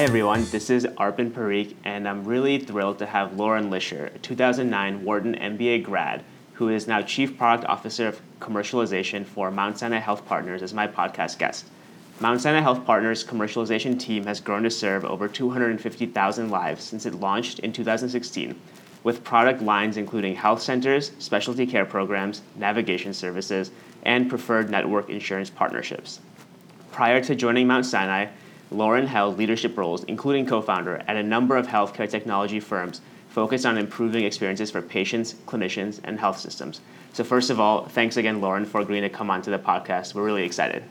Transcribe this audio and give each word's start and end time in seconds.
Hi 0.00 0.04
everyone, 0.04 0.46
this 0.46 0.70
is 0.70 0.86
Arpin 0.86 1.30
Parikh, 1.30 1.74
and 1.84 2.08
I'm 2.08 2.24
really 2.24 2.56
thrilled 2.58 2.98
to 3.00 3.06
have 3.06 3.36
Lauren 3.36 3.68
Lisher, 3.68 4.06
a 4.14 4.18
2009 4.20 5.04
Wharton 5.04 5.34
MBA 5.34 5.82
grad, 5.82 6.24
who 6.54 6.70
is 6.70 6.86
now 6.86 7.02
Chief 7.02 7.36
Product 7.36 7.68
Officer 7.68 8.08
of 8.08 8.22
Commercialization 8.40 9.26
for 9.26 9.50
Mount 9.50 9.78
Sinai 9.78 9.98
Health 9.98 10.24
Partners, 10.24 10.62
as 10.62 10.72
my 10.72 10.86
podcast 10.86 11.36
guest. 11.36 11.66
Mount 12.18 12.40
Sinai 12.40 12.60
Health 12.60 12.86
Partners' 12.86 13.22
commercialization 13.22 14.00
team 14.00 14.24
has 14.24 14.40
grown 14.40 14.62
to 14.62 14.70
serve 14.70 15.04
over 15.04 15.28
250,000 15.28 16.48
lives 16.48 16.82
since 16.82 17.04
it 17.04 17.16
launched 17.16 17.58
in 17.58 17.70
2016, 17.70 18.58
with 19.04 19.22
product 19.22 19.60
lines 19.60 19.98
including 19.98 20.34
health 20.34 20.62
centers, 20.62 21.12
specialty 21.18 21.66
care 21.66 21.84
programs, 21.84 22.40
navigation 22.56 23.12
services, 23.12 23.70
and 24.04 24.30
preferred 24.30 24.70
network 24.70 25.10
insurance 25.10 25.50
partnerships. 25.50 26.20
Prior 26.90 27.22
to 27.22 27.34
joining 27.34 27.66
Mount 27.66 27.84
Sinai, 27.84 28.28
Lauren 28.70 29.06
held 29.06 29.36
leadership 29.36 29.76
roles, 29.76 30.04
including 30.04 30.46
co 30.46 30.62
founder, 30.62 31.02
at 31.08 31.16
a 31.16 31.22
number 31.22 31.56
of 31.56 31.66
healthcare 31.66 32.08
technology 32.08 32.60
firms 32.60 33.00
focused 33.28 33.64
on 33.64 33.78
improving 33.78 34.24
experiences 34.24 34.70
for 34.70 34.82
patients, 34.82 35.34
clinicians, 35.46 36.00
and 36.04 36.18
health 36.18 36.38
systems. 36.38 36.80
So, 37.12 37.24
first 37.24 37.50
of 37.50 37.58
all, 37.58 37.86
thanks 37.86 38.16
again, 38.16 38.40
Lauren, 38.40 38.64
for 38.64 38.80
agreeing 38.80 39.02
to 39.02 39.08
come 39.08 39.30
onto 39.30 39.50
the 39.50 39.58
podcast. 39.58 40.14
We're 40.14 40.24
really 40.24 40.44
excited. 40.44 40.84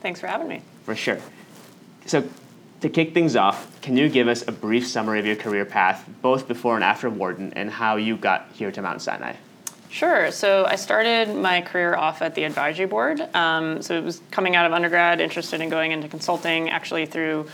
Thanks 0.00 0.20
for 0.20 0.26
having 0.26 0.48
me. 0.48 0.62
For 0.84 0.94
sure. 0.94 1.18
So, 2.06 2.28
to 2.80 2.88
kick 2.88 3.14
things 3.14 3.36
off, 3.36 3.80
can 3.80 3.96
you 3.96 4.08
give 4.08 4.26
us 4.26 4.46
a 4.46 4.52
brief 4.52 4.86
summary 4.86 5.20
of 5.20 5.26
your 5.26 5.36
career 5.36 5.64
path, 5.64 6.08
both 6.20 6.48
before 6.48 6.74
and 6.74 6.84
after 6.84 7.08
Wharton, 7.08 7.52
and 7.54 7.70
how 7.70 7.96
you 7.96 8.16
got 8.16 8.48
here 8.52 8.72
to 8.72 8.82
Mount 8.82 9.00
Sinai? 9.00 9.34
Sure. 9.92 10.30
So 10.30 10.64
I 10.64 10.76
started 10.76 11.36
my 11.36 11.60
career 11.60 11.94
off 11.94 12.22
at 12.22 12.34
the 12.34 12.44
advisory 12.44 12.86
board. 12.86 13.20
Um, 13.34 13.82
so 13.82 13.94
it 13.94 14.02
was 14.02 14.22
coming 14.30 14.56
out 14.56 14.64
of 14.64 14.72
undergrad, 14.72 15.20
interested 15.20 15.60
in 15.60 15.68
going 15.68 15.92
into 15.92 16.08
consulting, 16.08 16.70
actually 16.70 17.04
through 17.04 17.46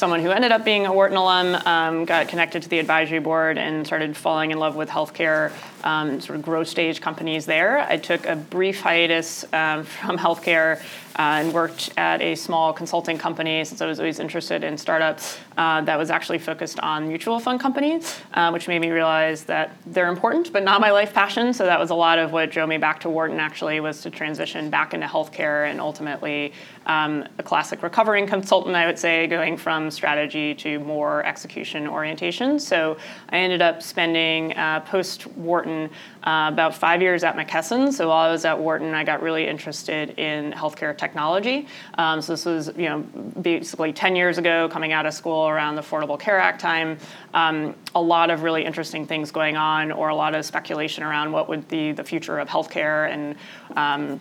someone 0.00 0.20
who 0.20 0.30
ended 0.30 0.50
up 0.50 0.64
being 0.64 0.86
a 0.86 0.92
Wharton 0.92 1.18
alum, 1.18 1.54
um, 1.66 2.06
got 2.06 2.26
connected 2.26 2.62
to 2.62 2.70
the 2.70 2.78
advisory 2.78 3.18
board 3.18 3.58
and 3.58 3.86
started 3.86 4.16
falling 4.16 4.50
in 4.50 4.58
love 4.58 4.74
with 4.74 4.88
healthcare, 4.88 5.52
um, 5.84 6.22
sort 6.22 6.38
of 6.38 6.42
growth 6.42 6.68
stage 6.68 7.02
companies 7.02 7.44
there. 7.44 7.80
I 7.80 7.98
took 7.98 8.24
a 8.24 8.34
brief 8.34 8.80
hiatus 8.80 9.44
um, 9.52 9.84
from 9.84 10.16
healthcare 10.16 10.80
uh, 11.18 11.42
and 11.42 11.52
worked 11.52 11.90
at 11.98 12.22
a 12.22 12.34
small 12.34 12.72
consulting 12.72 13.18
company 13.18 13.62
since 13.64 13.82
I 13.82 13.86
was 13.86 13.98
always 13.98 14.20
interested 14.20 14.64
in 14.64 14.78
startups 14.78 15.38
uh, 15.58 15.82
that 15.82 15.98
was 15.98 16.10
actually 16.10 16.38
focused 16.38 16.80
on 16.80 17.08
mutual 17.08 17.38
fund 17.38 17.60
companies, 17.60 18.18
uh, 18.32 18.50
which 18.50 18.68
made 18.68 18.78
me 18.78 18.90
realize 18.90 19.44
that 19.44 19.76
they're 19.84 20.08
important, 20.08 20.50
but 20.50 20.62
not 20.62 20.80
my 20.80 20.90
life 20.90 21.12
passion. 21.12 21.52
So 21.52 21.66
that 21.66 21.78
was 21.78 21.90
a 21.90 21.94
lot 21.94 22.18
of 22.18 22.32
what 22.32 22.50
drove 22.50 22.70
me 22.70 22.78
back 22.78 23.00
to 23.00 23.10
Wharton. 23.10 23.38
Actually, 23.38 23.80
was 23.80 24.00
to 24.02 24.10
transition 24.10 24.70
back 24.70 24.94
into 24.94 25.06
healthcare 25.06 25.68
and 25.70 25.78
ultimately 25.78 26.54
um, 26.86 27.26
a 27.38 27.42
classic 27.42 27.82
recovering 27.82 28.26
consultant, 28.26 28.74
I 28.74 28.86
would 28.86 28.98
say, 28.98 29.26
going 29.26 29.58
from 29.58 29.89
strategy 29.90 30.54
to 30.56 30.78
more 30.80 31.24
execution 31.24 31.86
orientation. 31.86 32.58
So 32.58 32.96
I 33.30 33.38
ended 33.38 33.62
up 33.62 33.82
spending 33.82 34.56
uh, 34.56 34.80
post 34.80 35.26
Wharton 35.28 35.90
uh, 36.24 36.50
about 36.52 36.74
five 36.74 37.00
years 37.02 37.24
at 37.24 37.36
McKesson. 37.36 37.92
So 37.92 38.08
while 38.08 38.28
I 38.28 38.30
was 38.30 38.44
at 38.44 38.58
Wharton, 38.58 38.94
I 38.94 39.04
got 39.04 39.22
really 39.22 39.46
interested 39.46 40.18
in 40.18 40.52
healthcare 40.52 40.96
technology. 40.96 41.66
Um, 41.98 42.20
so 42.20 42.32
this 42.32 42.44
was, 42.44 42.68
you 42.76 42.88
know, 42.88 43.00
basically 43.40 43.92
10 43.92 44.16
years 44.16 44.38
ago, 44.38 44.68
coming 44.68 44.92
out 44.92 45.06
of 45.06 45.14
school 45.14 45.48
around 45.48 45.76
the 45.76 45.82
Affordable 45.82 46.18
Care 46.18 46.38
Act 46.38 46.60
time. 46.60 46.98
Um, 47.34 47.74
a 47.94 48.02
lot 48.02 48.30
of 48.30 48.42
really 48.42 48.64
interesting 48.64 49.06
things 49.06 49.30
going 49.30 49.56
on, 49.56 49.92
or 49.92 50.08
a 50.08 50.14
lot 50.14 50.34
of 50.34 50.44
speculation 50.44 51.02
around 51.04 51.32
what 51.32 51.48
would 51.48 51.68
be 51.68 51.92
the 51.92 52.04
future 52.04 52.38
of 52.38 52.48
healthcare 52.48 53.10
and 53.10 53.36
um, 53.76 54.20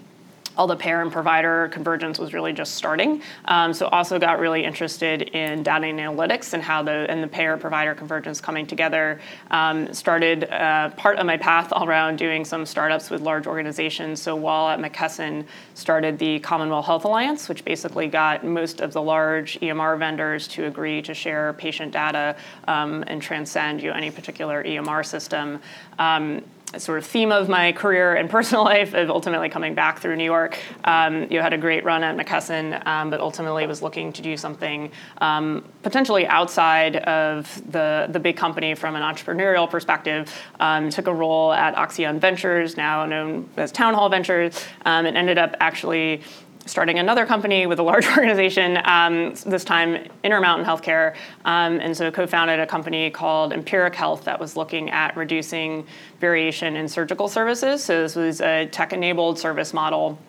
all 0.60 0.68
the 0.68 0.76
payer 0.76 1.02
and 1.02 1.10
provider 1.10 1.70
convergence 1.70 2.20
was 2.20 2.34
really 2.34 2.52
just 2.52 2.76
starting. 2.76 3.22
Um, 3.46 3.74
so 3.74 3.88
also 3.88 4.20
got 4.20 4.40
really 4.40 4.66
interested 4.66 5.22
in 5.22 5.64
data 5.64 5.88
and 5.88 5.98
analytics 5.98 6.54
and 6.54 6.62
how 6.62 6.84
the 6.84 7.10
and 7.10 7.24
the 7.24 7.28
payer 7.28 7.56
provider 7.56 7.96
convergence 7.96 8.42
coming 8.42 8.68
together. 8.68 9.22
Um, 9.52 9.94
started 9.94 10.44
uh, 10.52 10.90
part 10.92 11.18
of 11.18 11.26
my 11.26 11.38
path 11.38 11.72
around 11.72 12.18
doing 12.18 12.44
some 12.44 12.66
startups 12.66 13.10
with 13.10 13.22
large 13.22 13.48
organizations. 13.48 14.22
So 14.22 14.36
while 14.36 14.68
at 14.68 14.80
McKesson, 14.80 15.46
started 15.76 16.20
the 16.20 16.42
CommonWell 16.42 16.84
Health 16.84 17.06
Alliance, 17.06 17.48
which 17.48 17.64
basically 17.64 18.08
got 18.08 18.44
most 18.44 18.82
of 18.82 18.92
the 18.92 19.02
large 19.02 19.58
EMR 19.62 19.98
vendors 19.98 20.46
to 20.50 20.66
agree 20.66 21.02
to 21.04 21.14
share 21.14 21.54
patient 21.54 21.94
data 21.94 22.36
um, 22.68 23.06
and 23.08 23.22
transcend 23.22 23.82
you 23.82 23.92
know, 23.92 23.96
any 23.96 24.12
particular 24.12 24.62
EMR 24.62 25.06
system. 25.06 25.62
Um, 26.00 26.44
sort 26.78 27.00
of 27.00 27.06
theme 27.06 27.32
of 27.32 27.50
my 27.50 27.72
career 27.72 28.16
and 28.16 28.30
personal 28.30 28.64
life 28.76 28.94
of 28.94 29.10
ultimately 29.10 29.50
coming 29.50 29.74
back 29.74 30.00
through 30.00 30.16
New 30.16 30.24
York. 30.24 30.60
Um, 30.84 31.28
you 31.32 31.42
had 31.42 31.54
a 31.54 31.58
great 31.58 31.84
run 31.84 32.04
at 32.04 32.16
McKesson, 32.16 32.86
um, 32.86 33.10
but 33.10 33.20
ultimately 33.20 33.66
was 33.66 33.82
looking 33.82 34.14
to 34.14 34.22
do 34.22 34.38
something 34.38 34.92
um, 35.20 35.64
potentially 35.82 36.28
outside 36.28 36.98
of 36.98 37.62
the, 37.72 38.08
the 38.12 38.20
big 38.20 38.38
company 38.38 38.76
from 38.76 38.96
an 38.96 39.02
entrepreneurial 39.02 39.70
perspective. 39.70 40.32
Um, 40.60 40.90
took 40.90 41.08
a 41.08 41.14
role 41.14 41.52
at 41.52 41.76
Oxeon 41.76 42.20
Ventures, 42.20 42.78
now 42.78 43.06
known 43.06 43.50
as 43.58 43.72
Town 43.72 43.94
Hall 43.94 44.10
Ventures, 44.10 44.64
um, 44.86 45.06
and 45.06 45.18
ended 45.18 45.38
up 45.38 45.56
actually 45.60 46.22
starting 46.66 47.00
another 47.00 47.26
company 47.26 47.66
with 47.66 47.80
a 47.80 47.84
large 47.84 48.08
organization, 48.18 48.80
um, 48.86 49.34
this 49.46 49.64
time 49.64 50.08
Intermountain 50.24 50.66
Healthcare, 50.66 51.16
um, 51.46 51.80
and 51.80 51.96
so 51.96 52.12
co-founded 52.12 52.60
a 52.60 52.68
company 52.68 53.10
called 53.10 53.54
Empiric 53.54 53.96
Health 53.96 54.26
that 54.26 54.40
was 54.40 54.56
looking 54.56 54.90
at 54.90 55.16
reducing 55.18 55.86
variation 56.20 56.76
in 56.76 56.88
surgical 56.88 57.28
services. 57.28 57.84
So 57.84 58.02
this 58.02 58.16
was 58.16 58.42
a 58.42 58.68
tech-enabled 58.68 59.40
service 59.40 59.74
model. 59.74 60.20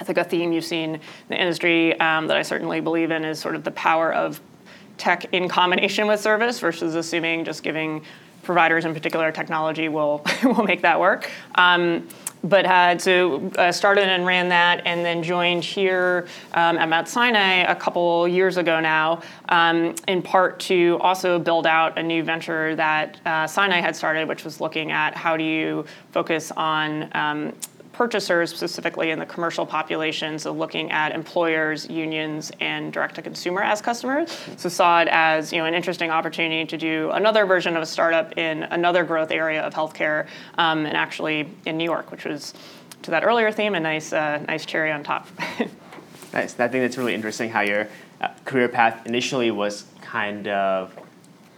I 0.00 0.04
think 0.04 0.18
a 0.18 0.24
theme 0.24 0.52
you've 0.52 0.64
seen 0.64 0.94
in 0.94 1.00
the 1.28 1.40
industry 1.40 1.98
um, 2.00 2.26
that 2.26 2.36
I 2.36 2.42
certainly 2.42 2.80
believe 2.80 3.10
in 3.10 3.24
is 3.24 3.38
sort 3.38 3.54
of 3.54 3.62
the 3.62 3.70
power 3.70 4.12
of 4.12 4.40
tech 4.96 5.26
in 5.32 5.48
combination 5.48 6.06
with 6.06 6.20
service 6.20 6.58
versus 6.58 6.94
assuming 6.94 7.44
just 7.44 7.62
giving 7.62 8.02
providers 8.42 8.84
in 8.84 8.94
particular 8.94 9.32
technology 9.32 9.88
will 9.88 10.24
will 10.44 10.64
make 10.64 10.82
that 10.82 11.00
work. 11.00 11.30
But 12.44 12.66
had 12.66 13.00
so 13.00 13.50
uh, 13.56 13.72
started 13.72 14.04
and 14.08 14.26
ran 14.26 14.50
that, 14.50 14.82
and 14.84 15.04
then 15.04 15.22
joined 15.22 15.64
here 15.64 16.28
um, 16.52 16.76
at 16.76 16.88
Mount 16.88 17.08
Sinai 17.08 17.62
a 17.62 17.74
couple 17.74 18.28
years 18.28 18.58
ago 18.58 18.80
now, 18.80 19.22
um, 19.48 19.94
in 20.08 20.20
part 20.20 20.60
to 20.60 20.98
also 21.00 21.38
build 21.38 21.66
out 21.66 21.98
a 21.98 22.02
new 22.02 22.22
venture 22.22 22.76
that 22.76 23.18
uh, 23.24 23.46
Sinai 23.46 23.80
had 23.80 23.96
started, 23.96 24.28
which 24.28 24.44
was 24.44 24.60
looking 24.60 24.92
at 24.92 25.16
how 25.16 25.38
do 25.38 25.42
you 25.42 25.86
focus 26.12 26.52
on 26.52 27.10
um, 27.16 27.52
purchasers 27.94 28.54
specifically 28.54 29.10
in 29.10 29.18
the 29.18 29.26
commercial 29.26 29.64
population, 29.64 30.38
so 30.38 30.52
looking 30.52 30.90
at 30.90 31.12
employers, 31.12 31.88
unions, 31.88 32.52
and 32.60 32.92
direct 32.92 33.14
to 33.14 33.22
consumer 33.22 33.62
as 33.62 33.80
customers. 33.80 34.36
So 34.56 34.68
saw 34.68 35.00
it 35.00 35.08
as 35.10 35.52
you 35.52 35.58
know 35.58 35.64
an 35.64 35.74
interesting 35.74 36.10
opportunity 36.10 36.66
to 36.66 36.76
do 36.76 37.10
another 37.12 37.46
version 37.46 37.76
of 37.76 37.82
a 37.82 37.86
startup 37.86 38.36
in 38.36 38.64
another 38.64 39.04
growth 39.04 39.30
area 39.30 39.62
of 39.62 39.72
healthcare, 39.72 40.26
um, 40.58 40.84
and 40.84 40.96
actually 40.96 41.48
in 41.64 41.78
New 41.78 41.84
York, 41.84 42.10
which 42.10 42.24
was 42.24 42.52
to 43.02 43.10
that 43.10 43.24
earlier 43.24 43.52
theme 43.52 43.74
a 43.74 43.80
nice 43.80 44.12
uh, 44.12 44.38
nice 44.48 44.66
cherry 44.66 44.90
on 44.90 45.02
top. 45.02 45.28
nice. 46.32 46.58
I 46.58 46.68
think 46.68 46.82
that's 46.82 46.98
really 46.98 47.14
interesting 47.14 47.50
how 47.50 47.60
your 47.60 47.88
uh, 48.20 48.28
career 48.44 48.68
path 48.68 49.06
initially 49.06 49.50
was 49.50 49.84
kind 50.00 50.48
of 50.48 50.92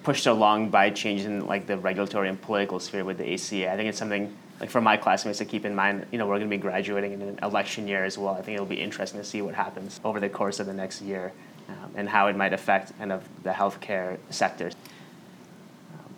pushed 0.06 0.26
along 0.28 0.70
by 0.70 0.88
changes 0.88 1.26
in 1.26 1.44
like 1.48 1.66
the 1.66 1.76
regulatory 1.76 2.28
and 2.28 2.40
political 2.40 2.78
sphere 2.78 3.04
with 3.04 3.18
the 3.18 3.34
ACA. 3.34 3.72
I 3.72 3.74
think 3.74 3.88
it's 3.88 3.98
something 3.98 4.32
like 4.60 4.70
for 4.70 4.80
my 4.80 4.96
classmates 4.96 5.38
to 5.38 5.44
keep 5.44 5.64
in 5.64 5.74
mind, 5.74 6.06
you 6.12 6.18
know, 6.18 6.28
we're 6.28 6.38
going 6.38 6.48
to 6.48 6.56
be 6.56 6.62
graduating 6.62 7.14
in 7.14 7.22
an 7.22 7.40
election 7.42 7.88
year 7.88 8.04
as 8.04 8.16
well. 8.16 8.32
I 8.32 8.40
think 8.40 8.54
it'll 8.54 8.66
be 8.66 8.80
interesting 8.80 9.18
to 9.18 9.26
see 9.26 9.42
what 9.42 9.56
happens 9.56 9.98
over 10.04 10.20
the 10.20 10.28
course 10.28 10.60
of 10.60 10.66
the 10.66 10.72
next 10.72 11.02
year 11.02 11.32
um, 11.68 11.90
and 11.96 12.08
how 12.08 12.28
it 12.28 12.36
might 12.36 12.52
affect 12.52 12.96
kind 12.98 13.10
of 13.10 13.28
the 13.42 13.50
healthcare 13.50 14.18
sector. 14.30 14.70
Um, 15.92 16.14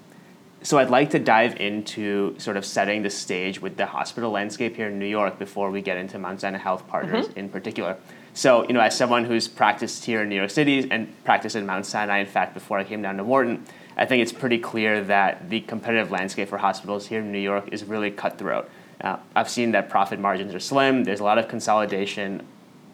so 0.60 0.76
I'd 0.76 0.90
like 0.90 1.08
to 1.12 1.18
dive 1.18 1.58
into 1.58 2.38
sort 2.38 2.58
of 2.58 2.66
setting 2.66 3.00
the 3.00 3.10
stage 3.10 3.62
with 3.62 3.78
the 3.78 3.86
hospital 3.86 4.30
landscape 4.30 4.76
here 4.76 4.88
in 4.88 4.98
New 4.98 5.06
York 5.06 5.38
before 5.38 5.70
we 5.70 5.80
get 5.80 5.96
into 5.96 6.18
Mount 6.18 6.42
Sinai 6.42 6.58
Health 6.58 6.86
Partners 6.88 7.28
mm-hmm. 7.28 7.38
in 7.38 7.48
particular. 7.48 7.96
So, 8.34 8.64
you 8.68 8.74
know, 8.74 8.80
as 8.80 8.96
someone 8.96 9.24
who's 9.24 9.48
practiced 9.48 10.04
here 10.04 10.22
in 10.22 10.28
New 10.28 10.36
York 10.36 10.50
City 10.50 10.86
and 10.90 11.12
practiced 11.24 11.56
in 11.56 11.64
Mount 11.64 11.86
Sinai, 11.86 12.18
in 12.18 12.26
fact, 12.26 12.52
before 12.52 12.78
I 12.78 12.84
came 12.84 13.00
down 13.00 13.16
to 13.16 13.24
Wharton, 13.24 13.64
I 13.98 14.06
think 14.06 14.22
it's 14.22 14.32
pretty 14.32 14.58
clear 14.58 15.02
that 15.04 15.50
the 15.50 15.60
competitive 15.60 16.12
landscape 16.12 16.48
for 16.48 16.56
hospitals 16.56 17.08
here 17.08 17.18
in 17.18 17.32
New 17.32 17.40
York 17.40 17.68
is 17.72 17.82
really 17.84 18.12
cutthroat. 18.12 18.70
Uh, 19.00 19.16
I've 19.34 19.50
seen 19.50 19.72
that 19.72 19.88
profit 19.90 20.20
margins 20.20 20.54
are 20.54 20.60
slim, 20.60 21.02
there's 21.02 21.18
a 21.18 21.24
lot 21.24 21.38
of 21.38 21.48
consolidation 21.48 22.46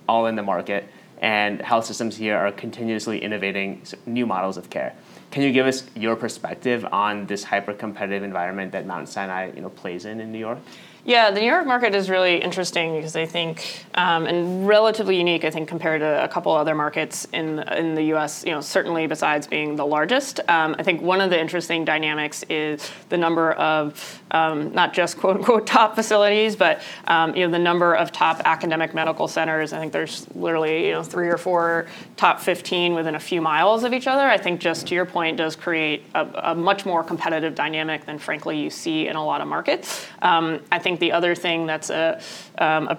all 0.08 0.26
in 0.26 0.34
the 0.34 0.42
market, 0.42 0.88
and 1.20 1.60
health 1.60 1.84
systems 1.84 2.16
here 2.16 2.36
are 2.36 2.50
continuously 2.50 3.22
innovating 3.22 3.82
new 4.06 4.26
models 4.26 4.56
of 4.56 4.70
care. 4.70 4.94
can 5.30 5.42
you 5.42 5.52
give 5.52 5.66
us 5.66 5.84
your 5.94 6.16
perspective 6.16 6.86
on 6.90 7.26
this 7.26 7.44
hyper 7.44 7.74
competitive 7.74 8.22
environment 8.22 8.72
that 8.72 8.86
Mount 8.86 9.08
Sinai 9.08 9.50
you 9.54 9.60
know 9.60 9.70
plays 9.70 10.06
in 10.06 10.20
in 10.20 10.32
New 10.32 10.38
York? 10.38 10.58
Yeah, 11.06 11.30
the 11.30 11.40
New 11.40 11.46
York 11.46 11.66
market 11.66 11.94
is 11.94 12.08
really 12.08 12.38
interesting 12.38 12.96
because 12.96 13.14
I 13.14 13.26
think, 13.26 13.84
um, 13.94 14.24
and 14.24 14.66
relatively 14.66 15.18
unique, 15.18 15.44
I 15.44 15.50
think, 15.50 15.68
compared 15.68 16.00
to 16.00 16.24
a 16.24 16.28
couple 16.28 16.50
other 16.52 16.74
markets 16.74 17.26
in 17.30 17.58
in 17.58 17.94
the 17.94 18.04
U.S. 18.04 18.42
You 18.46 18.52
know, 18.52 18.62
certainly 18.62 19.06
besides 19.06 19.46
being 19.46 19.76
the 19.76 19.84
largest. 19.84 20.40
Um, 20.48 20.74
I 20.78 20.82
think 20.82 21.02
one 21.02 21.20
of 21.20 21.28
the 21.28 21.38
interesting 21.38 21.84
dynamics 21.84 22.42
is 22.48 22.90
the 23.10 23.18
number 23.18 23.52
of 23.52 24.22
um, 24.30 24.72
not 24.72 24.94
just 24.94 25.18
quote 25.18 25.36
unquote 25.36 25.66
top 25.66 25.94
facilities, 25.94 26.56
but 26.56 26.80
um, 27.06 27.36
you 27.36 27.44
know 27.44 27.52
the 27.52 27.58
number 27.58 27.94
of 27.94 28.10
top 28.10 28.40
academic 28.46 28.94
medical 28.94 29.28
centers. 29.28 29.74
I 29.74 29.80
think 29.80 29.92
there's 29.92 30.26
literally 30.34 30.86
you 30.86 30.92
know 30.92 31.02
three 31.02 31.28
or 31.28 31.36
four 31.36 31.86
top 32.16 32.40
15 32.40 32.94
within 32.94 33.14
a 33.14 33.20
few 33.20 33.42
miles 33.42 33.84
of 33.84 33.92
each 33.92 34.06
other. 34.06 34.22
I 34.22 34.38
think 34.38 34.58
just 34.58 34.86
to 34.86 34.94
your 34.94 35.04
point 35.04 35.36
does 35.36 35.54
create 35.54 36.04
a, 36.14 36.52
a 36.52 36.54
much 36.54 36.86
more 36.86 37.04
competitive 37.04 37.54
dynamic 37.54 38.06
than 38.06 38.18
frankly 38.18 38.58
you 38.58 38.70
see 38.70 39.06
in 39.06 39.16
a 39.16 39.24
lot 39.24 39.42
of 39.42 39.48
markets. 39.48 40.06
Um, 40.22 40.60
I 40.72 40.78
think 40.78 40.93
think 40.94 41.00
the 41.00 41.12
other 41.12 41.34
thing 41.34 41.66
that's 41.66 41.90
a, 41.90 42.20
um, 42.58 42.88
a 42.88 42.98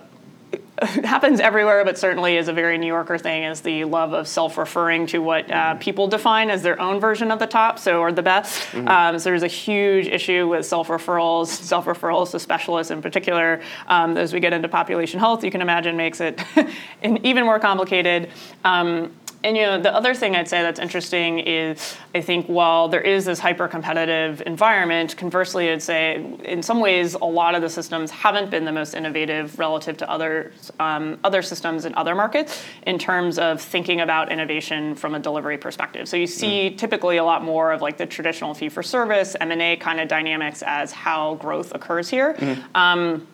happens 1.03 1.39
everywhere, 1.39 1.85
but 1.85 1.97
certainly 1.97 2.35
is 2.35 2.49
a 2.49 2.53
very 2.53 2.77
New 2.77 2.87
Yorker 2.87 3.17
thing, 3.17 3.43
is 3.43 3.61
the 3.61 3.85
love 3.85 4.13
of 4.13 4.27
self-referring 4.27 5.07
to 5.07 5.19
what 5.19 5.49
uh, 5.49 5.75
people 5.75 6.07
define 6.07 6.49
as 6.49 6.61
their 6.61 6.79
own 6.81 6.99
version 6.99 7.31
of 7.31 7.39
the 7.39 7.47
top, 7.47 7.79
so 7.79 8.01
or 8.01 8.11
the 8.11 8.21
best. 8.21 8.61
Mm-hmm. 8.71 8.87
Um, 8.87 9.19
so 9.19 9.29
there's 9.29 9.43
a 9.43 9.47
huge 9.47 10.07
issue 10.07 10.47
with 10.47 10.65
self-referrals, 10.65 11.47
self-referrals 11.47 12.31
to 12.31 12.39
specialists 12.39 12.91
in 12.91 13.01
particular. 13.01 13.61
Um, 13.87 14.17
as 14.17 14.33
we 14.33 14.41
get 14.41 14.51
into 14.51 14.67
population 14.67 15.19
health, 15.19 15.43
you 15.43 15.51
can 15.51 15.61
imagine 15.61 15.95
makes 15.95 16.19
it 16.19 16.41
even 17.03 17.45
more 17.45 17.59
complicated. 17.59 18.29
Um, 18.65 19.13
and 19.45 19.55
you 19.55 19.61
know, 19.61 19.79
the 19.79 19.93
other 19.93 20.15
thing 20.15 20.35
I'd 20.35 20.47
say 20.47 20.63
that's 20.63 20.79
interesting 20.79 21.37
is 21.37 21.95
I 22.15 22.21
think 22.21 22.47
while 22.47 22.87
there 22.87 23.01
is 23.01 23.25
this 23.25 23.37
hyper 23.37 23.67
competitive 23.67 24.41
environment, 24.47 25.15
conversely, 25.17 25.69
I'd 25.69 25.83
say 25.83 26.15
in 26.43 26.63
some 26.63 26.79
ways 26.79 27.13
a 27.13 27.25
lot 27.25 27.53
of 27.53 27.61
the 27.61 27.69
systems 27.69 28.09
haven't 28.09 28.49
been 28.49 28.65
the 28.65 28.71
most 28.71 28.95
innovative 28.95 29.59
relative 29.59 29.97
to 29.97 30.09
other 30.09 30.51
um, 30.79 31.19
other 31.23 31.43
systems 31.43 31.85
in 31.85 31.93
other 31.93 32.15
markets 32.15 32.63
in 32.87 32.97
terms 32.97 33.37
of 33.37 33.61
thinking 33.61 34.01
about 34.01 34.31
innovation 34.31 34.95
from 34.95 35.13
a 35.13 35.19
delivery 35.19 35.59
perspective. 35.59 36.09
So 36.09 36.17
you 36.17 36.25
see 36.25 36.71
mm. 36.71 36.77
typically 36.79 37.17
a 37.17 37.23
lot 37.23 37.43
more 37.43 37.71
of 37.71 37.83
like 37.83 37.97
the 37.97 38.07
traditional 38.07 38.55
fee 38.55 38.69
for 38.69 38.81
service 38.81 39.35
M 39.39 39.51
and 39.51 39.61
A 39.61 39.75
kind 39.75 39.99
of 39.99 40.07
dynamics 40.07 40.63
as 40.65 40.91
how 40.91 41.35
growth 41.35 41.71
occurs 41.75 42.09
here. 42.09 42.33
Mm. 42.33 42.75
Um, 42.75 43.27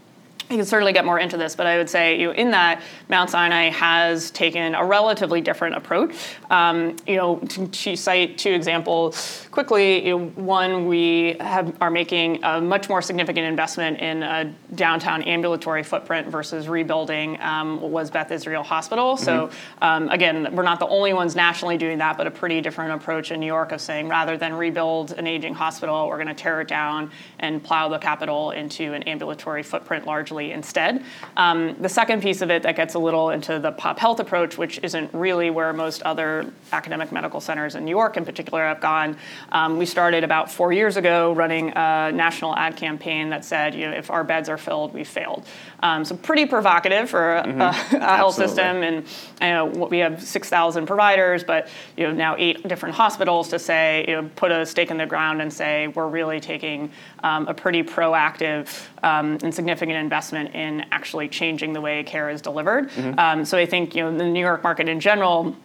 you 0.52 0.58
can 0.58 0.66
certainly 0.66 0.92
get 0.92 1.06
more 1.06 1.18
into 1.18 1.38
this, 1.38 1.56
but 1.56 1.66
I 1.66 1.78
would 1.78 1.90
say 1.90 2.20
you 2.20 2.28
know, 2.28 2.34
in 2.34 2.52
that 2.52 2.82
Mount 3.10 3.30
Sinai 3.30 3.70
has 3.70 4.32
taken 4.32 4.76
a 4.76 4.84
relatively 4.84 5.40
different 5.40 5.76
approach. 5.76 6.14
Um, 6.50 6.98
you 7.08 7.16
know, 7.16 7.38
to, 7.38 7.68
to, 7.68 7.96
cite 7.96 8.38
two 8.38 8.52
examples 8.52 9.48
quickly, 9.52 10.06
you 10.06 10.18
know, 10.18 10.26
one 10.30 10.88
we 10.88 11.38
have, 11.40 11.76
are 11.82 11.90
making 11.90 12.44
a 12.44 12.60
much 12.60 12.90
more 12.90 13.02
significant 13.02 13.46
investment 13.46 14.00
in 14.00 14.24
a 14.24 14.54
downtown 14.76 15.22
ambulatory 15.24 15.84
footprint 15.84 16.28
versus 16.28 16.68
rebuilding 16.68 17.40
um, 17.42 17.80
was 17.80 18.12
Beth 18.12 18.32
Israel 18.32 18.64
Hospital. 18.64 19.16
Mm-hmm. 19.16 19.24
So 19.24 19.50
um, 19.82 20.10
again, 20.10 20.54
we're 20.54 20.64
not 20.64 20.80
the 20.80 20.88
only 20.88 21.14
ones 21.14 21.36
nationally 21.36 21.78
doing 21.78 22.00
that, 22.00 22.18
but 22.18 22.28
a 22.28 22.32
pretty 22.32 22.60
different 22.60 22.92
approach 22.94 23.32
in 23.32 23.40
New 23.40 23.46
York 23.46 23.72
of 23.72 23.80
saying 23.80 24.10
rather 24.10 24.36
than 24.38 24.54
rebuild 24.54 25.12
an 25.14 25.28
aging 25.28 25.54
hospital, 25.54 26.08
we're 26.08 26.18
going 26.22 26.28
to 26.28 26.34
tear 26.34 26.60
it 26.60 26.68
down 26.68 27.12
and 27.40 27.64
plow 27.64 27.88
the 27.88 28.00
capital 28.00 28.52
into 28.52 28.94
an 28.94 29.04
ambulatory 29.04 29.64
footprint 29.64 30.06
largely 30.06 30.41
instead. 30.50 31.04
Um, 31.38 31.76
the 31.80 31.90
second 31.90 32.22
piece 32.22 32.42
of 32.42 32.50
it 32.50 32.64
that 32.64 32.76
gets 32.76 32.96
a 32.96 33.00
little 33.00 33.30
into 33.30 33.60
the 33.60 33.72
pop 33.74 34.00
health 34.00 34.20
approach, 34.20 34.58
which 34.58 34.80
isn't 34.82 35.14
really 35.14 35.50
where 35.52 35.72
most 35.74 36.02
other 36.04 36.52
academic 36.72 37.12
medical 37.12 37.40
centers 37.40 37.76
in 37.76 37.86
New 37.86 37.92
York 37.92 38.18
in 38.18 38.26
particular 38.26 38.64
have 38.64 38.80
gone. 38.80 39.18
Um, 39.52 39.78
we 39.78 39.86
started 39.86 40.24
about 40.24 40.52
four 40.52 40.74
years 40.74 40.98
ago 40.98 41.34
running 41.34 41.70
a 41.70 42.12
national 42.14 42.56
ad 42.56 42.78
campaign 42.78 43.30
that 43.30 43.46
said, 43.46 43.76
you 43.76 43.86
know, 43.86 43.96
if 43.96 44.10
our 44.10 44.24
beds 44.24 44.50
are 44.50 44.58
filled, 44.58 44.94
we 44.94 45.04
failed. 45.04 45.46
Um, 45.84 46.06
so 46.06 46.16
pretty 46.16 46.46
provocative 46.46 47.10
for 47.10 47.38
a, 47.38 47.44
mm-hmm. 47.44 47.62
a, 47.62 47.98
a 47.98 48.16
health 48.16 48.36
system, 48.36 48.84
and 48.84 49.06
you 49.42 49.48
know, 49.48 49.66
we 49.66 49.98
have 50.00 50.22
6,000 50.22 50.86
providers, 50.86 51.44
but 51.44 51.68
you 51.98 52.06
know 52.06 52.14
now 52.14 52.36
eight 52.38 52.68
different 52.68 52.96
hospitals 52.96 53.50
to 53.50 53.60
say, 53.60 54.06
you 54.08 54.16
know, 54.16 54.30
put 54.36 54.52
a 54.52 54.66
stake 54.66 54.92
in 54.92 54.98
the 54.98 55.06
ground 55.06 55.42
and 55.42 55.52
say 55.52 55.88
we're 55.88 56.08
really 56.08 56.40
taking 56.40 56.92
um, 57.24 57.48
a 57.48 57.54
pretty 57.54 57.84
proactive 57.84 58.88
um, 59.04 59.38
and 59.44 59.54
significant 59.54 59.98
investment 59.98 60.21
in 60.32 60.86
actually 60.92 61.28
changing 61.28 61.74
the 61.74 61.82
way 61.82 62.04
care 62.04 62.30
is 62.30 62.42
delivered. 62.42 62.90
Mm-hmm. 62.90 63.20
Um, 63.20 63.46
so 63.46 63.58
I 63.58 63.66
think 63.66 63.96
you 63.96 64.04
know 64.04 64.18
the 64.18 64.26
New 64.26 64.40
York 64.40 64.64
market 64.64 64.88
in 64.88 65.00
general 65.00 65.56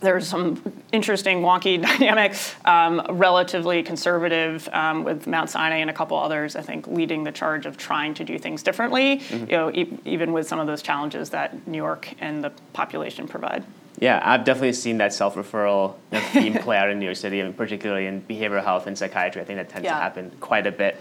there's 0.00 0.28
some 0.28 0.60
interesting 0.92 1.40
wonky 1.40 1.80
dynamics, 1.98 2.54
um, 2.64 3.04
relatively 3.10 3.82
conservative 3.82 4.68
um, 4.72 5.04
with 5.04 5.26
Mount 5.26 5.50
Sinai 5.50 5.76
and 5.76 5.90
a 5.90 5.92
couple 5.92 6.18
others, 6.18 6.56
I 6.56 6.62
think, 6.62 6.86
leading 6.86 7.24
the 7.24 7.32
charge 7.32 7.66
of 7.66 7.76
trying 7.76 8.14
to 8.14 8.24
do 8.24 8.38
things 8.38 8.62
differently, 8.62 9.18
mm-hmm. 9.18 9.50
you 9.50 9.56
know, 9.56 9.70
e- 9.72 9.98
even 10.04 10.32
with 10.32 10.46
some 10.46 10.60
of 10.60 10.66
those 10.66 10.82
challenges 10.82 11.30
that 11.30 11.66
New 11.66 11.78
York 11.78 12.12
and 12.20 12.44
the 12.44 12.50
population 12.72 13.26
provide. 13.26 13.64
Yeah, 13.98 14.20
I've 14.24 14.44
definitely 14.44 14.72
seen 14.72 14.98
that 14.98 15.12
self-referral 15.12 15.94
theme 16.32 16.54
play 16.54 16.76
out 16.76 16.90
in 16.90 16.98
New 16.98 17.04
York 17.04 17.16
City, 17.16 17.40
and 17.40 17.56
particularly 17.56 18.06
in 18.06 18.22
behavioral 18.22 18.62
health 18.62 18.86
and 18.86 18.98
psychiatry. 18.98 19.40
I 19.40 19.44
think 19.44 19.58
that 19.58 19.68
tends 19.68 19.84
yeah. 19.84 19.94
to 19.94 20.00
happen 20.00 20.32
quite 20.40 20.66
a 20.66 20.72
bit. 20.72 21.00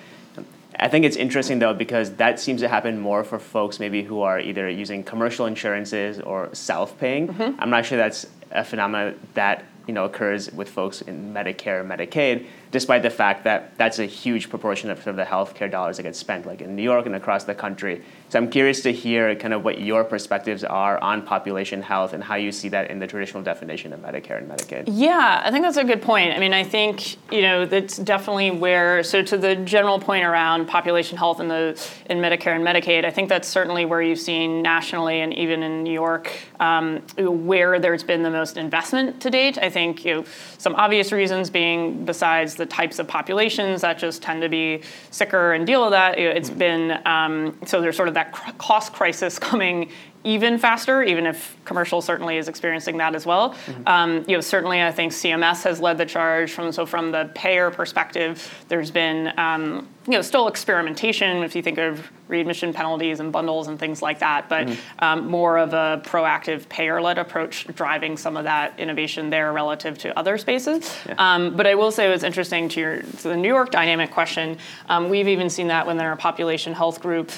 I 0.79 0.87
think 0.87 1.05
it's 1.05 1.15
interesting 1.15 1.59
though 1.59 1.73
because 1.73 2.11
that 2.15 2.39
seems 2.39 2.61
to 2.61 2.67
happen 2.67 2.99
more 2.99 3.23
for 3.23 3.39
folks 3.39 3.79
maybe 3.79 4.03
who 4.03 4.21
are 4.21 4.39
either 4.39 4.69
using 4.69 5.03
commercial 5.03 5.45
insurances 5.45 6.19
or 6.19 6.49
self-paying. 6.53 7.27
Mm-hmm. 7.27 7.61
I'm 7.61 7.69
not 7.69 7.85
sure 7.85 7.97
that's 7.97 8.27
a 8.51 8.63
phenomenon 8.63 9.19
that 9.33 9.65
you 9.87 9.93
know 9.93 10.05
occurs 10.05 10.51
with 10.51 10.69
folks 10.69 11.01
in 11.01 11.33
Medicare 11.33 11.85
Medicaid, 11.85 12.45
despite 12.73 13.03
the 13.03 13.09
fact 13.09 13.43
that 13.43 13.77
that's 13.77 13.99
a 13.99 14.05
huge 14.05 14.49
proportion 14.49 14.89
of, 14.89 14.97
sort 14.97 15.09
of 15.09 15.15
the 15.15 15.23
healthcare 15.23 15.69
dollars 15.69 15.97
that 15.97 16.03
get 16.03 16.15
spent, 16.15 16.47
like 16.47 16.59
in 16.59 16.75
New 16.75 16.81
York 16.81 17.05
and 17.05 17.13
across 17.15 17.43
the 17.43 17.53
country. 17.53 18.01
So 18.29 18.39
I'm 18.39 18.49
curious 18.49 18.81
to 18.81 18.91
hear 18.91 19.35
kind 19.35 19.53
of 19.53 19.63
what 19.63 19.79
your 19.79 20.03
perspectives 20.03 20.63
are 20.63 20.97
on 20.97 21.21
population 21.21 21.83
health 21.83 22.13
and 22.13 22.23
how 22.23 22.33
you 22.33 22.51
see 22.51 22.69
that 22.69 22.89
in 22.89 22.97
the 22.97 23.05
traditional 23.05 23.43
definition 23.43 23.93
of 23.93 23.99
Medicare 23.99 24.39
and 24.39 24.49
Medicaid. 24.49 24.85
Yeah, 24.87 25.43
I 25.45 25.51
think 25.51 25.63
that's 25.63 25.77
a 25.77 25.83
good 25.83 26.01
point. 26.01 26.33
I 26.33 26.39
mean, 26.39 26.51
I 26.51 26.63
think 26.63 27.15
you 27.31 27.43
know 27.43 27.67
that's 27.67 27.97
definitely 27.97 28.49
where. 28.49 29.03
So 29.03 29.21
to 29.21 29.37
the 29.37 29.55
general 29.55 29.99
point 29.99 30.25
around 30.25 30.65
population 30.65 31.15
health 31.15 31.39
in 31.39 31.49
the 31.49 31.79
in 32.09 32.17
Medicare 32.17 32.55
and 32.55 32.65
Medicaid, 32.65 33.05
I 33.05 33.11
think 33.11 33.29
that's 33.29 33.47
certainly 33.47 33.85
where 33.85 34.01
you've 34.01 34.17
seen 34.17 34.63
nationally 34.63 35.21
and 35.21 35.31
even 35.35 35.61
in 35.61 35.83
New 35.83 35.93
York 35.93 36.31
um, 36.59 37.03
where 37.17 37.77
there's 37.77 38.03
been 38.03 38.23
the 38.23 38.31
most 38.31 38.57
investment 38.57 39.21
to 39.21 39.29
date. 39.29 39.59
I 39.59 39.69
think 39.69 40.03
you 40.05 40.15
know 40.15 40.25
some 40.57 40.73
obvious 40.73 41.11
reasons 41.11 41.51
being 41.51 42.03
besides 42.03 42.55
the 42.55 42.62
types 42.65 42.99
of 42.99 43.07
populations 43.07 43.81
that 43.81 43.97
just 43.97 44.21
tend 44.21 44.41
to 44.41 44.49
be 44.49 44.81
sicker 45.11 45.53
and 45.53 45.65
deal 45.65 45.81
with 45.81 45.91
that. 45.91 46.17
It's 46.17 46.49
been 46.49 46.99
um, 47.05 47.57
so 47.65 47.81
there's 47.81 47.95
sort 47.95 48.07
of 48.07 48.13
that 48.13 48.31
cost 48.57 48.93
crisis 48.93 49.39
coming 49.39 49.89
even 50.23 50.57
faster, 50.57 51.03
even 51.03 51.25
if 51.25 51.57
commercial 51.65 52.01
certainly 52.01 52.37
is 52.37 52.47
experiencing 52.47 52.97
that 52.97 53.15
as 53.15 53.25
well. 53.25 53.51
Mm-hmm. 53.51 53.87
Um, 53.87 54.25
you 54.27 54.35
know, 54.35 54.41
certainly 54.41 54.81
I 54.81 54.91
think 54.91 55.11
CMS 55.11 55.63
has 55.63 55.79
led 55.79 55.97
the 55.97 56.05
charge 56.05 56.51
from 56.51 56.71
so 56.71 56.85
from 56.85 57.11
the 57.11 57.29
payer 57.35 57.71
perspective, 57.71 58.65
there's 58.69 58.91
been 58.91 59.37
um, 59.37 59.87
you 60.05 60.13
know 60.13 60.21
still 60.21 60.47
experimentation 60.47 61.43
if 61.43 61.55
you 61.55 61.61
think 61.61 61.77
of 61.77 62.09
readmission 62.27 62.73
penalties 62.73 63.19
and 63.19 63.31
bundles 63.31 63.67
and 63.67 63.77
things 63.77 64.01
like 64.01 64.19
that, 64.19 64.49
but 64.49 64.67
mm-hmm. 64.67 65.03
um, 65.03 65.27
more 65.27 65.57
of 65.57 65.73
a 65.73 66.01
proactive 66.05 66.67
payer-led 66.69 67.17
approach 67.17 67.67
driving 67.75 68.17
some 68.17 68.37
of 68.37 68.45
that 68.45 68.77
innovation 68.79 69.29
there 69.29 69.53
relative 69.53 69.97
to 69.99 70.17
other 70.17 70.37
spaces. 70.37 70.97
Yeah. 71.05 71.15
Um, 71.17 71.55
but 71.55 71.67
I 71.67 71.75
will 71.75 71.91
say 71.91 72.07
it 72.07 72.11
was 72.11 72.23
interesting 72.23 72.69
to, 72.69 72.79
your, 72.79 73.01
to 73.01 73.27
the 73.27 73.37
New 73.37 73.49
York 73.49 73.71
dynamic 73.71 74.09
question. 74.09 74.57
Um, 74.89 75.09
we've 75.09 75.27
even 75.27 75.49
seen 75.49 75.67
that 75.67 75.85
within 75.85 76.01
our 76.01 76.15
population 76.15 76.73
health 76.73 77.01
group. 77.01 77.31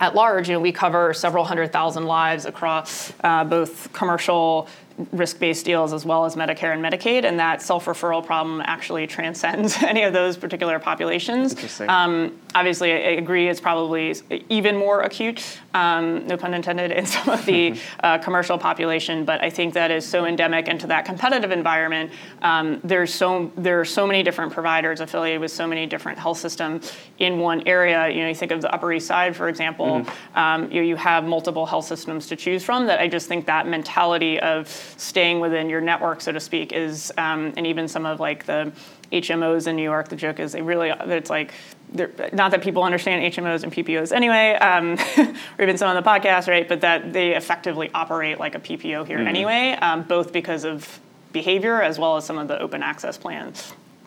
At 0.00 0.14
large, 0.14 0.48
you 0.48 0.54
know, 0.54 0.60
we 0.60 0.72
cover 0.72 1.12
several 1.12 1.44
hundred 1.44 1.72
thousand 1.72 2.06
lives 2.06 2.44
across 2.44 3.12
uh, 3.24 3.44
both 3.44 3.92
commercial 3.92 4.68
risk-based 5.12 5.64
deals 5.64 5.92
as 5.92 6.04
well 6.04 6.24
as 6.24 6.34
Medicare 6.34 6.72
and 6.72 6.82
Medicaid, 6.82 7.24
and 7.24 7.38
that 7.38 7.62
self-referral 7.62 8.24
problem 8.24 8.60
actually 8.64 9.06
transcends 9.16 9.80
any 9.82 10.02
of 10.02 10.12
those 10.12 10.36
particular 10.36 10.78
populations. 10.78 11.54
Um, 11.80 12.38
obviously, 12.54 12.92
I 12.92 13.12
agree 13.18 13.48
it's 13.48 13.60
probably 13.60 14.14
even 14.48 14.76
more 14.76 15.02
acute, 15.02 15.58
um, 15.74 16.26
no 16.26 16.36
pun 16.36 16.54
intended, 16.54 16.90
in 16.92 17.06
some 17.06 17.28
of 17.28 17.44
the 17.44 17.78
uh, 18.02 18.18
commercial 18.18 18.58
population. 18.58 19.24
But 19.24 19.42
I 19.42 19.50
think 19.50 19.74
that 19.74 19.90
is 19.90 20.06
so 20.06 20.24
endemic 20.24 20.68
into 20.68 20.86
that 20.88 21.04
competitive 21.04 21.50
environment. 21.50 22.10
Um, 22.42 22.80
there's 22.84 23.12
so 23.12 23.52
there 23.56 23.80
are 23.80 23.84
so 23.84 24.06
many 24.06 24.22
different 24.22 24.52
providers 24.52 25.00
affiliated 25.00 25.40
with 25.40 25.50
so 25.50 25.66
many 25.66 25.86
different 25.86 26.18
health 26.18 26.38
systems 26.38 26.92
in 27.18 27.38
one 27.38 27.66
area. 27.66 28.08
You 28.08 28.22
know, 28.22 28.28
you 28.28 28.34
think 28.34 28.52
of 28.52 28.62
the 28.62 28.72
Upper 28.72 28.92
East 28.92 29.06
Side, 29.06 29.36
for 29.36 29.48
example. 29.48 29.86
Mm-hmm. 29.86 30.38
Um, 30.38 30.72
you, 30.72 30.82
you 30.82 30.96
have 30.96 31.24
multiple 31.24 31.66
health 31.66 31.86
systems 31.86 32.26
to 32.28 32.36
choose 32.36 32.64
from. 32.64 32.86
That 32.86 33.00
I 33.00 33.08
just 33.08 33.28
think 33.28 33.46
that 33.46 33.66
mentality 33.66 34.40
of 34.40 34.68
staying 34.96 35.40
within 35.40 35.68
your 35.68 35.80
network, 35.80 36.20
so 36.20 36.32
to 36.32 36.40
speak, 36.40 36.72
is, 36.72 37.12
um, 37.18 37.52
and 37.56 37.66
even 37.66 37.88
some 37.88 38.06
of 38.06 38.20
like 38.20 38.46
the 38.46 38.72
HMOs 39.12 39.66
in 39.66 39.76
New 39.76 39.82
York, 39.82 40.08
the 40.08 40.16
joke 40.16 40.38
is 40.38 40.52
they 40.52 40.62
really, 40.62 40.90
it's 40.90 41.30
like, 41.30 41.52
not 41.92 42.50
that 42.50 42.62
people 42.62 42.82
understand 42.82 43.32
HMOs 43.32 43.62
and 43.62 43.72
PPOs 43.72 44.12
anyway, 44.12 44.54
um, 44.54 44.98
or 45.58 45.62
even 45.62 45.78
some 45.78 45.88
on 45.88 45.96
the 45.96 46.08
podcast, 46.08 46.48
right? 46.48 46.68
But 46.68 46.82
that 46.82 47.12
they 47.12 47.34
effectively 47.34 47.90
operate 47.94 48.38
like 48.38 48.54
a 48.54 48.60
PPO 48.60 49.06
here 49.06 49.18
mm-hmm. 49.18 49.26
anyway, 49.26 49.78
um, 49.80 50.02
both 50.02 50.32
because 50.32 50.64
of 50.64 51.00
behavior 51.32 51.82
as 51.82 51.98
well 51.98 52.16
as 52.16 52.24
some 52.24 52.38
of 52.38 52.48
the 52.48 52.58
open 52.60 52.82
access 52.82 53.16
plan 53.16 53.52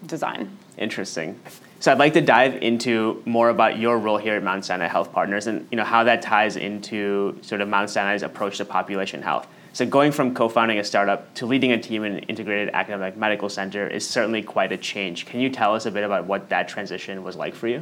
design. 0.05 0.57
Interesting. 0.77 1.39
So 1.79 1.91
I'd 1.91 1.97
like 1.97 2.13
to 2.13 2.21
dive 2.21 2.61
into 2.61 3.21
more 3.25 3.50
about 3.50 3.79
your 3.79 3.97
role 3.97 4.17
here 4.17 4.35
at 4.35 4.43
Mount 4.43 4.65
Sinai 4.65 4.88
Health 4.88 5.11
Partners 5.11 5.47
and 5.47 5.67
you 5.71 5.77
know 5.77 5.83
how 5.83 6.03
that 6.03 6.21
ties 6.21 6.55
into 6.55 7.38
sort 7.41 7.61
of 7.61 7.67
Mount 7.67 7.89
Sinai's 7.89 8.23
approach 8.23 8.57
to 8.57 8.65
population 8.65 9.21
health. 9.21 9.47
So 9.74 9.86
going 9.86 10.12
from 10.12 10.34
co-founding 10.34 10.80
a 10.80 10.84
startup 10.84 11.34
to 11.36 11.46
leading 11.46 11.72
a 11.72 11.82
team 11.82 12.04
in 12.04 12.13
an 12.13 12.20
integrated 12.24 12.74
academic 12.74 13.16
medical 13.16 13.48
center 13.48 13.88
is 13.88 14.08
certainly 14.08 14.44
quite 14.44 14.72
a 14.72 14.78
change. 14.78 15.25
Can 15.25 15.40
you 15.40 15.50
tell 15.50 15.74
us 15.74 15.86
a 15.86 15.92
bit 15.92 16.04
about 16.04 16.25
what 16.25 16.50
that 16.50 16.68
transition 16.68 17.24
was 17.24 17.36
like 17.36 17.56
for 17.56 17.68
you? 17.68 17.82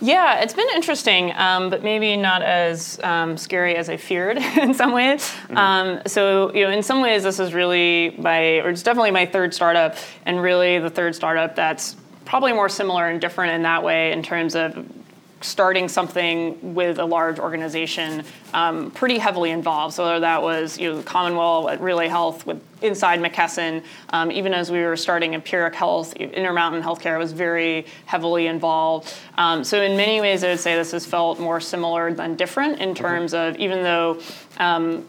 Yeah, 0.00 0.40
it's 0.40 0.54
been 0.54 0.68
interesting, 0.74 1.32
um, 1.36 1.70
but 1.70 1.82
maybe 1.82 2.16
not 2.16 2.42
as 2.42 3.00
um, 3.02 3.36
scary 3.36 3.76
as 3.76 3.88
I 3.88 3.96
feared 3.96 4.36
in 4.60 4.74
some 4.74 4.92
ways. 4.92 5.22
Mm-hmm. 5.22 5.56
Um, 5.56 6.02
so, 6.06 6.52
you 6.54 6.64
know, 6.64 6.70
in 6.70 6.82
some 6.82 7.00
ways, 7.00 7.22
this 7.22 7.40
is 7.40 7.54
really 7.54 8.14
my, 8.18 8.58
or 8.58 8.70
it's 8.70 8.82
definitely 8.82 9.12
my 9.12 9.26
third 9.26 9.54
startup, 9.54 9.96
and 10.26 10.42
really 10.42 10.78
the 10.78 10.90
third 10.90 11.14
startup 11.14 11.56
that's 11.56 11.96
probably 12.24 12.52
more 12.52 12.68
similar 12.68 13.08
and 13.08 13.20
different 13.20 13.54
in 13.54 13.62
that 13.62 13.82
way 13.82 14.12
in 14.12 14.22
terms 14.22 14.54
of 14.54 14.86
starting 15.44 15.88
something 15.88 16.74
with 16.74 16.98
a 16.98 17.04
large 17.04 17.38
organization 17.38 18.24
um, 18.54 18.90
pretty 18.92 19.18
heavily 19.18 19.50
involved. 19.50 19.94
So 19.94 20.18
that 20.20 20.42
was 20.42 20.78
you 20.78 20.92
know, 20.92 21.02
CommonWell 21.02 21.70
at 21.72 21.80
Relay 21.80 22.08
Health 22.08 22.46
with 22.46 22.62
inside 22.82 23.20
McKesson. 23.20 23.82
Um, 24.10 24.30
even 24.32 24.54
as 24.54 24.70
we 24.70 24.82
were 24.82 24.96
starting 24.96 25.34
Empiric 25.34 25.74
Health, 25.74 26.14
Intermountain 26.14 26.82
Healthcare 26.82 27.18
was 27.18 27.32
very 27.32 27.86
heavily 28.06 28.46
involved. 28.46 29.14
Um, 29.36 29.64
so 29.64 29.82
in 29.82 29.96
many 29.96 30.20
ways, 30.20 30.44
I 30.44 30.48
would 30.48 30.60
say 30.60 30.76
this 30.76 30.92
has 30.92 31.04
felt 31.04 31.38
more 31.38 31.60
similar 31.60 32.12
than 32.12 32.36
different 32.36 32.80
in 32.80 32.94
terms 32.94 33.34
of 33.34 33.56
even 33.56 33.82
though 33.82 34.20
um, 34.58 35.06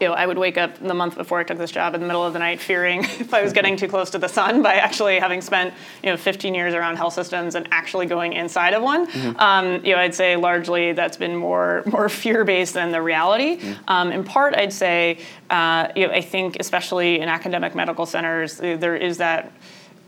you 0.00 0.08
know, 0.08 0.14
I 0.14 0.26
would 0.26 0.38
wake 0.38 0.58
up 0.58 0.78
the 0.78 0.94
month 0.94 1.16
before 1.16 1.38
I 1.38 1.44
took 1.44 1.58
this 1.58 1.70
job 1.70 1.94
in 1.94 2.00
the 2.00 2.06
middle 2.06 2.24
of 2.24 2.32
the 2.32 2.38
night 2.38 2.60
fearing 2.60 3.00
if 3.04 3.32
I 3.34 3.42
was 3.42 3.52
getting 3.52 3.76
too 3.76 3.88
close 3.88 4.10
to 4.10 4.18
the 4.18 4.28
sun 4.28 4.62
by 4.62 4.74
actually 4.74 5.18
having 5.18 5.40
spent, 5.40 5.74
you 6.02 6.10
know, 6.10 6.16
15 6.16 6.54
years 6.54 6.74
around 6.74 6.96
health 6.96 7.14
systems 7.14 7.54
and 7.54 7.68
actually 7.70 8.06
going 8.06 8.32
inside 8.32 8.74
of 8.74 8.82
one. 8.82 9.06
Mm-hmm. 9.06 9.40
Um, 9.40 9.84
you 9.84 9.94
know, 9.94 10.00
I'd 10.00 10.14
say 10.14 10.36
largely 10.36 10.92
that's 10.92 11.16
been 11.16 11.36
more 11.36 11.82
more 11.86 12.08
fear-based 12.08 12.74
than 12.74 12.92
the 12.92 13.02
reality. 13.02 13.56
Mm-hmm. 13.56 13.82
Um, 13.88 14.12
in 14.12 14.24
part, 14.24 14.54
I'd 14.54 14.72
say, 14.72 15.18
uh, 15.50 15.88
you 15.96 16.06
know, 16.06 16.12
I 16.12 16.20
think 16.20 16.56
especially 16.60 17.20
in 17.20 17.28
academic 17.28 17.74
medical 17.74 18.06
centers, 18.06 18.58
there 18.58 18.96
is 18.96 19.18
that 19.18 19.52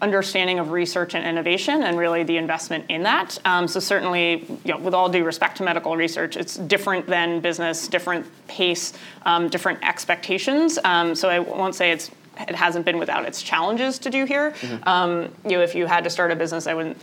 understanding 0.02 0.58
of 0.58 0.70
research 0.70 1.14
and 1.14 1.26
innovation 1.26 1.82
and 1.82 1.98
really 1.98 2.22
the 2.22 2.36
investment 2.36 2.84
in 2.88 3.02
that. 3.02 3.38
Um, 3.44 3.68
so 3.68 3.80
certainly, 3.80 4.46
you 4.64 4.72
know, 4.72 4.78
with 4.78 4.94
all 4.94 5.08
due 5.08 5.24
respect 5.24 5.56
to 5.58 5.62
medical 5.62 5.96
research, 5.96 6.36
it's 6.36 6.56
different 6.56 7.06
than 7.06 7.40
business, 7.40 7.88
different 7.88 8.26
pace, 8.48 8.92
um, 9.26 9.48
different 9.48 9.82
expectations. 9.82 10.78
Um, 10.84 11.14
so 11.14 11.28
I 11.28 11.38
won't 11.38 11.74
say 11.74 11.90
it's 11.92 12.10
it 12.48 12.54
hasn't 12.54 12.86
been 12.86 12.98
without 12.98 13.26
its 13.26 13.42
challenges 13.42 13.98
to 13.98 14.10
do 14.10 14.24
here. 14.24 14.52
Mm-hmm. 14.52 14.88
Um, 14.88 15.34
you 15.44 15.52
know, 15.52 15.60
if 15.60 15.74
you 15.74 15.86
had 15.86 16.04
to 16.04 16.10
start 16.10 16.30
a 16.30 16.36
business, 16.36 16.66
I 16.66 16.72
wouldn't 16.72 16.96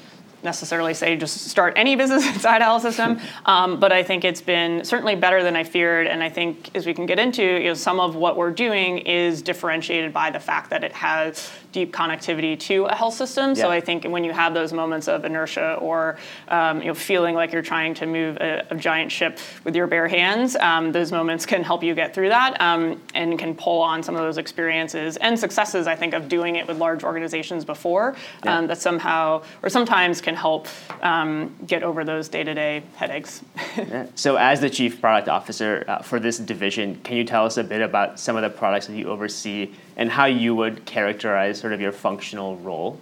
necessarily 0.44 0.94
say 0.94 1.16
just 1.16 1.48
start 1.48 1.74
any 1.76 1.96
business 2.02 2.26
inside 2.28 2.62
health 2.62 2.82
system, 2.82 3.20
um, 3.46 3.80
but 3.80 3.92
I 3.92 4.04
think 4.04 4.24
it's 4.24 4.42
been 4.42 4.84
certainly 4.84 5.16
better 5.16 5.44
than 5.44 5.56
I 5.56 5.64
feared. 5.64 6.08
And 6.08 6.24
I 6.24 6.30
think 6.30 6.76
as 6.76 6.86
we 6.86 6.94
can 6.94 7.06
get 7.06 7.20
into, 7.20 7.44
you 7.44 7.66
know, 7.66 7.74
some 7.74 8.00
of 8.00 8.16
what 8.16 8.38
we're 8.38 8.52
doing 8.52 9.00
is 9.00 9.42
differentiated 9.42 10.14
by 10.14 10.32
the 10.32 10.40
fact 10.40 10.70
that 10.70 10.84
it 10.84 10.94
has 10.94 11.52
deep 11.72 11.94
connectivity 11.94 12.60
to 12.60 12.86
a 12.86 12.96
health 12.96 13.14
system. 13.14 13.50
Yeah. 13.50 13.64
So 13.64 13.72
I 13.72 13.80
think 13.80 14.04
when 14.06 14.24
you 14.24 14.32
have 14.32 14.54
those 14.54 14.74
moments 14.74 15.08
of 15.08 15.26
inertia 15.26 15.76
or 15.76 16.18
um, 16.48 16.82
you 16.82 16.88
know 16.88 16.94
feeling 16.94 17.36
like 17.36 17.52
you're 17.52 17.62
trying 17.62 17.94
to 17.96 18.06
move 18.06 18.38
a, 18.38 18.66
a 18.70 18.76
giant 18.76 19.12
ship 19.12 19.40
with 19.64 19.76
your 19.76 19.88
bare 19.88 20.08
hands, 20.08 20.56
um, 20.56 20.92
those 20.92 21.12
moments 21.12 21.46
can 21.46 21.64
help 21.64 21.84
you 21.84 21.94
get 21.94 22.14
through 22.14 22.30
that 22.30 22.60
um, 22.62 23.02
and 23.14 23.38
can 23.38 23.56
pull 23.56 23.82
on 23.82 24.02
some 24.02 24.16
of 24.16 24.22
those 24.22 24.38
experiences 24.38 25.18
and 25.18 25.38
successes. 25.38 25.88
I 25.88 25.96
think 25.96 26.14
of 26.14 26.30
doing 26.30 26.56
it 26.56 26.68
with 26.68 26.78
large 26.78 27.04
organizations 27.04 27.66
before 27.66 28.16
yeah. 28.44 28.58
Um, 28.58 28.68
that 28.68 28.78
somehow 28.78 29.44
or 29.64 29.70
sometimes 29.70 30.22
can 30.22 30.36
help 30.36 30.68
um, 31.02 31.56
get 31.66 31.84
over 31.84 32.04
those 32.04 32.30
day-to-day 32.30 32.84
headaches. 32.96 33.42
yeah. 33.78 34.08
So 34.16 34.36
as 34.36 34.62
the 34.62 34.70
chief 34.70 35.02
product 35.02 35.28
officer 35.28 35.84
uh, 35.88 36.02
for 36.02 36.20
this 36.20 36.38
division, 36.38 37.00
can 37.04 37.18
you 37.18 37.24
tell 37.24 37.46
us 37.46 37.58
a 37.58 37.64
bit 37.64 37.82
about 37.82 38.20
some 38.20 38.36
of 38.36 38.42
the 38.42 38.50
products 38.50 38.88
that 38.88 38.96
you 38.96 39.08
oversee 39.08 39.74
and 39.98 40.12
how 40.12 40.26
you 40.26 40.56
would 40.56 40.86
characterize 40.86 41.60
sort 41.60 41.74
of 41.74 41.82
your 41.82 41.92
functional 41.92 42.56
role? 42.58 43.02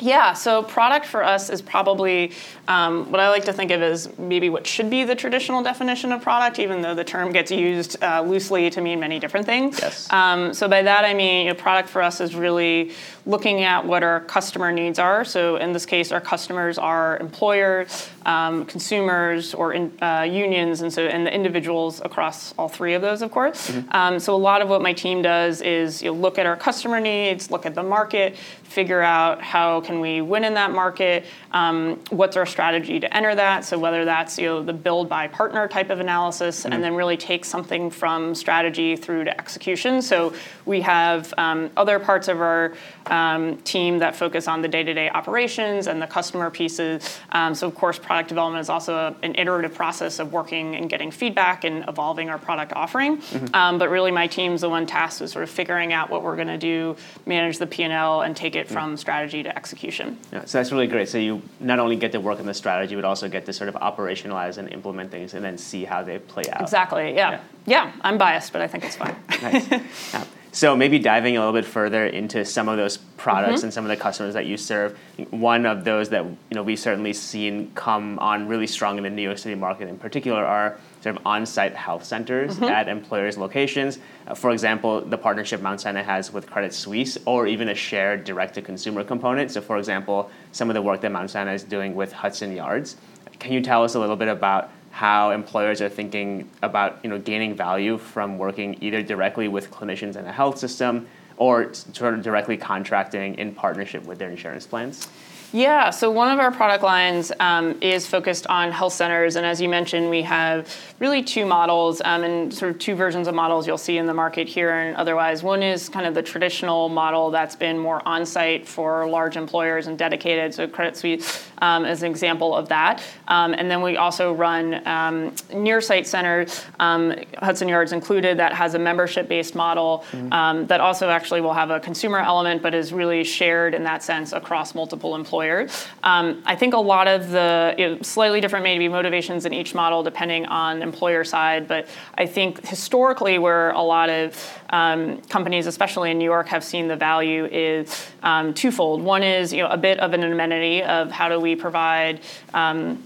Yeah, 0.00 0.34
so 0.34 0.62
product 0.62 1.06
for 1.06 1.24
us 1.24 1.48
is 1.48 1.62
probably 1.62 2.32
um, 2.68 3.10
what 3.10 3.20
I 3.20 3.30
like 3.30 3.44
to 3.44 3.52
think 3.52 3.70
of 3.70 3.80
as 3.82 4.16
maybe 4.18 4.50
what 4.50 4.66
should 4.66 4.90
be 4.90 5.04
the 5.04 5.14
traditional 5.14 5.62
definition 5.62 6.12
of 6.12 6.22
product, 6.22 6.58
even 6.58 6.82
though 6.82 6.94
the 6.94 7.04
term 7.04 7.32
gets 7.32 7.50
used 7.50 8.02
uh, 8.02 8.22
loosely 8.22 8.68
to 8.70 8.80
mean 8.80 9.00
many 9.00 9.18
different 9.18 9.46
things. 9.46 9.78
Yes. 9.80 10.12
Um, 10.12 10.52
so 10.52 10.68
by 10.68 10.82
that 10.82 11.04
I 11.04 11.14
mean, 11.14 11.46
you 11.46 11.52
know, 11.52 11.58
product 11.58 11.88
for 11.88 12.02
us 12.02 12.20
is 12.20 12.34
really 12.34 12.92
looking 13.24 13.62
at 13.62 13.84
what 13.84 14.02
our 14.02 14.20
customer 14.20 14.70
needs 14.70 14.98
are. 14.98 15.24
So 15.24 15.56
in 15.56 15.72
this 15.72 15.84
case, 15.86 16.12
our 16.12 16.20
customers 16.20 16.78
are 16.78 17.18
employers, 17.18 18.08
um, 18.24 18.64
consumers, 18.66 19.54
or 19.54 19.72
in, 19.72 19.92
uh, 20.00 20.22
unions, 20.22 20.82
and 20.82 20.92
so 20.92 21.02
and 21.02 21.26
the 21.26 21.34
individuals 21.34 22.00
across 22.04 22.54
all 22.58 22.68
three 22.68 22.94
of 22.94 23.02
those, 23.02 23.22
of 23.22 23.30
course. 23.30 23.70
Mm-hmm. 23.70 23.88
Um, 23.90 24.20
so 24.20 24.34
a 24.34 24.36
lot 24.36 24.62
of 24.62 24.68
what 24.68 24.82
my 24.82 24.92
team 24.92 25.22
does 25.22 25.60
is 25.60 26.02
you 26.02 26.12
know, 26.12 26.16
look 26.16 26.38
at 26.38 26.46
our 26.46 26.56
customer 26.56 27.00
needs, 27.00 27.50
look 27.50 27.66
at 27.66 27.74
the 27.74 27.82
market, 27.82 28.36
figure 28.66 29.00
out 29.00 29.40
how 29.40 29.80
can 29.80 30.00
we 30.00 30.20
win 30.20 30.44
in 30.44 30.54
that 30.54 30.72
market, 30.72 31.24
um, 31.52 32.00
what's 32.10 32.36
our 32.36 32.46
strategy 32.46 33.00
to 33.00 33.16
enter 33.16 33.34
that. 33.34 33.64
So 33.64 33.78
whether 33.78 34.04
that's 34.04 34.38
you 34.38 34.46
know 34.46 34.62
the 34.62 34.72
build 34.72 35.08
by 35.08 35.28
partner 35.28 35.68
type 35.68 35.90
of 35.90 36.00
analysis, 36.00 36.62
mm-hmm. 36.62 36.72
and 36.72 36.82
then 36.82 36.94
really 36.94 37.16
take 37.16 37.44
something 37.44 37.90
from 37.90 38.34
strategy 38.34 38.96
through 38.96 39.24
to 39.24 39.38
execution. 39.38 40.02
So 40.02 40.34
we 40.64 40.80
have 40.82 41.32
um, 41.38 41.70
other 41.76 41.98
parts 41.98 42.28
of 42.28 42.40
our 42.40 42.74
um, 43.06 43.56
team 43.58 43.98
that 44.00 44.16
focus 44.16 44.48
on 44.48 44.62
the 44.62 44.68
day-to-day 44.68 45.10
operations 45.10 45.86
and 45.86 46.02
the 46.02 46.06
customer 46.06 46.50
pieces. 46.50 47.18
Um, 47.30 47.54
so 47.54 47.66
of 47.66 47.74
course, 47.74 47.98
product 47.98 48.28
development 48.28 48.60
is 48.60 48.68
also 48.68 48.96
a, 48.96 49.16
an 49.22 49.34
iterative 49.36 49.74
process 49.74 50.18
of 50.18 50.32
working 50.32 50.74
and 50.74 50.90
getting 50.90 51.10
feedback 51.10 51.64
and 51.64 51.88
evolving 51.88 52.28
our 52.30 52.38
product 52.38 52.72
offering. 52.74 53.18
Mm-hmm. 53.18 53.54
Um, 53.54 53.78
but 53.78 53.90
really, 53.90 54.10
my 54.10 54.26
team's 54.26 54.62
the 54.62 54.68
one 54.68 54.86
tasked 54.86 55.20
with 55.20 55.30
sort 55.30 55.44
of 55.44 55.50
figuring 55.50 55.92
out 55.92 56.10
what 56.10 56.22
we're 56.22 56.36
going 56.36 56.48
to 56.48 56.58
do, 56.58 56.96
manage 57.26 57.58
the 57.58 57.66
P&L, 57.66 58.22
and 58.22 58.36
take 58.36 58.55
it 58.56 58.68
from 58.68 58.96
strategy 58.96 59.42
to 59.42 59.56
execution. 59.56 60.18
Yeah, 60.32 60.44
so 60.44 60.58
that's 60.58 60.72
really 60.72 60.86
great. 60.86 61.08
So 61.08 61.18
you 61.18 61.42
not 61.60 61.78
only 61.78 61.96
get 61.96 62.12
to 62.12 62.20
work 62.20 62.38
on 62.40 62.46
the 62.46 62.54
strategy, 62.54 62.94
but 62.94 63.04
also 63.04 63.28
get 63.28 63.46
to 63.46 63.52
sort 63.52 63.68
of 63.68 63.74
operationalize 63.76 64.58
and 64.58 64.72
implement 64.72 65.10
things, 65.10 65.34
and 65.34 65.44
then 65.44 65.58
see 65.58 65.84
how 65.84 66.02
they 66.02 66.18
play 66.18 66.44
out. 66.52 66.62
Exactly. 66.62 67.14
Yeah. 67.14 67.30
Yeah, 67.30 67.40
yeah 67.66 67.92
I'm 68.02 68.18
biased, 68.18 68.52
but 68.52 68.62
I 68.62 68.66
think 68.68 68.84
it's 68.84 68.96
fine. 68.96 69.16
nice. 69.42 69.70
Yeah. 70.12 70.24
So 70.56 70.74
maybe 70.74 70.98
diving 70.98 71.36
a 71.36 71.40
little 71.40 71.52
bit 71.52 71.66
further 71.66 72.06
into 72.06 72.42
some 72.46 72.70
of 72.70 72.78
those 72.78 72.96
products 72.96 73.56
mm-hmm. 73.56 73.66
and 73.66 73.74
some 73.74 73.84
of 73.84 73.90
the 73.90 73.96
customers 73.98 74.32
that 74.32 74.46
you 74.46 74.56
serve. 74.56 74.98
One 75.28 75.66
of 75.66 75.84
those 75.84 76.08
that 76.08 76.24
you 76.24 76.38
know 76.52 76.62
we've 76.62 76.78
certainly 76.78 77.12
seen 77.12 77.72
come 77.74 78.18
on 78.20 78.48
really 78.48 78.66
strong 78.66 78.96
in 78.96 79.02
the 79.02 79.10
New 79.10 79.20
York 79.20 79.36
City 79.36 79.54
market 79.54 79.86
in 79.86 79.98
particular 79.98 80.42
are 80.42 80.78
sort 81.02 81.14
of 81.14 81.26
on-site 81.26 81.74
health 81.74 82.04
centers 82.04 82.54
mm-hmm. 82.54 82.64
at 82.64 82.88
employers' 82.88 83.36
locations. 83.36 83.98
Uh, 84.26 84.34
for 84.34 84.50
example, 84.50 85.02
the 85.02 85.18
partnership 85.18 85.60
Mount 85.60 85.82
Sinai 85.82 86.00
has 86.00 86.32
with 86.32 86.50
Credit 86.50 86.72
Suisse, 86.72 87.18
or 87.26 87.46
even 87.46 87.68
a 87.68 87.74
shared 87.74 88.24
direct-to-consumer 88.24 89.04
component. 89.04 89.50
So, 89.50 89.60
for 89.60 89.76
example, 89.76 90.30
some 90.52 90.70
of 90.70 90.74
the 90.74 90.80
work 90.80 91.02
that 91.02 91.12
Mount 91.12 91.28
Sinai 91.28 91.52
is 91.52 91.64
doing 91.64 91.94
with 91.94 92.12
Hudson 92.12 92.56
Yards. 92.56 92.96
Can 93.40 93.52
you 93.52 93.60
tell 93.60 93.84
us 93.84 93.94
a 93.94 94.00
little 94.00 94.16
bit 94.16 94.28
about 94.28 94.70
how 94.96 95.30
employers 95.30 95.82
are 95.82 95.90
thinking 95.90 96.48
about 96.62 96.98
you 97.02 97.10
know 97.10 97.18
gaining 97.18 97.54
value 97.54 97.98
from 97.98 98.38
working 98.38 98.78
either 98.80 99.02
directly 99.02 99.46
with 99.46 99.70
clinicians 99.70 100.16
in 100.16 100.24
a 100.24 100.32
health 100.32 100.56
system 100.56 101.06
or 101.36 101.74
sort 101.74 102.14
of 102.14 102.22
directly 102.22 102.56
contracting 102.56 103.34
in 103.34 103.54
partnership 103.54 104.02
with 104.06 104.18
their 104.18 104.30
insurance 104.30 104.66
plans? 104.66 105.06
Yeah, 105.52 105.90
so 105.90 106.10
one 106.10 106.32
of 106.32 106.40
our 106.40 106.50
product 106.50 106.82
lines 106.82 107.30
um, 107.38 107.78
is 107.80 108.06
focused 108.06 108.48
on 108.48 108.72
health 108.72 108.92
centers, 108.92 109.36
and 109.36 109.46
as 109.46 109.60
you 109.60 109.68
mentioned, 109.68 110.10
we 110.10 110.22
have 110.22 110.68
really 110.98 111.22
two 111.22 111.46
models 111.46 112.02
um, 112.04 112.24
and 112.24 112.52
sort 112.52 112.72
of 112.72 112.78
two 112.80 112.96
versions 112.96 113.28
of 113.28 113.34
models 113.34 113.66
you'll 113.66 113.78
see 113.78 113.96
in 113.96 114.06
the 114.06 114.14
market 114.14 114.48
here 114.48 114.70
and 114.70 114.96
otherwise. 114.96 115.42
One 115.44 115.62
is 115.62 115.88
kind 115.88 116.04
of 116.04 116.14
the 116.14 116.22
traditional 116.22 116.88
model 116.88 117.30
that's 117.30 117.54
been 117.54 117.78
more 117.78 118.06
on 118.06 118.26
site 118.26 118.66
for 118.66 119.06
large 119.06 119.36
employers 119.36 119.86
and 119.86 119.96
dedicated, 119.96 120.52
so 120.52 120.66
Credit 120.66 120.96
Suisse 120.96 121.46
um, 121.58 121.84
is 121.84 122.02
an 122.02 122.10
example 122.10 122.54
of 122.54 122.68
that. 122.68 123.02
Um, 123.28 123.54
and 123.54 123.70
then 123.70 123.82
we 123.82 123.96
also 123.96 124.32
run 124.32 124.86
um, 124.86 125.32
near 125.54 125.80
site 125.80 126.08
centers, 126.08 126.64
um, 126.80 127.14
Hudson 127.38 127.68
Yards 127.68 127.92
included, 127.92 128.38
that 128.38 128.52
has 128.52 128.74
a 128.74 128.78
membership 128.80 129.28
based 129.28 129.54
model 129.54 130.04
mm-hmm. 130.10 130.66
that 130.66 130.80
also 130.80 131.08
actually 131.08 131.40
will 131.40 131.54
have 131.54 131.70
a 131.70 131.78
consumer 131.78 132.18
element 132.18 132.62
but 132.62 132.74
is 132.74 132.92
really 132.92 133.22
shared 133.22 133.74
in 133.74 133.84
that 133.84 134.02
sense 134.02 134.32
across 134.32 134.74
multiple 134.74 135.14
employers 135.14 135.35
employers. 135.36 135.86
Um, 136.02 136.42
I 136.46 136.56
think 136.56 136.72
a 136.72 136.78
lot 136.78 137.08
of 137.08 137.30
the 137.30 137.74
you 137.76 137.88
know, 137.88 138.02
slightly 138.02 138.40
different 138.40 138.62
maybe 138.62 138.88
motivations 138.88 139.44
in 139.44 139.52
each 139.52 139.74
model 139.74 140.02
depending 140.02 140.46
on 140.46 140.82
employer 140.82 141.24
side, 141.24 141.68
but 141.68 141.88
I 142.14 142.24
think 142.24 142.66
historically 142.66 143.38
where 143.38 143.70
a 143.72 143.82
lot 143.82 144.08
of 144.08 144.60
um, 144.70 145.20
companies, 145.22 145.66
especially 145.66 146.10
in 146.10 146.18
New 146.18 146.24
York, 146.24 146.48
have 146.48 146.64
seen 146.64 146.88
the 146.88 146.96
value 146.96 147.44
is 147.44 148.06
um, 148.22 148.54
twofold. 148.54 149.02
One 149.02 149.22
is 149.22 149.52
you 149.52 149.62
know 149.62 149.68
a 149.68 149.76
bit 149.76 150.00
of 150.00 150.14
an 150.14 150.22
amenity 150.22 150.82
of 150.82 151.10
how 151.10 151.28
do 151.28 151.38
we 151.38 151.54
provide 151.54 152.20
um, 152.54 153.02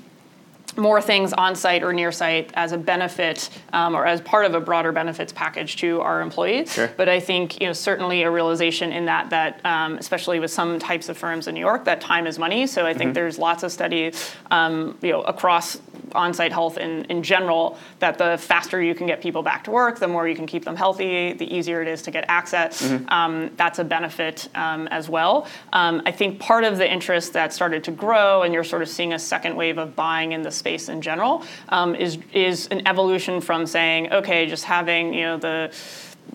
more 0.77 1.01
things 1.01 1.33
on 1.33 1.55
site 1.55 1.83
or 1.83 1.93
near 1.93 2.13
site 2.13 2.51
as 2.55 2.73
a 2.73 2.79
benefit 2.79 3.51
um, 3.73 3.95
or 3.95 4.07
as 4.07 4.21
part 4.21 4.45
of 4.45 4.55
a 4.55 4.61
broader 4.61 4.93
benefits 4.93 5.33
package 5.33 5.77
to 5.77 6.01
our 6.01 6.21
employees. 6.21 6.73
Sure. 6.73 6.91
But 6.97 7.09
I 7.09 7.21
think 7.21 7.61
you 7.61 7.67
know 7.67 7.73
certainly 7.73 8.23
a 8.23 8.31
realization 8.31 8.93
in 8.93 9.07
that 9.07 9.31
that 9.31 9.61
um, 9.65 9.97
especially 9.97 10.41
with 10.41 10.51
some 10.51 10.79
types 10.79 11.09
of 11.09 11.17
firms 11.17 11.49
in 11.49 11.55
New 11.55 11.61
York 11.61 11.85
that 11.85 12.01
time 12.01 12.27
is 12.27 12.39
money. 12.39 12.67
So 12.67 12.87
I 12.87 12.95
think 12.95 13.09
mm-hmm. 13.09 13.15
there's 13.15 13.39
lots 13.39 13.63
of 13.63 13.73
studies 13.73 14.35
um, 14.51 14.99
you 15.03 15.13
know 15.13 15.23
across 15.23 15.81
on-site 16.15 16.53
health 16.53 16.79
in, 16.79 17.05
in 17.05 17.23
general 17.23 17.79
that 17.99 18.19
the 18.19 18.37
faster 18.39 18.83
you 18.83 18.95
can 18.95 19.07
get 19.07 19.21
people 19.21 19.43
back 19.43 19.65
to 19.65 19.71
work 19.71 19.99
the 19.99 20.09
more 20.09 20.29
you 20.29 20.35
can 20.35 20.47
keep 20.47 20.65
them 20.65 20.77
healthy 20.77 21.33
the 21.35 21.55
easier 21.55 21.83
it 21.83 21.89
is 21.89 22.03
to 22.03 22.11
get 22.11 22.25
access 22.29 22.83
mm-hmm. 22.83 23.09
um, 23.09 23.51
that's 23.57 23.79
a 23.79 23.85
benefit 23.85 24.49
um, 24.55 24.87
as 24.89 25.09
well 25.09 25.47
um, 25.73 26.03
i 26.07 26.13
think 26.13 26.39
part 26.39 26.65
of 26.65 26.79
the 26.79 26.91
interest 26.91 27.33
that 27.33 27.53
started 27.53 27.83
to 27.85 27.91
grow 27.91 28.43
and 28.43 28.55
you're 28.55 28.65
sort 28.65 28.83
of 28.83 28.89
seeing 28.89 29.13
a 29.13 29.19
second 29.19 29.55
wave 29.57 29.79
of 29.79 29.95
buying 29.97 30.33
in 30.33 30.43
the 30.43 30.51
space 30.51 30.89
in 30.89 31.01
general 31.01 31.45
um, 31.71 31.95
is 31.95 32.19
is 32.33 32.67
an 32.69 32.87
evolution 32.87 33.41
from 33.41 33.67
saying 33.67 34.13
okay 34.13 34.47
just 34.47 34.65
having 34.65 35.13
you 35.15 35.23
know 35.23 35.37
the 35.37 35.73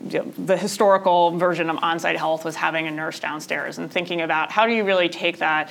you 0.10 0.20
know, 0.20 0.34
the 0.38 0.58
historical 0.58 1.38
version 1.38 1.70
of 1.70 1.78
on-site 1.82 2.18
health 2.18 2.46
was 2.46 2.56
having 2.56 2.88
a 2.88 2.92
nurse 2.92 3.20
downstairs 3.20 3.78
and 3.78 3.92
thinking 3.92 4.22
about 4.22 4.52
how 4.52 4.66
do 4.66 4.74
you 4.74 4.84
really 4.84 5.10
take 5.10 5.38
that 5.40 5.70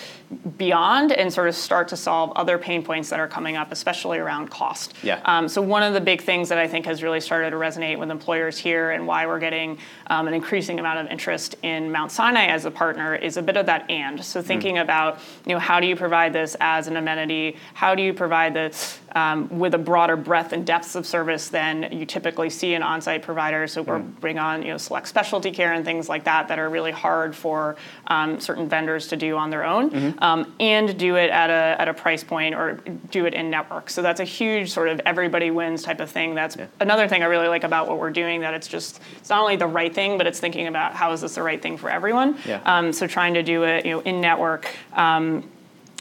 beyond 0.57 1.13
and 1.13 1.33
sort 1.33 1.49
of 1.49 1.55
start 1.55 1.89
to 1.89 1.97
solve 1.97 2.33
other 2.37 2.59
pain 2.59 2.83
points 2.83 3.11
that 3.11 3.21
are 3.21 3.29
coming 3.29 3.57
up, 3.57 3.73
especially 3.73 4.19
around 4.19 4.51
cost. 4.51 4.95
Yeah. 5.03 5.21
Um, 5.25 5.49
so 5.49 5.63
one 5.63 5.83
of 5.83 5.95
the 5.95 6.01
big 6.01 6.23
things 6.23 6.49
that 6.49 6.59
I 6.59 6.67
think 6.67 6.87
has 6.87 7.03
really 7.03 7.21
started 7.21 7.51
to 7.51 7.57
resonate 7.57 7.99
with 7.99 8.11
employers 8.11 8.59
here 8.59 8.91
and 8.91 9.07
why 9.07 9.27
we're 9.27 9.39
getting 9.39 9.79
um, 10.09 10.29
an 10.29 10.35
increasing 10.35 10.79
amount 10.81 10.99
of 11.01 11.07
interest 11.09 11.57
in 11.63 11.93
Mount 11.93 12.11
Sinai 12.11 12.47
as 12.47 12.65
a 12.65 12.71
partner 12.71 13.15
is 13.15 13.37
a 13.37 13.43
bit 13.43 13.57
of 13.57 13.67
that 13.67 13.89
and. 13.91 14.25
So 14.25 14.43
thinking 14.43 14.77
mm. 14.77 14.83
about 14.83 15.19
you 15.47 15.53
know 15.53 15.59
how 15.59 15.81
do 15.81 15.87
you 15.87 15.97
provide 15.97 16.33
this 16.33 16.57
as 16.61 16.89
an 16.89 16.97
amenity? 16.97 17.57
How 17.75 17.95
do 17.95 18.03
you 18.03 18.13
provide 18.13 18.55
this 18.55 18.99
um, 19.15 19.49
with 19.49 19.75
a 19.75 19.79
broader 19.79 20.17
breadth 20.17 20.53
and 20.53 20.67
depth 20.67 20.97
of 20.97 21.07
service 21.07 21.49
than 21.49 21.89
you 21.93 22.07
typically 22.07 22.51
see 22.51 22.75
in 22.75 22.83
on-site 22.83 23.23
providers? 23.23 23.73
So 23.73 23.83
we're 23.83 24.01
mm. 24.01 24.14
Bring 24.21 24.39
on 24.39 24.63
you 24.63 24.69
know 24.69 24.79
select 24.79 25.09
specialty 25.09 25.51
care 25.51 25.73
and 25.73 25.85
things 25.85 26.09
like 26.09 26.25
that 26.25 26.49
that 26.49 26.59
are 26.59 26.69
really 26.69 26.93
hard 26.93 27.37
for 27.37 27.77
um, 28.09 28.41
certain 28.41 28.69
vendors 28.69 29.09
to 29.09 29.17
do 29.17 29.37
on 29.37 29.51
their 29.51 29.65
own. 29.65 29.91
Mm-hmm 29.91 30.25
um, 30.25 30.55
and 30.59 30.99
do 30.99 31.17
it 31.17 31.31
at 31.31 31.51
a, 31.51 31.81
at 31.81 31.89
a 31.89 31.95
price 31.95 32.25
point 32.25 32.55
or 32.55 32.81
do 33.11 33.27
it 33.27 33.35
in 33.35 33.51
network. 33.51 33.91
So 33.91 34.01
that's 34.01 34.21
a 34.21 34.25
huge 34.25 34.71
sort 34.71 34.89
of 34.89 35.01
everybody 35.05 35.51
wins 35.51 35.83
type 35.83 36.01
of 36.01 36.11
thing. 36.11 36.35
That's 36.35 36.57
yeah. 36.57 36.67
another 36.81 37.09
thing 37.09 37.23
I 37.23 37.27
really 37.27 37.49
like 37.49 37.65
about 37.65 37.89
what 37.89 37.99
we're 37.99 38.11
doing. 38.11 38.41
That 38.41 38.55
it's 38.55 38.69
just 38.69 39.01
it's 39.19 39.31
not 39.31 39.41
only 39.41 39.57
the 39.57 39.67
right 39.67 39.95
thing, 39.95 40.19
but 40.19 40.27
it's 40.27 40.41
thinking 40.41 40.67
about 40.67 40.95
how 40.95 41.13
is 41.13 41.21
this 41.21 41.35
the 41.35 41.43
right 41.43 41.61
thing 41.61 41.77
for 41.77 41.91
everyone. 41.91 42.39
Yeah. 42.47 42.61
Um, 42.65 42.93
so 42.93 43.07
trying 43.07 43.35
to 43.35 43.43
do 43.43 43.65
it, 43.65 43.85
you 43.85 43.93
know, 43.93 44.01
in 44.01 44.21
network. 44.21 44.75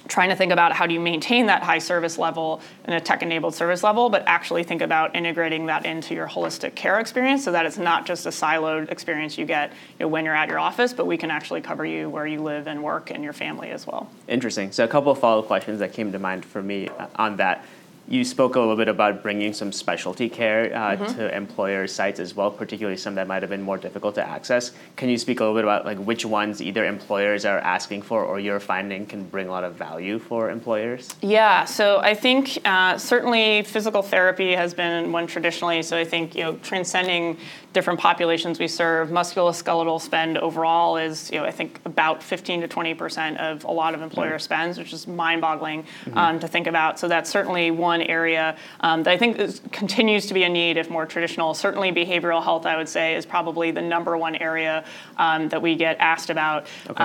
Trying 0.07 0.29
to 0.29 0.35
think 0.35 0.51
about 0.51 0.73
how 0.73 0.85
do 0.85 0.93
you 0.93 0.99
maintain 0.99 1.45
that 1.45 1.63
high 1.63 1.79
service 1.79 2.17
level 2.17 2.61
and 2.85 2.95
a 2.95 2.99
tech-enabled 2.99 3.55
service 3.55 3.83
level, 3.83 4.09
but 4.09 4.23
actually 4.25 4.63
think 4.63 4.81
about 4.81 5.15
integrating 5.15 5.67
that 5.67 5.85
into 5.85 6.13
your 6.13 6.27
holistic 6.27 6.75
care 6.75 6.99
experience 6.99 7.43
so 7.43 7.51
that 7.51 7.65
it's 7.65 7.77
not 7.77 8.05
just 8.05 8.25
a 8.25 8.29
siloed 8.29 8.91
experience 8.91 9.37
you 9.37 9.45
get 9.45 9.71
you 9.71 10.05
know, 10.05 10.07
when 10.07 10.25
you're 10.25 10.35
at 10.35 10.49
your 10.49 10.59
office, 10.59 10.93
but 10.93 11.07
we 11.07 11.17
can 11.17 11.31
actually 11.31 11.61
cover 11.61 11.85
you 11.85 12.09
where 12.09 12.27
you 12.27 12.41
live 12.41 12.67
and 12.67 12.83
work 12.83 13.11
and 13.11 13.23
your 13.23 13.33
family 13.33 13.71
as 13.71 13.87
well. 13.87 14.09
Interesting. 14.27 14.71
So 14.71 14.83
a 14.83 14.87
couple 14.87 15.11
of 15.11 15.19
follow-up 15.19 15.47
questions 15.47 15.79
that 15.79 15.93
came 15.93 16.11
to 16.11 16.19
mind 16.19 16.43
for 16.43 16.61
me 16.61 16.89
uh, 16.89 17.07
on 17.15 17.37
that 17.37 17.65
you 18.07 18.23
spoke 18.25 18.55
a 18.55 18.59
little 18.59 18.75
bit 18.75 18.89
about 18.89 19.23
bringing 19.23 19.53
some 19.53 19.71
specialty 19.71 20.27
care 20.29 20.73
uh, 20.75 20.95
mm-hmm. 20.95 21.17
to 21.17 21.35
employer 21.35 21.87
sites 21.87 22.19
as 22.19 22.35
well, 22.35 22.51
particularly 22.51 22.97
some 22.97 23.15
that 23.15 23.27
might 23.27 23.41
have 23.41 23.49
been 23.49 23.61
more 23.61 23.77
difficult 23.77 24.15
to 24.15 24.27
access. 24.27 24.71
Can 24.97 25.09
you 25.09 25.17
speak 25.17 25.39
a 25.39 25.43
little 25.43 25.55
bit 25.55 25.63
about 25.63 25.85
like 25.85 25.97
which 25.99 26.25
ones 26.25 26.61
either 26.61 26.85
employers 26.85 27.45
are 27.45 27.59
asking 27.59 28.01
for 28.01 28.23
or 28.23 28.39
you're 28.39 28.59
finding 28.59 29.05
can 29.05 29.23
bring 29.23 29.47
a 29.47 29.51
lot 29.51 29.63
of 29.63 29.75
value 29.75 30.19
for 30.19 30.49
employers? 30.49 31.15
Yeah, 31.21 31.65
so 31.65 31.99
I 31.99 32.13
think 32.13 32.59
uh, 32.65 32.97
certainly 32.97 33.63
physical 33.63 34.01
therapy 34.01 34.51
has 34.53 34.73
been 34.73 35.11
one 35.11 35.25
traditionally. 35.25 35.81
So 35.81 35.97
I 35.97 36.03
think 36.03 36.35
you 36.35 36.43
know 36.43 36.55
transcending 36.57 37.37
different 37.73 37.99
populations 37.99 38.59
we 38.59 38.67
serve, 38.67 39.09
musculoskeletal 39.09 40.01
spend 40.01 40.37
overall 40.37 40.97
is 40.97 41.31
you 41.31 41.39
know 41.39 41.45
I 41.45 41.51
think 41.51 41.79
about 41.85 42.21
15 42.21 42.61
to 42.61 42.67
20 42.67 42.93
percent 42.93 43.37
of 43.37 43.63
a 43.63 43.71
lot 43.71 43.93
of 43.93 44.01
employer 44.01 44.39
spends, 44.39 44.77
which 44.77 44.93
is 44.93 45.07
mind-boggling 45.07 45.83
mm-hmm. 45.83 46.17
um, 46.17 46.39
to 46.39 46.47
think 46.47 46.67
about. 46.67 46.99
So 46.99 47.07
that's 47.07 47.29
certainly 47.29 47.71
one 47.71 47.93
one 47.93 48.01
area 48.01 48.57
um, 48.79 49.03
that 49.03 49.11
I 49.11 49.17
think 49.17 49.37
is, 49.37 49.61
continues 49.71 50.25
to 50.27 50.33
be 50.33 50.43
a 50.43 50.49
need, 50.49 50.77
if 50.77 50.89
more 50.89 51.05
traditional. 51.05 51.53
Certainly, 51.53 51.91
behavioral 51.91 52.43
health, 52.43 52.65
I 52.65 52.75
would 52.75 52.89
say, 52.89 53.15
is 53.15 53.25
probably 53.25 53.71
the 53.71 53.81
number 53.81 54.17
one 54.17 54.35
area 54.35 54.83
um, 55.17 55.49
that 55.49 55.61
we 55.61 55.75
get 55.75 55.97
asked 55.99 56.29
about. 56.31 56.65
Okay. 56.89 57.03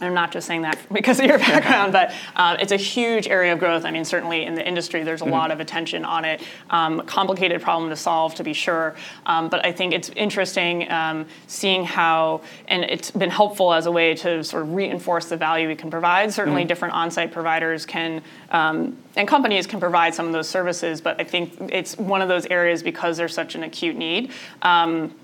I'm 0.00 0.14
not 0.14 0.32
just 0.32 0.46
saying 0.46 0.62
that 0.62 0.78
because 0.92 1.20
of 1.20 1.26
your 1.26 1.38
background, 1.38 1.92
but 1.92 2.12
um, 2.36 2.56
it's 2.58 2.72
a 2.72 2.76
huge 2.76 3.28
area 3.28 3.52
of 3.52 3.58
growth. 3.58 3.84
I 3.84 3.90
mean, 3.90 4.04
certainly 4.04 4.44
in 4.44 4.54
the 4.54 4.66
industry, 4.66 5.02
there's 5.02 5.20
a 5.20 5.24
mm-hmm. 5.24 5.32
lot 5.32 5.50
of 5.50 5.60
attention 5.60 6.04
on 6.04 6.24
it. 6.24 6.42
Um, 6.70 7.02
complicated 7.02 7.60
problem 7.62 7.90
to 7.90 7.96
solve, 7.96 8.34
to 8.36 8.44
be 8.44 8.52
sure. 8.52 8.94
Um, 9.26 9.48
but 9.48 9.64
I 9.64 9.72
think 9.72 9.92
it's 9.92 10.08
interesting 10.10 10.90
um, 10.90 11.26
seeing 11.46 11.84
how, 11.84 12.42
and 12.68 12.84
it's 12.84 13.10
been 13.10 13.30
helpful 13.30 13.72
as 13.72 13.86
a 13.86 13.90
way 13.90 14.14
to 14.16 14.42
sort 14.44 14.62
of 14.62 14.74
reinforce 14.74 15.26
the 15.26 15.36
value 15.36 15.68
we 15.68 15.76
can 15.76 15.90
provide. 15.90 16.32
Certainly, 16.32 16.62
mm-hmm. 16.62 16.68
different 16.68 16.94
on-site 16.94 17.32
providers 17.32 17.86
can 17.86 18.22
um, 18.50 18.96
and 19.16 19.26
companies 19.26 19.66
can 19.66 19.80
provide 19.80 20.14
some 20.14 20.26
of 20.26 20.32
those 20.32 20.48
services. 20.48 21.00
But 21.00 21.20
I 21.20 21.24
think 21.24 21.54
it's 21.72 21.96
one 21.98 22.22
of 22.22 22.28
those 22.28 22.46
areas 22.46 22.82
because 22.82 23.16
there's 23.16 23.34
such 23.34 23.54
an 23.54 23.62
acute 23.62 23.96
need 23.96 24.32
um, 24.62 25.14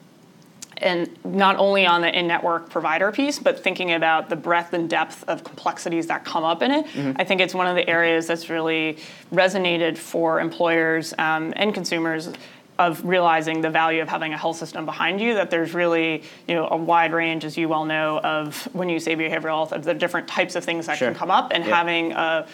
and 0.78 1.08
not 1.24 1.56
only 1.56 1.86
on 1.86 2.00
the 2.00 2.18
in-network 2.18 2.70
provider 2.70 3.10
piece, 3.12 3.38
but 3.38 3.62
thinking 3.62 3.92
about 3.92 4.28
the 4.28 4.36
breadth 4.36 4.72
and 4.72 4.88
depth 4.90 5.24
of 5.28 5.42
complexities 5.44 6.06
that 6.08 6.24
come 6.24 6.44
up 6.44 6.62
in 6.62 6.70
it. 6.70 6.86
Mm-hmm. 6.86 7.12
I 7.16 7.24
think 7.24 7.40
it's 7.40 7.54
one 7.54 7.66
of 7.66 7.76
the 7.76 7.88
areas 7.88 8.26
that's 8.26 8.50
really 8.50 8.98
resonated 9.32 9.96
for 9.96 10.40
employers 10.40 11.14
um, 11.18 11.52
and 11.56 11.72
consumers 11.72 12.30
of 12.78 13.04
realizing 13.04 13.62
the 13.62 13.70
value 13.70 14.02
of 14.02 14.08
having 14.08 14.32
a 14.32 14.38
health 14.38 14.56
system 14.56 14.84
behind 14.84 15.20
you 15.20 15.34
that 15.34 15.50
there's 15.50 15.72
really 15.72 16.22
you 16.46 16.54
know 16.54 16.68
a 16.70 16.76
wide 16.76 17.12
range 17.12 17.44
as 17.44 17.56
you 17.56 17.68
well 17.68 17.86
know 17.86 18.20
of 18.20 18.68
when 18.74 18.88
you 18.88 19.00
say 19.00 19.16
behavioral 19.16 19.56
health 19.56 19.72
of 19.72 19.84
the 19.84 19.94
different 19.94 20.28
types 20.28 20.56
of 20.56 20.64
things 20.64 20.86
that 20.86 20.98
sure. 20.98 21.08
can 21.08 21.16
come 21.16 21.30
up 21.30 21.52
and 21.54 21.64
yeah. 21.64 21.74
having 21.74 22.12
a 22.12 22.46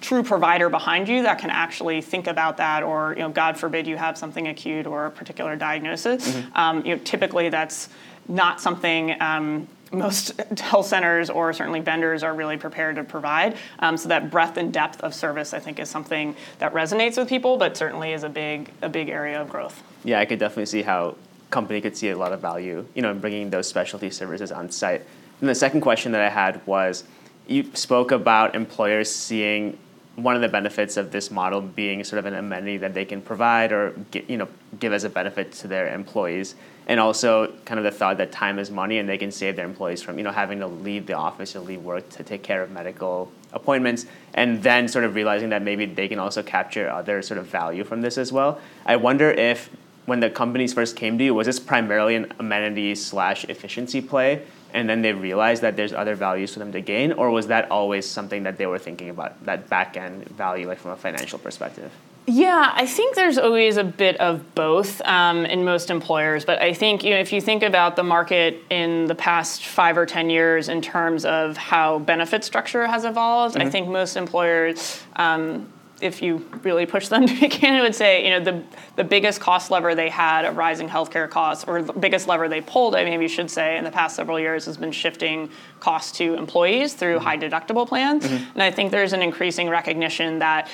true 0.00 0.22
provider 0.22 0.68
behind 0.68 1.08
you 1.08 1.22
that 1.22 1.38
can 1.38 1.50
actually 1.50 2.00
think 2.00 2.26
about 2.26 2.56
that 2.56 2.82
or 2.82 3.12
you 3.12 3.20
know 3.20 3.28
god 3.28 3.58
forbid 3.58 3.86
you 3.86 3.96
have 3.96 4.16
something 4.16 4.48
acute 4.48 4.86
or 4.86 5.06
a 5.06 5.10
particular 5.10 5.54
diagnosis 5.54 6.28
mm-hmm. 6.28 6.56
um, 6.56 6.84
you 6.84 6.96
know 6.96 7.02
typically 7.04 7.48
that's 7.48 7.88
not 8.28 8.60
something 8.60 9.14
um, 9.20 9.68
most 9.92 10.40
health 10.58 10.86
centers 10.86 11.30
or 11.30 11.52
certainly 11.52 11.80
vendors 11.80 12.22
are 12.22 12.34
really 12.34 12.56
prepared 12.56 12.96
to 12.96 13.04
provide. 13.04 13.56
Um, 13.78 13.96
so 13.96 14.08
that 14.08 14.30
breadth 14.30 14.56
and 14.56 14.72
depth 14.72 15.00
of 15.02 15.14
service, 15.14 15.52
I 15.54 15.58
think, 15.58 15.78
is 15.78 15.88
something 15.88 16.34
that 16.58 16.72
resonates 16.72 17.16
with 17.16 17.28
people, 17.28 17.56
but 17.58 17.76
certainly 17.76 18.12
is 18.12 18.22
a 18.22 18.28
big 18.28 18.70
a 18.80 18.88
big 18.88 19.08
area 19.08 19.40
of 19.40 19.48
growth. 19.48 19.82
Yeah, 20.04 20.18
I 20.18 20.24
could 20.24 20.38
definitely 20.38 20.66
see 20.66 20.82
how 20.82 21.16
company 21.50 21.80
could 21.80 21.96
see 21.96 22.08
a 22.08 22.16
lot 22.16 22.32
of 22.32 22.40
value, 22.40 22.86
you 22.94 23.02
know, 23.02 23.10
in 23.10 23.20
bringing 23.20 23.50
those 23.50 23.68
specialty 23.68 24.10
services 24.10 24.50
on 24.50 24.70
site. 24.70 25.02
And 25.40 25.48
the 25.48 25.54
second 25.54 25.82
question 25.82 26.12
that 26.12 26.22
I 26.22 26.30
had 26.30 26.66
was, 26.66 27.04
you 27.46 27.70
spoke 27.74 28.12
about 28.12 28.54
employers 28.54 29.10
seeing 29.10 29.78
one 30.16 30.34
of 30.34 30.42
the 30.42 30.48
benefits 30.48 30.96
of 30.96 31.10
this 31.10 31.30
model 31.30 31.60
being 31.60 32.04
sort 32.04 32.18
of 32.18 32.26
an 32.26 32.34
amenity 32.34 32.76
that 32.76 32.92
they 32.92 33.04
can 33.04 33.22
provide 33.22 33.72
or 33.72 33.92
get, 34.10 34.28
you 34.28 34.36
know 34.36 34.48
give 34.78 34.92
as 34.92 35.04
a 35.04 35.10
benefit 35.10 35.52
to 35.52 35.66
their 35.66 35.92
employees 35.94 36.54
and 36.86 37.00
also 37.00 37.52
kind 37.64 37.78
of 37.78 37.84
the 37.84 37.90
thought 37.90 38.18
that 38.18 38.30
time 38.30 38.58
is 38.58 38.70
money 38.70 38.98
and 38.98 39.08
they 39.08 39.16
can 39.16 39.30
save 39.30 39.56
their 39.56 39.64
employees 39.64 40.02
from 40.02 40.18
you 40.18 40.24
know 40.24 40.30
having 40.30 40.58
to 40.60 40.66
leave 40.66 41.06
the 41.06 41.14
office 41.14 41.56
or 41.56 41.60
leave 41.60 41.82
work 41.82 42.08
to 42.10 42.22
take 42.22 42.42
care 42.42 42.62
of 42.62 42.70
medical 42.70 43.32
appointments 43.52 44.06
and 44.34 44.62
then 44.62 44.86
sort 44.86 45.04
of 45.04 45.14
realizing 45.14 45.48
that 45.48 45.62
maybe 45.62 45.86
they 45.86 46.08
can 46.08 46.18
also 46.18 46.42
capture 46.42 46.90
other 46.90 47.22
sort 47.22 47.38
of 47.38 47.46
value 47.46 47.84
from 47.84 48.00
this 48.00 48.18
as 48.18 48.32
well. 48.32 48.60
I 48.84 48.96
wonder 48.96 49.30
if 49.30 49.70
when 50.06 50.20
the 50.20 50.30
companies 50.30 50.74
first 50.74 50.96
came 50.96 51.16
to 51.18 51.24
you 51.24 51.34
was 51.34 51.46
this 51.46 51.60
primarily 51.60 52.16
an 52.16 52.32
amenity 52.38 52.94
slash 52.94 53.44
efficiency 53.44 54.00
play 54.00 54.42
and 54.74 54.88
then 54.88 55.02
they 55.02 55.12
realize 55.12 55.60
that 55.60 55.76
there's 55.76 55.92
other 55.92 56.14
values 56.14 56.52
for 56.52 56.58
them 56.58 56.72
to 56.72 56.80
gain 56.80 57.12
or 57.12 57.30
was 57.30 57.46
that 57.48 57.70
always 57.70 58.08
something 58.08 58.42
that 58.42 58.56
they 58.58 58.66
were 58.66 58.78
thinking 58.78 59.10
about 59.10 59.44
that 59.44 59.68
back 59.68 59.96
end 59.96 60.28
value 60.30 60.66
like 60.66 60.78
from 60.78 60.92
a 60.92 60.96
financial 60.96 61.38
perspective 61.38 61.90
yeah, 62.26 62.70
I 62.72 62.86
think 62.86 63.16
there's 63.16 63.36
always 63.36 63.76
a 63.76 63.84
bit 63.84 64.16
of 64.18 64.54
both 64.54 65.00
um, 65.02 65.44
in 65.44 65.64
most 65.64 65.90
employers, 65.90 66.44
but 66.44 66.62
I 66.62 66.72
think 66.72 67.02
you 67.02 67.10
know 67.10 67.18
if 67.18 67.32
you 67.32 67.40
think 67.40 67.64
about 67.64 67.96
the 67.96 68.04
market 68.04 68.62
in 68.70 69.06
the 69.06 69.14
past 69.16 69.64
five 69.64 69.98
or 69.98 70.06
ten 70.06 70.30
years 70.30 70.68
in 70.68 70.80
terms 70.82 71.24
of 71.24 71.56
how 71.56 71.98
benefit 71.98 72.44
structure 72.44 72.86
has 72.86 73.04
evolved, 73.04 73.56
mm-hmm. 73.56 73.66
I 73.66 73.70
think 73.70 73.88
most 73.88 74.16
employers 74.16 75.02
um, 75.16 75.68
if 76.02 76.20
you 76.20 76.44
really 76.62 76.84
push 76.84 77.08
them 77.08 77.26
to 77.26 77.40
be 77.40 77.48
candid, 77.48 77.82
would 77.82 77.94
say, 77.94 78.24
you 78.24 78.30
know, 78.30 78.40
the, 78.40 78.62
the 78.96 79.04
biggest 79.04 79.40
cost 79.40 79.70
lever 79.70 79.94
they 79.94 80.08
had 80.08 80.44
of 80.44 80.56
rising 80.56 80.88
healthcare 80.88 81.28
costs, 81.30 81.64
or 81.66 81.82
the 81.82 81.92
biggest 81.92 82.28
lever 82.28 82.48
they 82.48 82.60
pulled, 82.60 82.94
I 82.94 83.04
maybe 83.04 83.28
should 83.28 83.50
say, 83.50 83.76
in 83.76 83.84
the 83.84 83.90
past 83.90 84.16
several 84.16 84.38
years 84.38 84.66
has 84.66 84.76
been 84.76 84.92
shifting 84.92 85.50
costs 85.80 86.12
to 86.18 86.34
employees 86.34 86.94
through 86.94 87.16
mm-hmm. 87.16 87.24
high 87.24 87.38
deductible 87.38 87.86
plans. 87.86 88.24
Mm-hmm. 88.24 88.52
And 88.54 88.62
I 88.62 88.70
think 88.70 88.90
there's 88.90 89.12
an 89.12 89.22
increasing 89.22 89.68
recognition 89.68 90.38
that 90.40 90.68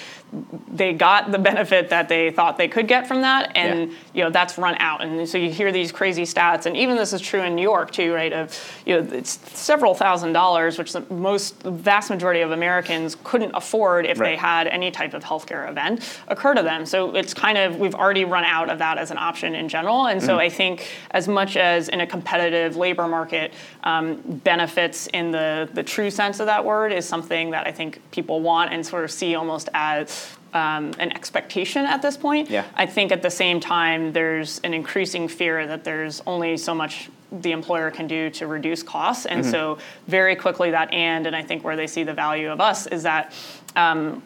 they 0.70 0.92
got 0.92 1.32
the 1.32 1.38
benefit 1.38 1.88
that 1.88 2.08
they 2.08 2.30
thought 2.30 2.58
they 2.58 2.68
could 2.68 2.86
get 2.86 3.06
from 3.06 3.22
that, 3.22 3.56
and 3.56 3.90
yeah. 3.90 3.96
you 4.12 4.24
know 4.24 4.30
that's 4.30 4.58
run 4.58 4.76
out. 4.78 5.02
And 5.02 5.26
so 5.28 5.38
you 5.38 5.50
hear 5.50 5.72
these 5.72 5.90
crazy 5.90 6.24
stats, 6.24 6.66
and 6.66 6.76
even 6.76 6.96
this 6.96 7.12
is 7.12 7.20
true 7.20 7.42
in 7.42 7.54
New 7.54 7.62
York 7.62 7.90
too, 7.90 8.12
right? 8.12 8.32
Of 8.32 8.82
you 8.84 9.00
know, 9.00 9.08
it's 9.12 9.38
several 9.58 9.94
thousand 9.94 10.34
dollars, 10.34 10.76
which 10.76 10.92
the 10.92 11.00
most 11.12 11.60
the 11.60 11.70
vast 11.70 12.10
majority 12.10 12.40
of 12.40 12.50
Americans 12.50 13.16
couldn't 13.24 13.52
afford 13.54 14.04
if 14.04 14.20
right. 14.20 14.30
they 14.30 14.36
had 14.36 14.66
any 14.66 14.90
type 14.90 15.14
of 15.14 15.24
healthcare 15.24 15.68
event 15.68 16.20
occur 16.28 16.54
to 16.54 16.62
them. 16.62 16.84
So 16.84 17.14
it's 17.16 17.32
kind 17.32 17.56
of 17.56 17.76
we've 17.78 17.94
already 17.94 18.24
run 18.24 18.44
out 18.44 18.68
of 18.68 18.78
that 18.78 18.98
as 18.98 19.10
an 19.10 19.18
option 19.18 19.54
in 19.54 19.68
general. 19.68 20.06
And 20.06 20.22
so 20.22 20.38
I 20.38 20.50
think 20.50 20.88
as 21.12 21.26
much 21.26 21.56
as 21.56 21.88
in 21.88 22.00
a 22.02 22.06
competitive 22.06 22.76
labor 22.76 23.08
market, 23.08 23.54
um, 23.84 24.16
benefits 24.44 25.06
in 25.08 25.30
the 25.30 25.70
the 25.72 25.82
true 25.82 26.10
sense 26.10 26.38
of 26.38 26.46
that 26.46 26.64
word 26.64 26.92
is 26.92 27.08
something 27.08 27.50
that 27.50 27.66
I 27.66 27.72
think 27.72 28.00
people 28.10 28.42
want 28.42 28.72
and 28.72 28.84
sort 28.84 29.04
of 29.04 29.10
see 29.10 29.34
almost 29.34 29.70
as 29.72 30.17
um, 30.54 30.92
an 30.98 31.12
expectation 31.12 31.84
at 31.84 32.02
this 32.02 32.16
point. 32.16 32.50
Yeah. 32.50 32.64
I 32.74 32.86
think 32.86 33.12
at 33.12 33.22
the 33.22 33.30
same 33.30 33.60
time, 33.60 34.12
there's 34.12 34.60
an 34.60 34.74
increasing 34.74 35.28
fear 35.28 35.66
that 35.66 35.84
there's 35.84 36.22
only 36.26 36.56
so 36.56 36.74
much 36.74 37.10
the 37.30 37.52
employer 37.52 37.90
can 37.90 38.06
do 38.06 38.30
to 38.30 38.46
reduce 38.46 38.82
costs. 38.82 39.26
And 39.26 39.44
so, 39.44 39.78
very 40.06 40.34
quickly, 40.34 40.70
that 40.70 40.92
and, 40.92 41.26
and 41.26 41.36
I 41.36 41.42
think 41.42 41.62
where 41.62 41.76
they 41.76 41.86
see 41.86 42.02
the 42.02 42.14
value 42.14 42.50
of 42.50 42.60
us 42.60 42.86
is 42.86 43.02
that. 43.02 43.32
Um, 43.76 44.22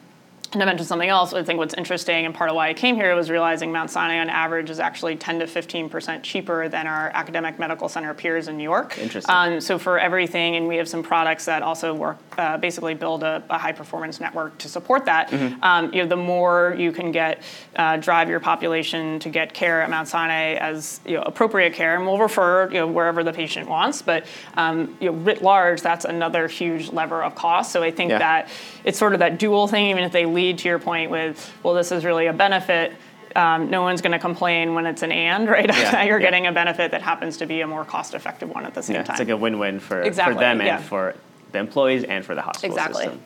and 0.53 0.63
I 0.63 0.65
mentioned 0.65 0.87
something 0.87 1.09
else. 1.09 1.33
I 1.33 1.43
think 1.43 1.57
what's 1.57 1.73
interesting 1.73 2.25
and 2.25 2.33
part 2.33 2.49
of 2.49 2.55
why 2.55 2.69
I 2.69 2.73
came 2.73 2.95
here 2.95 3.15
was 3.15 3.29
realizing 3.29 3.71
Mount 3.71 3.89
Sinai 3.89 4.19
on 4.19 4.29
average 4.29 4.69
is 4.69 4.79
actually 4.79 5.15
10 5.15 5.39
to 5.39 5.47
15 5.47 5.89
percent 5.89 6.23
cheaper 6.23 6.69
than 6.69 6.87
our 6.87 7.09
academic 7.13 7.59
medical 7.59 7.89
center 7.89 8.13
peers 8.13 8.47
in 8.47 8.57
New 8.57 8.63
York. 8.63 8.97
Interesting. 8.97 9.33
Um, 9.33 9.61
so 9.61 9.77
for 9.77 9.99
everything, 9.99 10.55
and 10.55 10.67
we 10.67 10.77
have 10.77 10.87
some 10.87 11.03
products 11.03 11.45
that 11.45 11.63
also 11.63 11.93
work, 11.93 12.17
uh, 12.37 12.57
basically 12.57 12.93
build 12.93 13.23
a, 13.23 13.43
a 13.49 13.57
high 13.57 13.71
performance 13.71 14.19
network 14.19 14.57
to 14.59 14.69
support 14.69 15.05
that. 15.05 15.29
Mm-hmm. 15.29 15.63
Um, 15.63 15.93
you 15.93 16.01
know, 16.01 16.07
the 16.07 16.15
more 16.15 16.75
you 16.77 16.91
can 16.91 17.11
get, 17.11 17.41
uh, 17.75 17.97
drive 17.97 18.29
your 18.29 18.39
population 18.39 19.19
to 19.19 19.29
get 19.29 19.53
care 19.53 19.81
at 19.81 19.89
Mount 19.89 20.07
Sinai 20.07 20.55
as 20.55 20.99
you 21.05 21.15
know, 21.15 21.23
appropriate 21.23 21.73
care, 21.73 21.95
and 21.95 22.05
we'll 22.05 22.17
refer 22.19 22.67
you 22.69 22.79
know, 22.79 22.87
wherever 22.87 23.23
the 23.23 23.33
patient 23.33 23.67
wants. 23.69 24.01
But 24.01 24.25
um, 24.55 24.95
you 24.99 25.11
know, 25.11 25.17
writ 25.17 25.41
large, 25.41 25.81
that's 25.81 26.05
another 26.05 26.47
huge 26.47 26.91
lever 26.91 27.23
of 27.23 27.35
cost. 27.35 27.71
So 27.71 27.83
I 27.83 27.91
think 27.91 28.11
Yeah. 28.11 28.19
that 28.19 28.49
it's 28.83 28.97
sort 28.97 29.13
of 29.13 29.19
that 29.19 29.39
dual 29.39 29.67
thing. 29.67 29.87
Even 29.87 30.03
if 30.03 30.11
they 30.11 30.25
lead 30.43 30.57
to 30.59 30.67
your 30.67 30.79
point 30.79 31.09
with, 31.09 31.53
well, 31.63 31.73
this 31.73 31.91
is 31.91 32.03
really 32.03 32.27
a 32.27 32.33
benefit. 32.33 32.93
Um, 33.35 33.69
no 33.69 33.81
one's 33.81 34.01
going 34.01 34.11
to 34.11 34.19
complain 34.19 34.75
when 34.75 34.85
it's 34.85 35.01
an 35.01 35.11
and, 35.11 35.47
right? 35.55 35.67
Yeah, 35.67 36.03
You're 36.03 36.19
yeah. 36.19 36.25
getting 36.27 36.47
a 36.47 36.51
benefit 36.51 36.91
that 36.91 37.01
happens 37.01 37.37
to 37.37 37.45
be 37.45 37.61
a 37.61 37.67
more 37.67 37.85
cost-effective 37.85 38.49
one 38.49 38.65
at 38.65 38.73
the 38.73 38.83
same 38.83 38.95
Yeah, 38.97 39.03
time. 39.03 39.13
it's 39.13 39.19
like 39.19 39.29
a 39.29 39.37
win-win 39.37 39.79
for, 39.79 40.01
Exactly, 40.01 40.35
for 40.35 40.39
them 40.39 40.59
and 40.61 40.67
yeah. 40.67 40.77
for 40.77 41.15
the 41.51 41.59
employees 41.59 42.03
and 42.03 42.23
for 42.25 42.35
the 42.35 42.41
hospital 42.41 42.75
Exactly. 42.75 43.03
system. 43.05 43.21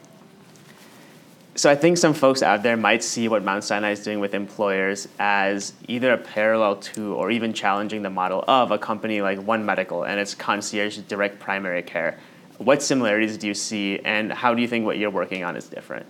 So 1.55 1.71
I 1.71 1.75
think 1.75 1.97
some 1.97 2.13
folks 2.13 2.43
out 2.43 2.61
there 2.61 2.77
might 2.77 3.03
see 3.03 3.27
what 3.27 3.43
Mount 3.43 3.63
Sinai 3.63 3.89
is 3.91 4.03
doing 4.03 4.19
with 4.19 4.35
employers 4.35 5.07
as 5.17 5.73
either 5.87 6.13
a 6.13 6.17
parallel 6.17 6.75
to 6.75 7.15
or 7.15 7.31
even 7.31 7.51
challenging 7.51 8.03
the 8.03 8.11
model 8.11 8.43
of 8.47 8.69
a 8.69 8.77
company 8.77 9.21
like 9.23 9.39
One 9.41 9.65
Medical 9.65 10.03
and 10.03 10.19
its 10.19 10.35
concierge 10.35 10.97
direct 10.99 11.39
primary 11.39 11.81
care. 11.81 12.19
What 12.59 12.83
similarities 12.83 13.37
do 13.37 13.47
you 13.47 13.55
see 13.55 13.97
and 14.05 14.31
how 14.31 14.53
do 14.53 14.61
you 14.61 14.67
think 14.67 14.85
what 14.85 14.99
you're 14.99 15.09
working 15.09 15.43
on 15.43 15.55
is 15.57 15.65
different? 15.67 16.05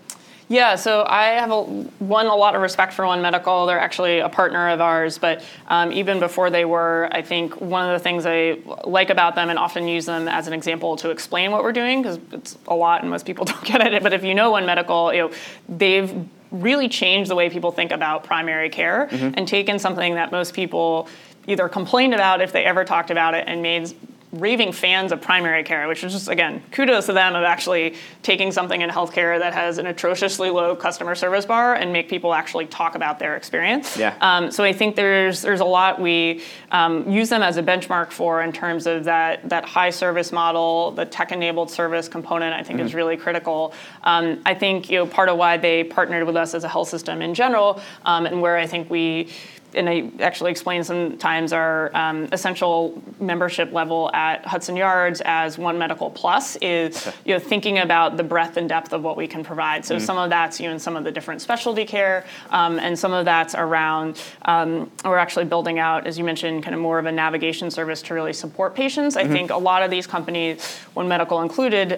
Yeah, 0.49 0.75
so 0.75 1.03
I 1.05 1.25
have 1.31 1.51
a, 1.51 1.61
one 1.63 2.27
a 2.27 2.35
lot 2.35 2.55
of 2.55 2.61
respect 2.61 2.93
for 2.93 3.05
One 3.05 3.21
Medical. 3.21 3.65
They're 3.65 3.79
actually 3.79 4.19
a 4.19 4.29
partner 4.29 4.69
of 4.69 4.79
ours, 4.79 5.17
but 5.17 5.43
um, 5.67 5.91
even 5.91 6.21
before 6.21 6.49
they 6.49 6.63
were, 6.63 7.09
I 7.11 7.21
think 7.21 7.59
one 7.59 7.89
of 7.89 7.91
the 7.91 8.01
things 8.01 8.25
I 8.25 8.57
like 8.85 9.09
about 9.09 9.35
them 9.35 9.49
and 9.49 9.59
often 9.59 9.89
use 9.89 10.05
them 10.05 10.29
as 10.29 10.47
an 10.47 10.53
example 10.53 10.95
to 10.97 11.09
explain 11.09 11.51
what 11.51 11.63
we're 11.63 11.73
doing 11.73 12.01
because 12.01 12.19
it's 12.31 12.57
a 12.67 12.75
lot 12.75 13.01
and 13.01 13.09
most 13.09 13.25
people 13.25 13.43
don't 13.45 13.65
get 13.65 13.85
it. 13.85 14.01
But 14.01 14.13
if 14.13 14.23
you 14.23 14.33
know 14.33 14.51
One 14.51 14.65
Medical, 14.65 15.13
you 15.13 15.23
know 15.23 15.31
they've 15.67 16.13
really 16.51 16.87
changed 16.87 17.29
the 17.29 17.35
way 17.35 17.49
people 17.49 17.71
think 17.71 17.91
about 17.91 18.23
primary 18.23 18.69
care 18.69 19.09
and 19.11 19.45
taken 19.45 19.79
something 19.79 20.15
that 20.15 20.31
most 20.31 20.53
people 20.53 21.09
either 21.45 21.67
complained 21.67 22.13
about 22.13 22.41
if 22.41 22.53
they 22.53 22.63
ever 22.63 22.85
talked 22.85 23.11
about 23.11 23.33
it 23.33 23.43
and 23.47 23.61
made 23.61 23.93
raving 24.39 24.71
fans 24.71 25.11
of 25.11 25.21
primary 25.21 25.63
care, 25.63 25.87
which 25.87 26.03
is 26.03 26.13
just 26.13 26.29
again 26.29 26.61
kudos 26.71 27.05
to 27.07 27.13
them 27.13 27.35
of 27.35 27.43
actually 27.43 27.95
taking 28.23 28.51
something 28.51 28.81
in 28.81 28.89
healthcare 28.89 29.39
that 29.39 29.53
has 29.53 29.77
an 29.77 29.87
atrociously 29.87 30.49
low 30.49 30.75
customer 30.75 31.15
service 31.15 31.45
bar 31.45 31.75
and 31.75 31.91
make 31.91 32.09
people 32.09 32.33
actually 32.33 32.65
talk 32.65 32.95
about 32.95 33.19
their 33.19 33.35
experience. 33.35 33.97
Yeah. 33.97 34.15
Um, 34.21 34.51
so 34.51 34.63
I 34.63 34.73
think 34.73 34.95
there's 34.95 35.41
there's 35.41 35.59
a 35.59 35.65
lot 35.65 35.99
we 35.99 36.41
um, 36.71 37.09
use 37.09 37.29
them 37.29 37.43
as 37.43 37.57
a 37.57 37.63
benchmark 37.63 38.11
for 38.11 38.41
in 38.41 38.51
terms 38.51 38.87
of 38.87 39.03
that 39.05 39.47
that 39.49 39.65
high 39.65 39.89
service 39.89 40.31
model, 40.31 40.91
the 40.91 41.05
tech 41.05 41.31
enabled 41.31 41.71
service 41.71 42.07
component. 42.07 42.53
I 42.53 42.63
think 42.63 42.79
is 42.79 42.93
really 42.93 43.17
critical. 43.17 43.73
Um, 44.03 44.41
I 44.45 44.53
think 44.53 44.89
you 44.89 44.97
know 44.97 45.07
part 45.07 45.29
of 45.29 45.37
why 45.37 45.57
they 45.57 45.83
partnered 45.83 46.25
with 46.25 46.35
us 46.35 46.53
as 46.53 46.63
a 46.63 46.69
health 46.69 46.89
system 46.89 47.21
in 47.21 47.33
general, 47.33 47.81
um, 48.05 48.25
and 48.25 48.41
where 48.41 48.57
I 48.57 48.67
think 48.67 48.89
we 48.89 49.29
and 49.73 49.89
I 49.89 50.09
actually 50.19 50.51
explain 50.51 50.83
sometimes 50.83 51.53
our 51.53 51.95
um, 51.95 52.27
essential 52.31 53.01
membership 53.19 53.71
level 53.71 54.09
at 54.13 54.45
Hudson 54.45 54.75
Yards 54.75 55.21
as 55.25 55.57
One 55.57 55.77
Medical 55.77 56.09
Plus 56.09 56.55
is 56.57 57.07
you 57.25 57.33
know 57.33 57.39
thinking 57.39 57.79
about 57.79 58.17
the 58.17 58.23
breadth 58.23 58.57
and 58.57 58.67
depth 58.67 58.93
of 58.93 59.03
what 59.03 59.17
we 59.17 59.27
can 59.27 59.43
provide. 59.43 59.85
So 59.85 59.99
some 59.99 60.17
of 60.17 60.29
that's 60.29 60.59
you 60.59 60.67
know 60.67 60.73
in 60.73 60.79
some 60.79 60.95
of 60.95 61.03
the 61.03 61.11
different 61.11 61.41
specialty 61.41 61.85
care, 61.85 62.25
um, 62.49 62.79
and 62.79 62.97
some 62.97 63.13
of 63.13 63.25
that's 63.25 63.55
around 63.55 64.21
um, 64.45 64.91
we're 65.03 65.17
actually 65.17 65.45
building 65.45 65.79
out, 65.79 66.07
as 66.07 66.17
you 66.17 66.23
mentioned, 66.23 66.63
kind 66.63 66.73
of 66.73 66.81
more 66.81 66.99
of 66.99 67.05
a 67.05 67.11
navigation 67.11 67.69
service 67.69 68.01
to 68.03 68.13
really 68.13 68.33
support 68.33 68.75
patients. 68.75 69.15
I 69.17 69.27
think 69.27 69.51
a 69.51 69.57
lot 69.57 69.83
of 69.83 69.91
these 69.91 70.07
companies, 70.07 70.77
One 70.93 71.07
Medical 71.07 71.41
included. 71.41 71.97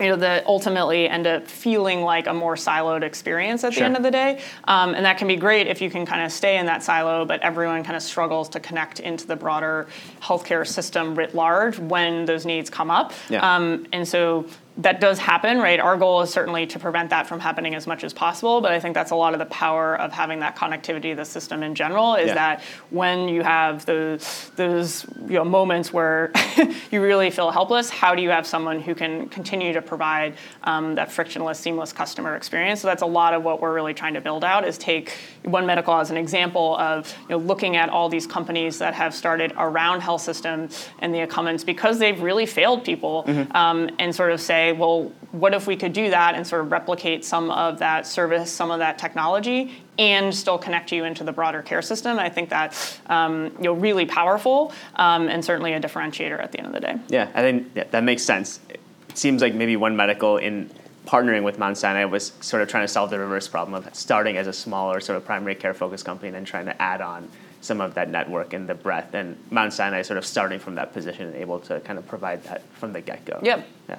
You 0.00 0.08
know, 0.08 0.16
that 0.16 0.46
ultimately 0.46 1.08
end 1.08 1.26
up 1.26 1.46
feeling 1.46 2.02
like 2.02 2.26
a 2.26 2.32
more 2.32 2.54
siloed 2.54 3.02
experience 3.02 3.64
at 3.64 3.74
Sure. 3.74 3.82
the 3.82 3.84
end 3.84 3.96
of 3.98 4.02
the 4.02 4.10
day. 4.10 4.40
Um, 4.64 4.94
and 4.94 5.04
that 5.04 5.18
can 5.18 5.28
be 5.28 5.36
great 5.36 5.66
if 5.66 5.82
you 5.82 5.90
can 5.90 6.06
kind 6.06 6.22
of 6.24 6.32
stay 6.32 6.56
in 6.56 6.64
that 6.66 6.82
silo, 6.82 7.26
but 7.26 7.42
everyone 7.42 7.84
kind 7.84 7.96
of 7.96 8.02
struggles 8.02 8.48
to 8.50 8.60
connect 8.60 9.00
into 9.00 9.26
the 9.26 9.36
broader 9.36 9.88
healthcare 10.22 10.66
system 10.66 11.14
writ 11.14 11.34
large 11.34 11.78
when 11.78 12.24
those 12.24 12.46
needs 12.46 12.70
come 12.70 12.90
up. 12.90 13.12
Yeah. 13.28 13.40
Um, 13.56 13.86
and 13.92 14.08
so 14.08 14.46
that 14.80 15.00
does 15.00 15.18
happen, 15.18 15.58
right? 15.58 15.78
Our 15.78 15.96
goal 15.96 16.22
is 16.22 16.30
certainly 16.30 16.66
to 16.68 16.78
prevent 16.78 17.10
that 17.10 17.26
from 17.26 17.38
happening 17.40 17.74
as 17.74 17.86
much 17.86 18.02
as 18.02 18.12
possible, 18.14 18.60
but 18.60 18.72
I 18.72 18.80
think 18.80 18.94
that's 18.94 19.10
a 19.10 19.14
lot 19.14 19.34
of 19.34 19.38
the 19.38 19.46
power 19.46 19.94
of 19.98 20.10
having 20.12 20.40
that 20.40 20.56
connectivity 20.56 21.10
to 21.10 21.16
the 21.16 21.24
system 21.24 21.62
in 21.62 21.74
general 21.74 22.14
is 22.14 22.28
Yeah. 22.28 22.34
that 22.34 22.62
when 22.90 23.28
you 23.28 23.42
have 23.42 23.84
those 23.84 24.50
those 24.56 25.04
you 25.28 25.34
know 25.34 25.44
moments 25.44 25.92
where 25.92 26.32
you 26.90 27.02
really 27.02 27.30
feel 27.30 27.50
helpless, 27.50 27.90
how 27.90 28.14
do 28.14 28.22
you 28.22 28.30
have 28.30 28.46
someone 28.46 28.80
who 28.80 28.94
can 28.94 29.28
continue 29.28 29.72
to 29.74 29.82
provide 29.82 30.34
um, 30.64 30.94
that 30.94 31.12
frictionless, 31.12 31.58
seamless 31.58 31.92
customer 31.92 32.34
experience? 32.36 32.80
So 32.80 32.88
that's 32.88 33.02
a 33.02 33.06
lot 33.06 33.34
of 33.34 33.42
what 33.42 33.60
we're 33.60 33.74
really 33.74 33.94
trying 33.94 34.14
to 34.14 34.20
build 34.20 34.44
out 34.44 34.66
is 34.66 34.78
take 34.78 35.12
One 35.44 35.66
Medical 35.66 35.94
as 35.94 36.10
an 36.10 36.16
example 36.16 36.76
of 36.78 37.12
you 37.28 37.30
know 37.30 37.38
looking 37.38 37.76
at 37.76 37.90
all 37.90 38.08
these 38.08 38.26
companies 38.26 38.78
that 38.78 38.94
have 38.94 39.14
started 39.14 39.52
around 39.58 40.00
health 40.00 40.22
systems 40.22 40.88
and 41.00 41.12
the 41.14 41.18
incumbents 41.18 41.64
because 41.64 41.98
they've 41.98 42.20
really 42.22 42.46
failed 42.46 42.82
people, 42.84 43.24
um, 43.50 43.90
and 43.98 44.14
sort 44.14 44.32
of 44.32 44.40
say, 44.40 44.69
well, 44.72 45.12
what 45.32 45.54
if 45.54 45.66
we 45.66 45.76
could 45.76 45.92
do 45.92 46.10
that 46.10 46.34
and 46.34 46.46
sort 46.46 46.62
of 46.62 46.72
replicate 46.72 47.24
some 47.24 47.50
of 47.50 47.78
that 47.78 48.06
service, 48.06 48.50
some 48.50 48.70
of 48.70 48.78
that 48.78 48.98
technology, 48.98 49.82
and 49.98 50.34
still 50.34 50.58
connect 50.58 50.92
you 50.92 51.04
into 51.04 51.24
the 51.24 51.32
broader 51.32 51.62
care 51.62 51.82
system? 51.82 52.18
I 52.18 52.28
think 52.28 52.48
that's 52.48 52.98
um, 53.06 53.52
you 53.58 53.64
know 53.64 53.72
really 53.72 54.06
powerful 54.06 54.72
um, 54.96 55.28
and 55.28 55.44
certainly 55.44 55.72
a 55.72 55.80
differentiator 55.80 56.40
at 56.42 56.52
the 56.52 56.58
end 56.58 56.66
of 56.68 56.72
the 56.72 56.80
day. 56.80 56.96
Yeah, 57.08 57.30
I 57.34 57.42
think 57.42 57.70
yeah, 57.74 57.84
that 57.90 58.04
makes 58.04 58.22
sense. 58.22 58.60
It 58.68 58.80
seems 59.14 59.42
like 59.42 59.54
maybe 59.54 59.76
One 59.76 59.96
Medical 59.96 60.36
in 60.36 60.70
partnering 61.06 61.42
with 61.42 61.58
Mount 61.58 61.76
Sinai 61.76 62.04
was 62.04 62.32
sort 62.40 62.62
of 62.62 62.68
trying 62.68 62.84
to 62.84 62.88
solve 62.88 63.10
the 63.10 63.18
reverse 63.18 63.48
problem 63.48 63.74
of 63.74 63.92
starting 63.94 64.36
as 64.36 64.46
a 64.46 64.52
smaller 64.52 65.00
sort 65.00 65.16
of 65.16 65.24
primary 65.24 65.54
care 65.54 65.74
focused 65.74 66.04
company 66.04 66.28
and 66.28 66.36
then 66.36 66.44
trying 66.44 66.66
to 66.66 66.82
add 66.82 67.00
on 67.00 67.28
some 67.60 67.80
of 67.80 67.94
that 67.94 68.08
network 68.08 68.52
and 68.52 68.68
the 68.68 68.74
breadth. 68.74 69.14
And 69.14 69.36
Mount 69.50 69.72
Sinai 69.72 70.02
sort 70.02 70.18
of 70.18 70.24
starting 70.24 70.58
from 70.58 70.76
that 70.76 70.92
position 70.92 71.28
and 71.28 71.36
able 71.36 71.60
to 71.60 71.80
kind 71.80 71.98
of 71.98 72.06
provide 72.06 72.42
that 72.44 72.62
from 72.74 72.92
the 72.92 73.00
get 73.00 73.24
go. 73.24 73.40
Yep. 73.42 73.66
Yeah. 73.88 73.98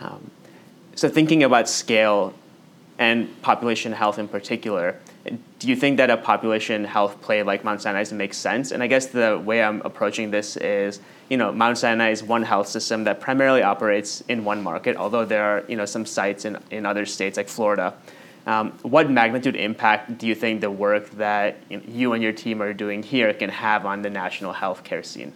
Um, 0.00 0.30
so 0.94 1.08
thinking 1.08 1.42
about 1.42 1.68
scale 1.68 2.34
and 2.98 3.40
population 3.42 3.92
health 3.92 4.18
in 4.18 4.28
particular, 4.28 4.96
do 5.58 5.68
you 5.68 5.76
think 5.76 5.96
that 5.98 6.10
a 6.10 6.16
population 6.16 6.84
health 6.84 7.20
play 7.20 7.42
like 7.42 7.64
Mount 7.64 7.82
Sinai 7.82 8.04
makes 8.12 8.36
sense? 8.36 8.72
And 8.72 8.82
I 8.82 8.86
guess 8.86 9.06
the 9.06 9.40
way 9.44 9.62
I'm 9.62 9.82
approaching 9.82 10.30
this 10.30 10.56
is, 10.56 11.00
you 11.28 11.36
know, 11.36 11.52
Mount 11.52 11.78
Sinai 11.78 12.10
is 12.10 12.22
one 12.22 12.42
health 12.42 12.68
system 12.68 13.04
that 13.04 13.20
primarily 13.20 13.62
operates 13.62 14.22
in 14.28 14.44
one 14.44 14.62
market, 14.62 14.96
although 14.96 15.24
there 15.24 15.44
are, 15.44 15.64
you 15.68 15.76
know, 15.76 15.84
some 15.84 16.06
sites 16.06 16.44
in, 16.44 16.58
in 16.70 16.86
other 16.86 17.04
states 17.04 17.36
like 17.36 17.48
Florida. 17.48 17.94
Um, 18.46 18.72
what 18.82 19.10
magnitude 19.10 19.56
impact 19.56 20.16
do 20.16 20.26
you 20.26 20.34
think 20.34 20.62
the 20.62 20.70
work 20.70 21.10
that 21.10 21.58
you, 21.68 22.14
and 22.14 22.22
your 22.22 22.32
team 22.32 22.62
are 22.62 22.72
doing 22.72 23.02
here 23.02 23.34
can 23.34 23.50
have 23.50 23.84
on 23.84 24.00
the 24.02 24.10
national 24.10 24.54
healthcare 24.54 25.04
scene? 25.04 25.34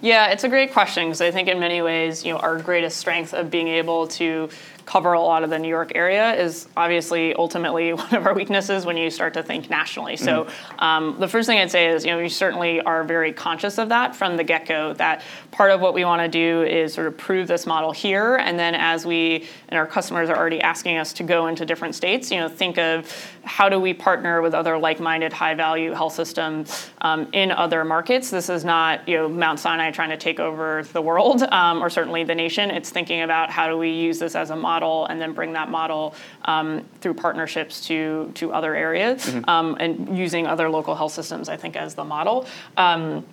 Yeah, 0.00 0.28
it's 0.28 0.44
a 0.44 0.48
great 0.48 0.72
question 0.72 1.06
because 1.06 1.20
I 1.20 1.32
think 1.32 1.48
in 1.48 1.58
many 1.58 1.82
ways, 1.82 2.24
you 2.24 2.32
know, 2.32 2.38
our 2.38 2.58
greatest 2.58 2.98
strength 2.98 3.34
of 3.34 3.50
being 3.50 3.66
able 3.66 4.06
to 4.08 4.48
cover 4.88 5.12
a 5.12 5.20
lot 5.20 5.44
of 5.44 5.50
the 5.50 5.58
New 5.58 5.68
York 5.68 5.92
area 5.94 6.32
is 6.32 6.66
obviously 6.74 7.34
ultimately 7.34 7.92
one 8.04 8.14
of 8.14 8.26
our 8.26 8.32
weaknesses 8.32 8.86
when 8.86 8.96
you 8.96 9.10
start 9.10 9.34
to 9.34 9.42
think 9.42 9.68
nationally. 9.68 10.16
So 10.16 10.48
um, 10.78 11.16
the 11.18 11.28
first 11.28 11.46
thing 11.46 11.58
I'd 11.58 11.70
say 11.70 11.88
is, 11.88 12.06
you 12.06 12.10
know, 12.10 12.16
we 12.16 12.30
certainly 12.30 12.80
are 12.80 13.04
very 13.04 13.30
conscious 13.30 13.76
of 13.76 13.90
that 13.90 14.16
from 14.16 14.38
the 14.38 14.44
get-go. 14.44 14.94
That 14.94 15.20
part 15.50 15.72
of 15.72 15.82
what 15.82 15.92
we 15.92 16.06
want 16.06 16.22
to 16.22 16.28
do 16.28 16.62
is 16.62 16.94
sort 16.94 17.06
of 17.06 17.18
prove 17.18 17.48
this 17.48 17.66
model 17.66 17.92
here, 17.92 18.36
and 18.36 18.58
then 18.58 18.74
as 18.74 19.04
we 19.04 19.46
and 19.68 19.78
our 19.78 19.86
customers 19.86 20.30
are 20.30 20.36
already 20.38 20.62
asking 20.62 20.96
us 20.96 21.12
to 21.12 21.22
go 21.22 21.48
into 21.48 21.66
different 21.66 21.94
states, 21.94 22.30
you 22.30 22.38
know, 22.38 22.48
think 22.48 22.78
of 22.78 23.12
how 23.44 23.68
do 23.68 23.78
we 23.78 23.92
partner 23.92 24.40
with 24.40 24.54
other 24.54 24.78
like-minded, 24.78 25.34
high-value 25.34 25.92
health 25.92 26.14
systems 26.14 26.90
um, 27.02 27.28
in 27.34 27.50
other 27.50 27.84
markets. 27.84 28.30
This 28.30 28.48
is 28.48 28.64
not, 28.64 29.06
you 29.06 29.16
know, 29.16 29.28
Mount 29.28 29.60
Sinai 29.60 29.90
trying 29.90 30.10
to 30.10 30.16
take 30.16 30.40
over 30.40 30.82
the 30.94 31.02
world 31.02 31.42
um, 31.52 31.82
or 31.82 31.90
certainly 31.90 32.24
the 32.24 32.34
nation. 32.34 32.70
It's 32.70 32.88
thinking 32.88 33.20
about 33.20 33.50
how 33.50 33.68
do 33.68 33.76
we 33.76 33.90
use 33.90 34.18
this 34.18 34.34
as 34.34 34.48
a 34.48 34.56
model 34.56 34.77
model 34.78 35.06
and 35.06 35.20
then 35.20 35.32
bring 35.32 35.52
that 35.54 35.68
model 35.70 36.14
um, 36.44 36.84
through 37.00 37.14
partnerships 37.14 37.86
to 37.88 38.30
to 38.34 38.52
other 38.52 38.74
areas 38.74 39.26
mm-hmm. 39.26 39.50
um, 39.50 39.76
and 39.80 40.16
using 40.16 40.46
other 40.46 40.70
local 40.70 40.94
health 40.94 41.12
systems, 41.12 41.48
I 41.48 41.56
think, 41.56 41.76
as 41.76 41.94
the 41.94 42.04
model. 42.04 42.46
Um, 42.76 43.24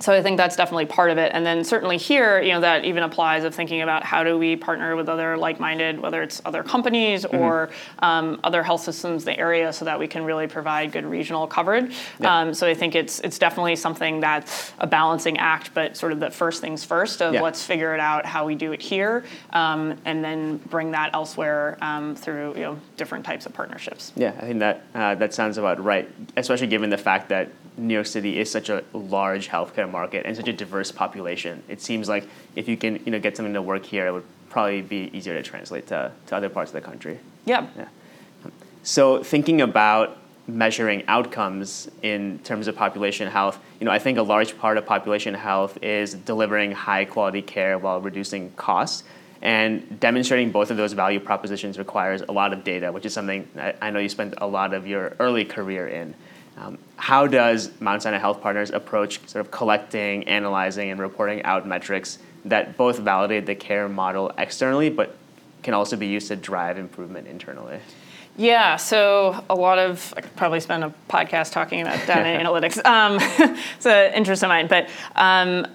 so 0.00 0.12
I 0.12 0.22
think 0.22 0.36
that's 0.36 0.56
definitely 0.56 0.86
part 0.86 1.10
of 1.10 1.18
it. 1.18 1.32
And 1.34 1.44
then 1.44 1.64
certainly 1.64 1.96
here, 1.96 2.40
you 2.40 2.52
know, 2.52 2.60
that 2.60 2.84
even 2.84 3.02
applies 3.02 3.44
of 3.44 3.54
thinking 3.54 3.82
about 3.82 4.04
how 4.04 4.22
do 4.22 4.38
we 4.38 4.56
partner 4.56 4.94
with 4.96 5.08
other 5.08 5.36
like-minded, 5.36 6.00
whether 6.00 6.22
it's 6.22 6.40
other 6.44 6.62
companies 6.62 7.24
mm-hmm. 7.24 7.36
or 7.36 7.70
um, 8.00 8.40
other 8.44 8.62
health 8.62 8.82
systems 8.82 9.22
in 9.26 9.34
the 9.34 9.38
area, 9.38 9.72
so 9.72 9.84
that 9.84 9.98
we 9.98 10.06
can 10.06 10.24
really 10.24 10.46
provide 10.46 10.92
good 10.92 11.04
regional 11.04 11.46
coverage. 11.46 11.94
Yeah. 12.20 12.40
Um, 12.40 12.54
so 12.54 12.66
I 12.66 12.74
think 12.74 12.94
it's 12.94 13.20
it's 13.20 13.38
definitely 13.38 13.76
something 13.76 14.20
that's 14.20 14.72
a 14.78 14.86
balancing 14.86 15.38
act, 15.38 15.74
but 15.74 15.96
sort 15.96 16.12
of 16.12 16.20
the 16.20 16.30
first 16.30 16.60
things 16.60 16.84
first 16.84 17.20
of 17.20 17.34
yeah. 17.34 17.42
let's 17.42 17.64
figure 17.64 17.94
it 17.94 18.00
out 18.00 18.24
how 18.24 18.46
we 18.46 18.54
do 18.54 18.72
it 18.72 18.80
here, 18.80 19.24
um, 19.52 19.98
and 20.04 20.24
then 20.24 20.58
bring 20.68 20.92
that 20.92 21.10
elsewhere 21.12 21.76
um, 21.80 22.14
through 22.14 22.54
you 22.54 22.62
know 22.62 22.78
different 22.96 23.24
types 23.24 23.46
of 23.46 23.52
partnerships. 23.52 24.12
Yeah, 24.16 24.34
I 24.38 24.42
think 24.42 24.60
that 24.60 24.84
uh, 24.94 25.14
that 25.16 25.34
sounds 25.34 25.58
about 25.58 25.82
right, 25.82 26.08
especially 26.36 26.68
given 26.68 26.90
the 26.90 26.98
fact 26.98 27.28
that 27.30 27.50
New 27.78 27.94
York 27.94 28.06
City 28.06 28.38
is 28.38 28.50
such 28.50 28.68
a 28.68 28.84
large 28.92 29.48
healthcare 29.48 29.90
market 29.90 30.26
and 30.26 30.36
such 30.36 30.48
a 30.48 30.52
diverse 30.52 30.90
population. 30.90 31.62
It 31.68 31.80
seems 31.80 32.08
like 32.08 32.28
if 32.56 32.68
you 32.68 32.76
can 32.76 33.00
you 33.04 33.12
know 33.12 33.20
get 33.20 33.36
something 33.36 33.54
to 33.54 33.62
work 33.62 33.84
here, 33.84 34.06
it 34.08 34.12
would 34.12 34.26
probably 34.50 34.82
be 34.82 35.10
easier 35.12 35.34
to 35.34 35.42
translate 35.42 35.86
to, 35.88 36.12
to 36.26 36.36
other 36.36 36.48
parts 36.48 36.70
of 36.70 36.74
the 36.74 36.80
country. 36.80 37.18
Yeah. 37.44 37.66
yeah. 37.76 37.88
So 38.82 39.22
thinking 39.22 39.60
about 39.60 40.16
measuring 40.46 41.04
outcomes 41.08 41.90
in 42.02 42.38
terms 42.40 42.68
of 42.68 42.74
population 42.74 43.28
health, 43.28 43.58
you 43.80 43.84
know, 43.84 43.90
I 43.90 43.98
think 43.98 44.16
a 44.16 44.22
large 44.22 44.58
part 44.58 44.78
of 44.78 44.86
population 44.86 45.34
health 45.34 45.78
is 45.82 46.14
delivering 46.14 46.72
high 46.72 47.04
quality 47.04 47.42
care 47.42 47.78
while 47.78 48.00
reducing 48.00 48.50
costs. 48.52 49.04
And 49.40 50.00
demonstrating 50.00 50.50
both 50.50 50.70
of 50.70 50.76
those 50.76 50.94
value 50.94 51.20
propositions 51.20 51.78
requires 51.78 52.22
a 52.22 52.32
lot 52.32 52.52
of 52.52 52.64
data, 52.64 52.90
which 52.90 53.06
is 53.06 53.12
something 53.12 53.46
I, 53.56 53.74
I 53.80 53.90
know 53.90 54.00
you 54.00 54.08
spent 54.08 54.34
a 54.38 54.46
lot 54.46 54.74
of 54.74 54.86
your 54.86 55.14
early 55.20 55.44
career 55.44 55.86
in. 55.86 56.14
Um, 56.58 56.78
how 56.96 57.26
does 57.26 57.70
Mount 57.80 58.02
Sinai 58.02 58.18
Health 58.18 58.40
Partners 58.40 58.70
approach 58.70 59.20
sort 59.28 59.44
of 59.44 59.50
collecting, 59.50 60.24
analyzing, 60.24 60.90
and 60.90 61.00
reporting 61.00 61.42
out 61.44 61.66
metrics 61.66 62.18
that 62.44 62.76
both 62.76 62.98
validate 62.98 63.46
the 63.46 63.54
care 63.54 63.88
model 63.88 64.32
externally, 64.38 64.90
but 64.90 65.16
can 65.62 65.74
also 65.74 65.96
be 65.96 66.06
used 66.06 66.28
to 66.28 66.36
drive 66.36 66.78
improvement 66.78 67.26
internally? 67.28 67.78
Yeah, 68.36 68.76
so 68.76 69.44
a 69.50 69.54
lot 69.54 69.78
of 69.78 70.14
I 70.16 70.20
could 70.20 70.34
probably 70.36 70.60
spend 70.60 70.84
a 70.84 70.94
podcast 71.08 71.52
talking 71.52 71.80
about 71.80 71.98
data 72.06 72.22
analytics. 72.44 72.84
Um, 72.84 73.18
it's 73.76 73.86
an 73.86 74.14
interest 74.14 74.42
of 74.42 74.48
mine, 74.48 74.68
but 74.68 74.88
um, 75.16 75.66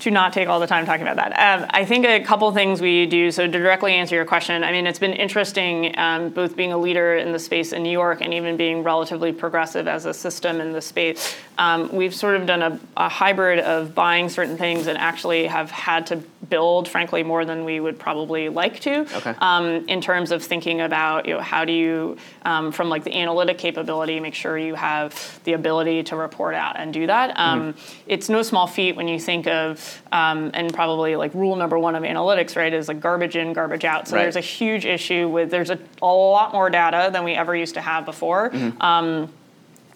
to 0.00 0.10
not 0.10 0.32
take 0.32 0.48
all 0.48 0.60
the 0.60 0.66
time 0.66 0.86
talking 0.86 1.06
about 1.06 1.16
that. 1.16 1.60
Um, 1.60 1.66
I 1.70 1.84
think 1.84 2.04
a 2.04 2.22
couple 2.22 2.50
things 2.52 2.80
we 2.80 3.06
do. 3.06 3.30
So 3.30 3.46
to 3.46 3.52
directly 3.52 3.94
answer 3.94 4.14
your 4.14 4.24
question, 4.24 4.64
I 4.64 4.72
mean 4.72 4.86
it's 4.86 4.98
been 4.98 5.12
interesting 5.12 5.96
um, 5.98 6.30
both 6.30 6.56
being 6.56 6.72
a 6.72 6.78
leader 6.78 7.16
in 7.16 7.32
the 7.32 7.38
space 7.38 7.72
in 7.72 7.82
New 7.82 7.90
York 7.90 8.20
and 8.20 8.34
even 8.34 8.56
being 8.56 8.82
relatively 8.82 9.32
progressive 9.32 9.88
as 9.88 10.06
a 10.06 10.14
system 10.14 10.60
in 10.60 10.72
the 10.72 10.80
space. 10.80 11.36
Um, 11.58 11.94
we've 11.94 12.14
sort 12.14 12.36
of 12.36 12.46
done 12.46 12.62
a, 12.62 12.80
a, 12.96 13.08
hybrid 13.08 13.60
of 13.60 13.94
buying 13.94 14.28
certain 14.28 14.56
things 14.56 14.86
and 14.86 14.98
actually 14.98 15.46
have 15.46 15.70
had 15.70 16.06
to 16.08 16.16
build, 16.48 16.88
frankly, 16.88 17.22
more 17.22 17.44
than 17.44 17.64
we 17.64 17.78
would 17.80 17.98
probably 17.98 18.48
like 18.48 18.80
to. 18.80 19.00
Okay. 19.00 19.34
Um, 19.38 19.88
in 19.88 20.00
terms 20.00 20.32
of 20.32 20.42
thinking 20.42 20.80
about 20.80 21.26
you 21.26 21.34
know 21.34 21.40
how 21.40 21.64
do 21.64 21.72
you 21.72 22.16
um, 22.42 22.72
from 22.72 22.88
like 22.88 23.04
the 23.04 23.14
analytic 23.14 23.58
capability 23.58 24.18
make 24.20 24.34
sure 24.34 24.58
you 24.58 24.74
have 24.74 25.40
the 25.44 25.52
ability 25.52 26.02
to 26.04 26.16
report 26.16 26.54
out 26.54 26.78
and 26.78 26.92
do 26.92 27.06
that. 27.06 27.38
Um, 27.38 27.74
mm-hmm. 27.74 28.02
It's 28.06 28.28
no 28.28 28.42
small 28.42 28.66
feat 28.66 28.96
when 28.96 29.08
you 29.08 29.20
think 29.20 29.46
of 29.46 30.02
um, 30.12 30.50
and 30.54 30.72
probably 30.74 31.16
like 31.16 31.34
rule 31.34 31.56
number 31.56 31.78
one 31.78 31.94
of 31.94 32.02
analytics, 32.02 32.56
right, 32.56 32.72
is 32.72 32.88
like 32.88 33.00
garbage 33.00 33.36
in, 33.36 33.52
garbage 33.52 33.84
out. 33.84 34.08
So 34.08 34.16
right. 34.16 34.22
there's 34.22 34.36
a 34.36 34.40
huge 34.40 34.84
issue 34.84 35.28
with 35.28 35.50
there's 35.50 35.70
a, 35.70 35.78
a, 36.02 36.06
lot 36.06 36.52
more 36.52 36.70
data 36.70 37.10
than 37.12 37.24
we 37.24 37.34
ever 37.34 37.54
used 37.54 37.74
to 37.74 37.80
have 37.80 38.04
before. 38.04 38.50
Mm-hmm. 38.50 39.26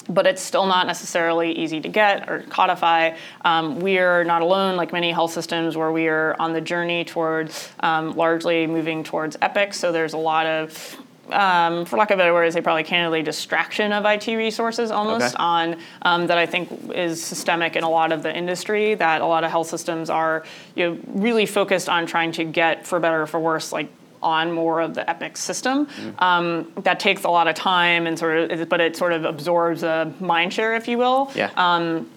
But 0.09 0.27
it's 0.27 0.43
still 0.43 0.67
not 0.67 0.87
necessarily 0.87 1.53
easy 1.53 1.81
to 1.81 1.89
get 1.89 2.29
or 2.31 2.43
codify. 2.49 3.17
Um, 3.45 3.81
we 3.81 3.99
are 3.99 4.25
not 4.25 4.43
alone, 4.43 4.77
like 4.77 4.93
many 4.93 5.11
health 5.11 5.33
systems, 5.33 5.77
where 5.77 5.93
we 5.93 6.09
are 6.09 6.35
on 6.39 6.53
the 6.53 6.61
journey 6.61 7.05
towards 7.05 7.71
um, 7.81 8.17
largely 8.17 8.67
moving 8.67 9.05
towards 9.05 9.37
Epic. 9.43 9.75
So 9.75 9.93
there's 9.93 10.15
a 10.15 10.19
lot 10.19 10.47
of 10.47 10.99
um, 11.33 11.85
for 11.85 11.99
lack 11.99 12.11
of 12.11 12.19
a 12.19 12.21
better 12.21 12.33
word, 12.33 12.47
I 12.47 12.51
say 12.51 12.61
probably 12.61 12.85
candidly 12.85 13.23
distraction 13.23 13.93
of 13.93 14.05
IT 14.05 14.27
resources 14.29 14.91
almost 14.91 15.35
okay. 15.35 15.43
on 15.43 15.77
um, 16.03 16.27
that 16.27 16.39
I 16.39 16.47
think 16.47 16.91
is 16.95 17.23
systemic 17.23 17.77
in 17.77 17.85
a 17.85 17.91
lot 17.91 18.13
of 18.13 18.23
the 18.23 18.35
industry. 18.35 18.95
That 18.95 19.21
a 19.21 19.27
lot 19.27 19.45
of 19.45 19.51
health 19.51 19.69
systems 19.69 20.11
are 20.11 20.45
you 20.75 20.91
know, 20.91 20.99
really 21.07 21.47
focused 21.47 21.89
on 21.89 22.07
trying 22.07 22.33
to 22.33 22.45
get, 22.45 22.87
for 22.87 22.99
better 23.01 23.23
or 23.23 23.27
for 23.27 23.41
worse, 23.41 23.73
like 23.73 23.91
on 24.23 24.53
more 24.53 24.81
of 24.81 24.95
the 24.95 25.09
Epic 25.09 25.37
system. 25.37 25.87
Mm-hmm. 25.87 26.25
Um, 26.25 26.73
that 26.83 27.01
takes 27.01 27.25
a 27.25 27.31
lot 27.31 27.49
of 27.49 27.55
time 27.55 28.07
and 28.07 28.19
sort 28.19 28.51
of, 28.51 28.69
but 28.69 28.81
it 28.81 28.97
sort 28.97 29.13
of 29.13 29.25
absorbs 29.25 29.83
a 29.83 30.13
mind 30.21 30.53
share, 30.53 30.75
if 30.75 30.89
you 30.89 30.99
will. 30.99 31.31
Yeah. 31.35 31.51
Um, 31.57 32.11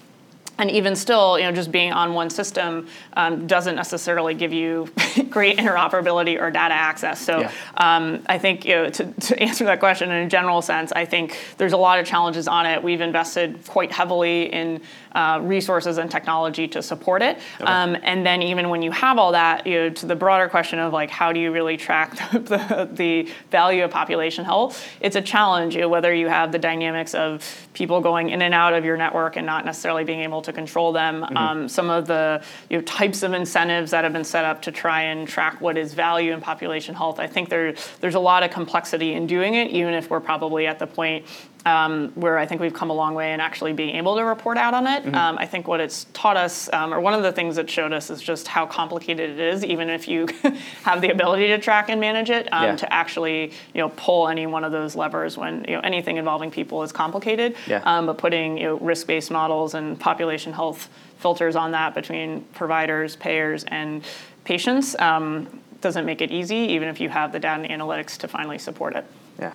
and 0.58 0.70
even 0.70 0.94
still, 0.94 1.38
you 1.38 1.44
know, 1.44 1.52
just 1.52 1.72
being 1.72 1.92
on 1.92 2.14
one 2.14 2.30
system 2.30 2.86
um, 3.14 3.46
doesn't 3.46 3.74
necessarily 3.74 4.34
give 4.34 4.52
you 4.52 4.88
great 5.30 5.58
interoperability 5.58 6.40
or 6.40 6.50
data 6.50 6.74
access. 6.74 7.20
So 7.20 7.40
yeah. 7.40 7.52
um, 7.78 8.22
I 8.26 8.38
think 8.38 8.64
you 8.64 8.74
know, 8.74 8.90
to, 8.90 9.12
to, 9.12 9.42
answer 9.42 9.64
that 9.64 9.80
question 9.80 10.10
in 10.10 10.26
a 10.26 10.28
general 10.28 10.62
sense, 10.62 10.92
I 10.92 11.04
think 11.04 11.38
there's 11.56 11.72
a 11.72 11.76
lot 11.76 11.98
of 11.98 12.06
challenges 12.06 12.46
on 12.46 12.66
it. 12.66 12.82
We've 12.82 13.00
invested 13.00 13.66
quite 13.66 13.90
heavily 13.90 14.52
in 14.52 14.82
uh, 15.14 15.40
resources 15.42 15.98
and 15.98 16.10
technology 16.10 16.66
to 16.68 16.82
support 16.82 17.22
it. 17.22 17.38
Okay. 17.60 17.64
Um, 17.64 17.96
and 18.02 18.24
then 18.24 18.42
even 18.42 18.68
when 18.68 18.82
you 18.82 18.90
have 18.90 19.18
all 19.18 19.32
that, 19.32 19.66
you 19.66 19.74
know, 19.74 19.90
to 19.90 20.06
the 20.06 20.16
broader 20.16 20.48
question 20.48 20.78
of 20.78 20.92
like 20.92 21.10
how 21.10 21.32
do 21.32 21.40
you 21.40 21.52
really 21.52 21.76
track 21.76 22.16
the, 22.32 22.88
the, 22.92 23.28
value 23.50 23.84
of 23.84 23.90
population 23.90 24.44
health, 24.44 24.88
it's 25.00 25.16
a 25.16 25.20
challenge. 25.20 25.74
You 25.74 25.82
know, 25.82 25.88
whether 25.88 26.14
you 26.14 26.28
have 26.28 26.52
the 26.52 26.58
dynamics 26.58 27.14
of 27.14 27.68
people 27.74 28.00
going 28.00 28.30
in 28.30 28.42
and 28.42 28.54
out 28.54 28.74
of 28.74 28.84
your 28.84 28.96
network 28.96 29.36
and 29.36 29.46
not 29.46 29.64
necessarily 29.64 30.04
being 30.04 30.20
able 30.20 30.42
to 30.42 30.52
control 30.52 30.92
them. 30.92 31.22
Mm-hmm. 31.22 31.36
Um, 31.36 31.68
some 31.68 31.90
of 31.90 32.06
the 32.06 32.42
you 32.68 32.78
know, 32.78 32.82
types 32.84 33.22
of 33.22 33.32
incentives 33.32 33.90
that 33.90 34.04
have 34.04 34.12
been 34.12 34.24
set 34.24 34.44
up 34.44 34.62
to 34.62 34.72
try 34.72 35.02
and 35.02 35.26
track 35.28 35.60
what 35.60 35.76
is 35.76 35.94
value 35.94 36.32
in 36.32 36.40
population 36.40 36.94
health. 36.94 37.18
I 37.18 37.26
think 37.26 37.48
there, 37.48 37.74
there's 38.00 38.14
a 38.14 38.20
lot 38.20 38.42
of 38.42 38.50
complexity 38.50 39.12
in 39.14 39.26
doing 39.26 39.54
it, 39.54 39.70
even 39.70 39.94
if 39.94 40.10
we're 40.10 40.20
probably 40.20 40.66
at 40.66 40.78
the 40.78 40.86
point 40.86 41.26
um, 41.64 42.08
where 42.14 42.38
I 42.38 42.46
think 42.46 42.60
we've 42.60 42.74
come 42.74 42.90
a 42.90 42.94
long 42.94 43.14
way 43.14 43.32
in 43.32 43.40
actually 43.40 43.72
being 43.72 43.96
able 43.96 44.16
to 44.16 44.24
report 44.24 44.58
out 44.58 44.74
on 44.74 44.86
it. 44.86 45.04
Mm-hmm. 45.04 45.14
Um, 45.14 45.38
I 45.38 45.46
think 45.46 45.68
what 45.68 45.80
it's 45.80 46.06
taught 46.12 46.36
us, 46.36 46.72
um, 46.72 46.92
or 46.92 47.00
one 47.00 47.14
of 47.14 47.22
the 47.22 47.32
things 47.32 47.58
it 47.58 47.70
showed 47.70 47.92
us, 47.92 48.10
is 48.10 48.20
just 48.20 48.48
how 48.48 48.66
complicated 48.66 49.30
it 49.30 49.38
is, 49.38 49.64
even 49.64 49.88
if 49.88 50.08
you 50.08 50.26
have 50.82 51.00
the 51.00 51.10
ability 51.10 51.48
to 51.48 51.58
track 51.58 51.88
and 51.88 52.00
manage 52.00 52.30
it, 52.30 52.52
um, 52.52 52.64
yeah. 52.64 52.76
to 52.76 52.92
actually 52.92 53.52
you 53.74 53.80
know 53.80 53.90
pull 53.96 54.28
any 54.28 54.46
one 54.46 54.64
of 54.64 54.72
those 54.72 54.96
levers 54.96 55.36
when 55.36 55.64
you 55.68 55.74
know 55.74 55.80
anything 55.80 56.16
involving 56.16 56.50
people 56.50 56.82
is 56.82 56.92
complicated. 56.92 57.54
Yeah. 57.66 57.82
Um, 57.84 58.06
but 58.06 58.18
putting 58.18 58.58
you 58.58 58.64
know, 58.64 58.78
risk-based 58.78 59.30
models 59.30 59.74
and 59.74 59.98
population 59.98 60.52
health 60.52 60.88
filters 61.18 61.54
on 61.54 61.70
that 61.70 61.94
between 61.94 62.42
providers, 62.52 63.14
payers, 63.16 63.64
and 63.68 64.02
patients 64.44 64.98
um, 64.98 65.60
doesn't 65.80 66.04
make 66.04 66.20
it 66.20 66.30
easy, 66.30 66.56
even 66.56 66.88
if 66.88 67.00
you 67.00 67.08
have 67.08 67.32
the 67.32 67.38
data 67.38 67.62
and 67.62 67.80
analytics 67.80 68.16
to 68.18 68.28
finally 68.28 68.58
support 68.58 68.96
it. 68.96 69.06
Yeah. 69.38 69.52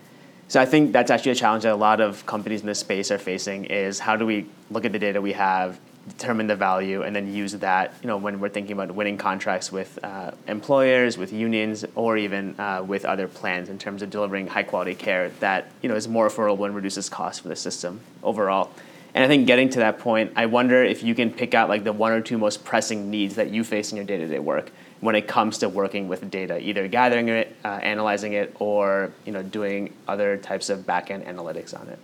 So 0.49 0.61
I 0.61 0.65
think 0.65 0.93
that's 0.93 1.11
actually 1.11 1.33
a 1.33 1.35
challenge 1.35 1.63
that 1.63 1.73
a 1.73 1.75
lot 1.75 1.99
of 1.99 2.25
companies 2.25 2.61
in 2.61 2.67
this 2.67 2.79
space 2.79 3.11
are 3.11 3.17
facing 3.17 3.65
is 3.65 3.99
how 3.99 4.15
do 4.15 4.25
we 4.25 4.45
look 4.71 4.85
at 4.85 4.93
the 4.93 4.99
data 4.99 5.21
we 5.21 5.33
have, 5.33 5.77
determine 6.07 6.47
the 6.47 6.55
value, 6.55 7.01
and 7.01 7.13
then 7.13 7.33
use 7.33 7.51
that, 7.51 7.93
you 8.01 8.07
know, 8.07 8.15
when 8.15 8.39
we're 8.39 8.47
thinking 8.47 8.71
about 8.71 8.95
winning 8.95 9.17
contracts 9.17 9.73
with 9.73 9.99
uh, 10.03 10.31
employers, 10.47 11.17
with 11.17 11.33
unions, 11.33 11.83
or 11.95 12.15
even 12.15 12.57
uh, 12.59 12.81
with 12.81 13.03
other 13.03 13.27
plans 13.27 13.67
in 13.67 13.77
terms 13.77 14.01
of 14.01 14.09
delivering 14.09 14.47
high 14.47 14.63
quality 14.63 14.95
care 14.95 15.29
that, 15.41 15.69
you 15.81 15.89
know, 15.89 15.95
is 15.95 16.07
more 16.07 16.29
affordable 16.29 16.65
and 16.65 16.73
reduces 16.73 17.09
costs 17.09 17.41
for 17.41 17.49
the 17.49 17.55
system 17.55 17.99
overall. 18.23 18.71
And 19.13 19.25
I 19.25 19.27
think 19.27 19.47
getting 19.47 19.67
to 19.71 19.79
that 19.79 19.99
point, 19.99 20.31
I 20.37 20.45
wonder 20.45 20.81
if 20.81 21.03
you 21.03 21.13
can 21.13 21.29
pick 21.33 21.55
out 21.55 21.67
like 21.67 21.83
the 21.83 21.91
one 21.91 22.13
or 22.13 22.21
two 22.21 22.37
most 22.37 22.63
pressing 22.63 23.09
needs 23.09 23.35
that 23.35 23.49
you 23.49 23.65
face 23.65 23.91
in 23.91 23.97
your 23.97 24.05
day-to-day 24.05 24.39
work 24.39 24.71
when 25.01 25.15
it 25.15 25.27
comes 25.27 25.59
to 25.59 25.69
working 25.69 26.07
with 26.07 26.29
data, 26.29 26.59
either 26.59 26.87
gathering 26.87 27.29
it, 27.29 27.55
uh, 27.63 27.79
analyzing 27.81 28.33
it, 28.33 28.55
or 28.59 29.11
you 29.25 29.31
know 29.31 29.43
doing 29.43 29.93
other 30.07 30.37
types 30.37 30.69
of 30.69 30.85
back-end 30.85 31.25
analytics 31.25 31.79
on 31.79 31.87
it. 31.87 31.99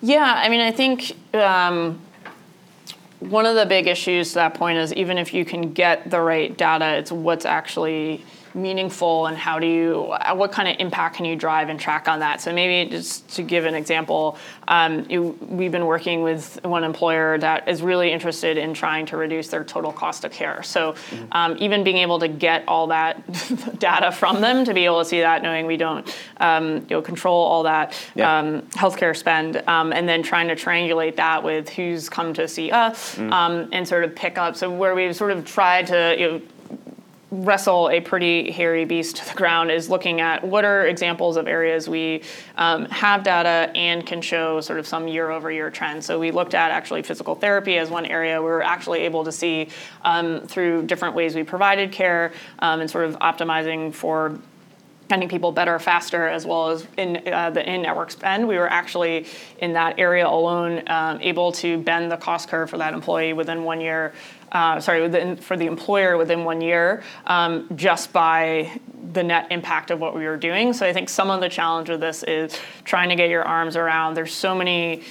Yeah, 0.00 0.32
I 0.36 0.48
mean, 0.48 0.60
I 0.60 0.72
think 0.72 1.12
um, 1.34 2.00
one 3.20 3.46
of 3.46 3.54
the 3.54 3.66
big 3.66 3.86
issues 3.86 4.30
to 4.30 4.34
that 4.36 4.54
point 4.54 4.78
is 4.78 4.92
even 4.94 5.18
if 5.18 5.32
you 5.32 5.44
can 5.44 5.72
get 5.72 6.10
the 6.10 6.20
right 6.20 6.56
data, 6.56 6.96
it's 6.96 7.12
what's 7.12 7.44
actually 7.44 8.24
meaningful 8.54 9.26
and 9.26 9.36
how 9.36 9.58
do 9.58 9.66
you 9.66 10.14
what 10.34 10.52
kind 10.52 10.68
of 10.68 10.76
impact 10.78 11.16
can 11.16 11.24
you 11.24 11.36
drive 11.36 11.68
and 11.68 11.80
track 11.80 12.08
on 12.08 12.20
that 12.20 12.40
so 12.40 12.52
maybe 12.52 12.90
just 12.90 13.28
to 13.28 13.42
give 13.42 13.64
an 13.64 13.74
example 13.74 14.36
um, 14.68 15.06
you, 15.10 15.36
we've 15.40 15.72
been 15.72 15.86
working 15.86 16.22
with 16.22 16.58
one 16.64 16.84
employer 16.84 17.38
that 17.38 17.66
is 17.68 17.82
really 17.82 18.12
interested 18.12 18.56
in 18.56 18.74
trying 18.74 19.06
to 19.06 19.16
reduce 19.16 19.48
their 19.48 19.64
total 19.64 19.92
cost 19.92 20.24
of 20.24 20.32
care 20.32 20.62
so 20.62 20.92
mm-hmm. 20.92 21.24
um, 21.32 21.56
even 21.58 21.82
being 21.82 21.98
able 21.98 22.18
to 22.18 22.28
get 22.28 22.66
all 22.68 22.86
that 22.86 23.22
data 23.78 24.12
from 24.12 24.40
them 24.40 24.64
to 24.64 24.74
be 24.74 24.84
able 24.84 24.98
to 24.98 25.04
see 25.04 25.20
that 25.20 25.42
knowing 25.42 25.66
we 25.66 25.76
don't 25.76 26.16
um, 26.38 26.76
you 26.76 26.90
know 26.90 27.02
control 27.02 27.42
all 27.44 27.62
that 27.62 27.98
yeah. 28.14 28.38
Um, 28.38 28.62
healthcare 28.72 29.16
spend 29.16 29.56
um, 29.68 29.92
and 29.92 30.08
then 30.08 30.22
trying 30.22 30.48
to 30.48 30.56
triangulate 30.56 31.16
that 31.16 31.42
with 31.42 31.68
who's 31.68 32.08
come 32.08 32.34
to 32.34 32.46
see 32.46 32.70
us 32.70 33.16
mm-hmm. 33.16 33.72
and 33.72 33.86
sort 33.86 34.04
of 34.04 34.14
pick 34.14 34.38
up 34.38 34.56
so 34.56 34.70
where 34.70 34.94
we've 34.94 35.16
sort 35.16 35.30
of 35.30 35.44
tried 35.44 35.86
to 35.86 36.16
you 36.18 36.30
know, 36.30 36.42
wrestle 37.32 37.88
a 37.88 37.98
pretty 37.98 38.50
hairy 38.50 38.84
beast 38.84 39.16
to 39.16 39.24
the 39.24 39.34
ground 39.34 39.70
is 39.70 39.88
looking 39.88 40.20
at 40.20 40.44
what 40.44 40.66
are 40.66 40.86
examples 40.86 41.38
of 41.38 41.48
areas 41.48 41.88
we 41.88 42.22
um, 42.56 42.84
have 42.86 43.22
data 43.22 43.72
and 43.74 44.06
can 44.06 44.20
show 44.20 44.60
sort 44.60 44.78
of 44.78 44.86
some 44.86 45.08
year 45.08 45.30
over 45.30 45.50
year 45.50 45.70
trend. 45.70 46.04
So 46.04 46.20
we 46.20 46.30
looked 46.30 46.52
at 46.52 46.70
actually 46.70 47.02
physical 47.02 47.34
therapy 47.34 47.78
as 47.78 47.88
one 47.88 48.04
area 48.04 48.40
we 48.40 48.48
were 48.48 48.62
actually 48.62 49.00
able 49.00 49.24
to 49.24 49.32
see 49.32 49.68
um, 50.02 50.42
through 50.42 50.82
different 50.82 51.14
ways 51.14 51.34
we 51.34 51.42
provided 51.42 51.90
care 51.90 52.32
um, 52.58 52.82
and 52.82 52.90
sort 52.90 53.06
of 53.06 53.18
optimizing 53.20 53.94
for 53.94 54.38
getting 55.12 55.28
people 55.28 55.52
better 55.52 55.78
faster 55.78 56.26
as 56.26 56.46
well 56.46 56.70
as 56.70 56.86
in 56.96 57.22
uh, 57.28 57.50
the 57.50 57.68
in-network 57.68 58.10
spend. 58.10 58.48
We 58.48 58.56
were 58.56 58.70
actually 58.70 59.26
in 59.58 59.74
that 59.74 59.98
area 59.98 60.26
alone 60.26 60.82
um, 60.88 61.20
able 61.20 61.52
to 61.52 61.78
bend 61.78 62.10
the 62.10 62.16
cost 62.16 62.48
curve 62.48 62.70
for 62.70 62.78
that 62.78 62.94
employee 62.94 63.34
within 63.34 63.64
one 63.64 63.80
year 63.80 64.14
uh, 64.52 64.80
sorry 64.80 65.00
within, 65.00 65.36
for 65.36 65.56
the 65.56 65.66
employer 65.66 66.16
within 66.18 66.44
one 66.44 66.60
year 66.60 67.02
um, 67.26 67.68
just 67.74 68.12
by 68.12 68.70
the 69.12 69.22
net 69.22 69.46
impact 69.50 69.90
of 69.90 69.98
what 69.98 70.14
we 70.14 70.24
were 70.24 70.36
doing. 70.36 70.72
So 70.72 70.86
i 70.86 70.92
think 70.92 71.08
some 71.08 71.30
of 71.30 71.40
the 71.40 71.48
challenge 71.48 71.88
of 71.90 72.00
this 72.00 72.22
is 72.22 72.58
trying 72.84 73.08
to 73.08 73.16
get 73.16 73.28
your 73.28 73.44
arms 73.44 73.76
around. 73.76 74.14
There's 74.14 74.32
so 74.32 74.54
many 74.54 75.02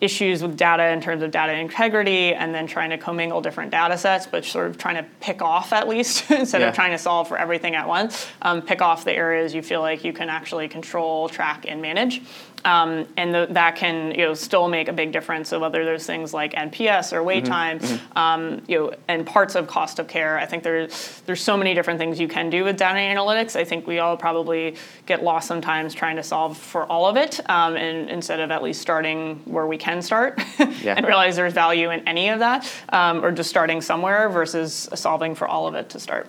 issues 0.00 0.42
with 0.42 0.56
data 0.56 0.88
in 0.88 1.00
terms 1.00 1.22
of 1.22 1.30
data 1.30 1.52
integrity 1.52 2.34
and 2.34 2.54
then 2.54 2.66
trying 2.66 2.90
to 2.90 2.98
commingle 2.98 3.40
different 3.40 3.70
data 3.70 3.98
sets, 3.98 4.26
but 4.26 4.44
sort 4.44 4.68
of 4.68 4.78
trying 4.78 4.96
to 4.96 5.08
pick 5.20 5.42
off 5.42 5.72
at 5.72 5.88
least 5.88 6.30
instead 6.30 6.60
yeah. 6.60 6.68
of 6.68 6.74
trying 6.74 6.92
to 6.92 6.98
solve 6.98 7.26
for 7.28 7.36
everything 7.36 7.74
at 7.74 7.88
once, 7.88 8.26
um, 8.42 8.62
pick 8.62 8.80
off 8.80 9.04
the 9.04 9.12
areas 9.12 9.54
you 9.54 9.62
feel 9.62 9.80
like 9.80 10.04
you 10.04 10.12
can 10.12 10.28
actually 10.28 10.68
control, 10.68 11.28
track, 11.28 11.64
and 11.68 11.82
manage. 11.82 12.22
Um, 12.64 13.06
and 13.16 13.34
the, 13.34 13.46
that 13.50 13.76
can 13.76 14.10
you 14.12 14.26
know 14.26 14.34
still 14.34 14.68
make 14.68 14.88
a 14.88 14.92
big 14.92 15.12
difference. 15.12 15.48
So 15.48 15.60
whether 15.60 15.84
there's 15.84 16.06
things 16.06 16.34
like 16.34 16.52
NPS 16.52 17.12
or 17.12 17.22
wait 17.22 17.44
mm-hmm. 17.44 17.52
time, 17.52 17.78
mm-hmm. 17.78 18.18
Um, 18.18 18.62
you 18.66 18.78
know, 18.78 18.92
and 19.06 19.24
parts 19.24 19.54
of 19.54 19.66
cost 19.66 19.98
of 19.98 20.08
care. 20.08 20.38
I 20.38 20.46
think 20.46 20.62
there's 20.62 21.20
there's 21.26 21.42
so 21.42 21.56
many 21.56 21.74
different 21.74 21.98
things 21.98 22.18
you 22.18 22.28
can 22.28 22.50
do 22.50 22.64
with 22.64 22.76
data 22.76 22.98
analytics. 22.98 23.56
I 23.56 23.64
think 23.64 23.86
we 23.86 23.98
all 24.00 24.16
probably 24.16 24.76
get 25.06 25.22
lost 25.22 25.46
sometimes 25.46 25.94
trying 25.94 26.16
to 26.16 26.22
solve 26.22 26.56
for 26.56 26.84
all 26.86 27.06
of 27.06 27.16
it, 27.16 27.40
um, 27.48 27.76
and 27.76 28.10
instead 28.10 28.40
of 28.40 28.50
at 28.50 28.62
least 28.62 28.82
starting 28.82 29.36
where 29.44 29.66
we 29.66 29.78
can 29.78 30.02
start 30.02 30.40
yeah. 30.82 30.94
and 30.96 31.06
realize 31.06 31.36
there's 31.36 31.52
value 31.52 31.90
in 31.90 32.06
any 32.08 32.28
of 32.28 32.40
that, 32.40 32.70
um, 32.90 33.24
or 33.24 33.30
just 33.30 33.50
starting 33.50 33.80
somewhere 33.80 34.28
versus 34.28 34.88
solving 34.94 35.34
for 35.34 35.46
all 35.46 35.66
of 35.66 35.74
it 35.74 35.90
to 35.90 36.00
start. 36.00 36.26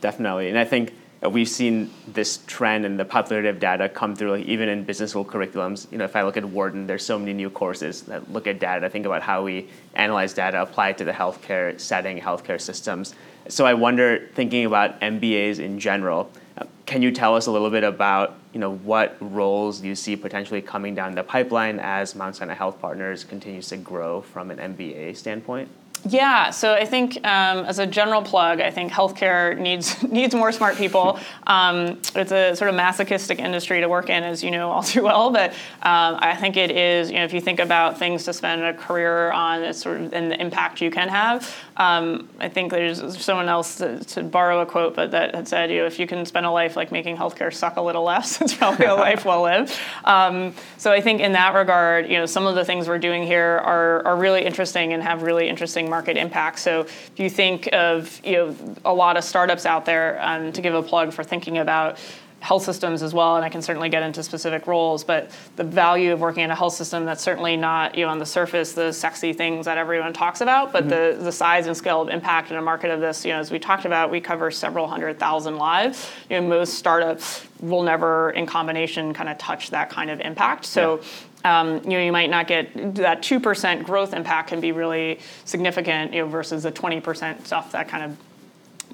Definitely, 0.00 0.48
and 0.48 0.58
I 0.58 0.64
think 0.64 0.92
we've 1.30 1.48
seen 1.48 1.90
this 2.08 2.40
trend 2.46 2.84
and 2.84 2.98
the 2.98 3.04
popularity 3.04 3.48
of 3.48 3.60
data 3.60 3.88
come 3.88 4.16
through 4.16 4.32
like 4.32 4.46
even 4.46 4.68
in 4.68 4.84
business 4.84 5.10
school 5.10 5.24
curriculums. 5.24 5.90
You 5.92 5.98
know 5.98 6.04
if 6.04 6.16
i 6.16 6.22
look 6.22 6.36
at 6.36 6.44
wharton 6.44 6.86
there's 6.86 7.04
so 7.04 7.18
many 7.18 7.32
new 7.32 7.50
courses 7.50 8.02
that 8.02 8.32
look 8.32 8.46
at 8.46 8.58
data 8.58 8.88
think 8.90 9.06
about 9.06 9.22
how 9.22 9.44
we 9.44 9.68
analyze 9.94 10.34
data 10.34 10.60
apply 10.60 10.90
it 10.90 10.98
to 10.98 11.04
the 11.04 11.12
healthcare 11.12 11.78
setting 11.78 12.18
healthcare 12.18 12.60
systems. 12.60 13.14
So 13.48 13.64
i 13.64 13.74
wonder 13.74 14.28
thinking 14.34 14.66
about 14.66 15.00
mbas 15.00 15.58
in 15.58 15.78
general 15.78 16.30
uh, 16.58 16.64
can 16.86 17.02
you 17.02 17.12
tell 17.12 17.36
us 17.36 17.46
a 17.46 17.52
little 17.52 17.70
bit 17.70 17.84
about 17.84 18.36
you 18.52 18.60
know 18.60 18.74
what 18.74 19.16
roles 19.20 19.82
you 19.82 19.94
see 19.94 20.16
potentially 20.16 20.60
coming 20.60 20.94
down 20.94 21.14
the 21.14 21.22
pipeline 21.22 21.78
as 21.78 22.14
mount 22.14 22.36
sinai 22.36 22.54
health 22.54 22.80
partners 22.80 23.24
continues 23.24 23.68
to 23.68 23.76
grow 23.76 24.20
from 24.20 24.50
an 24.50 24.58
mba 24.74 25.16
standpoint 25.16 25.68
yeah, 26.08 26.50
so 26.50 26.74
I 26.74 26.84
think 26.84 27.16
um, 27.18 27.64
as 27.64 27.78
a 27.78 27.86
general 27.86 28.22
plug, 28.22 28.60
I 28.60 28.70
think 28.70 28.90
healthcare 28.90 29.56
needs 29.56 30.02
needs 30.10 30.34
more 30.34 30.50
smart 30.50 30.76
people. 30.76 31.18
Um, 31.46 32.00
it's 32.14 32.32
a 32.32 32.56
sort 32.56 32.70
of 32.70 32.74
masochistic 32.74 33.38
industry 33.38 33.80
to 33.80 33.88
work 33.88 34.10
in, 34.10 34.24
as 34.24 34.42
you 34.42 34.50
know 34.50 34.70
all 34.70 34.82
too 34.94 35.02
well. 35.02 35.30
But 35.30 35.52
um, 35.82 36.18
I 36.18 36.34
think 36.34 36.56
it 36.56 36.72
is, 36.72 37.10
you 37.10 37.18
know, 37.18 37.24
if 37.24 37.32
you 37.32 37.40
think 37.40 37.60
about 37.60 37.98
things 37.98 38.24
to 38.24 38.32
spend 38.32 38.62
a 38.62 38.74
career 38.74 39.30
on, 39.30 39.62
it's 39.62 39.80
sort 39.80 40.00
of 40.00 40.12
and 40.12 40.30
the 40.30 40.40
impact 40.40 40.80
you 40.80 40.90
can 40.90 41.08
have. 41.08 41.54
Um, 41.76 42.28
I 42.40 42.48
think 42.48 42.70
there's 42.70 43.22
someone 43.22 43.48
else 43.48 43.76
to, 43.78 44.04
to, 44.04 44.22
borrow 44.22 44.60
a 44.60 44.66
quote, 44.66 44.94
but 44.94 45.10
that 45.12 45.34
had 45.34 45.48
said, 45.48 45.70
you 45.70 45.78
know, 45.78 45.86
if 45.86 45.98
you 45.98 46.06
can 46.06 46.26
spend 46.26 46.44
a 46.46 46.50
life 46.50 46.76
like 46.76 46.92
making 46.92 47.16
healthcare 47.16 47.52
suck 47.52 47.76
a 47.76 47.80
little 47.80 48.02
less, 48.02 48.40
it's 48.40 48.54
probably 48.54 48.86
a 48.86 48.94
life 48.94 49.24
well 49.24 49.42
lived. 49.42 49.72
Um, 50.04 50.54
so 50.76 50.92
I 50.92 51.00
think 51.00 51.20
in 51.20 51.32
that 51.32 51.54
regard, 51.54 52.08
you 52.08 52.18
know, 52.18 52.26
some 52.26 52.46
of 52.46 52.56
the 52.56 52.64
things 52.64 52.88
we're 52.88 52.98
doing 52.98 53.24
here 53.24 53.60
are 53.64 54.04
are 54.04 54.16
really 54.16 54.44
interesting 54.44 54.92
and 54.92 55.02
have 55.02 55.22
really 55.22 55.48
interesting 55.48 55.91
market 55.92 56.16
impact. 56.16 56.58
So 56.58 56.80
if 56.80 57.12
you 57.16 57.28
think 57.28 57.68
of 57.72 58.20
you 58.24 58.36
know 58.38 58.46
a 58.84 58.94
lot 59.02 59.14
of 59.18 59.24
startups 59.24 59.64
out 59.66 59.84
there, 59.84 60.18
um, 60.28 60.52
to 60.52 60.60
give 60.62 60.74
a 60.74 60.82
plug 60.82 61.12
for 61.12 61.22
thinking 61.22 61.58
about 61.58 61.98
health 62.42 62.64
systems 62.64 63.02
as 63.02 63.14
well, 63.14 63.36
and 63.36 63.44
I 63.44 63.48
can 63.48 63.62
certainly 63.62 63.88
get 63.88 64.02
into 64.02 64.22
specific 64.22 64.66
roles, 64.66 65.04
but 65.04 65.30
the 65.56 65.64
value 65.64 66.12
of 66.12 66.20
working 66.20 66.42
in 66.42 66.50
a 66.50 66.54
health 66.54 66.74
system 66.74 67.04
that's 67.04 67.22
certainly 67.22 67.56
not, 67.56 67.94
you 67.94 68.04
know, 68.04 68.10
on 68.10 68.18
the 68.18 68.26
surface, 68.26 68.72
the 68.72 68.92
sexy 68.92 69.32
things 69.32 69.64
that 69.66 69.78
everyone 69.78 70.12
talks 70.12 70.40
about, 70.40 70.72
but 70.72 70.88
mm-hmm. 70.88 71.18
the, 71.18 71.24
the 71.24 71.32
size 71.32 71.68
and 71.68 71.76
scale 71.76 72.02
of 72.02 72.08
impact 72.08 72.50
in 72.50 72.56
a 72.56 72.62
market 72.62 72.90
of 72.90 73.00
this, 73.00 73.24
you 73.24 73.32
know, 73.32 73.38
as 73.38 73.52
we 73.52 73.60
talked 73.60 73.84
about, 73.84 74.10
we 74.10 74.20
cover 74.20 74.50
several 74.50 74.88
hundred 74.88 75.20
thousand 75.20 75.56
lives. 75.56 76.10
You 76.28 76.40
know, 76.40 76.48
most 76.48 76.74
startups 76.74 77.46
will 77.60 77.82
never 77.82 78.30
in 78.32 78.44
combination 78.44 79.14
kind 79.14 79.28
of 79.28 79.38
touch 79.38 79.70
that 79.70 79.88
kind 79.88 80.10
of 80.10 80.20
impact. 80.20 80.64
So 80.64 80.96
yeah 80.96 81.08
um, 81.44 81.80
you 81.82 81.90
know, 81.90 82.00
you 82.00 82.12
might 82.12 82.30
not 82.30 82.46
get 82.46 82.94
that 82.96 83.22
two 83.22 83.40
percent 83.40 83.84
growth 83.84 84.14
impact 84.14 84.50
can 84.50 84.60
be 84.60 84.72
really 84.72 85.18
significant, 85.44 86.14
you 86.14 86.22
know, 86.22 86.28
versus 86.28 86.62
the 86.62 86.70
twenty 86.70 87.00
percent 87.00 87.44
stuff 87.46 87.72
that 87.72 87.88
kind 87.88 88.04
of 88.04 88.16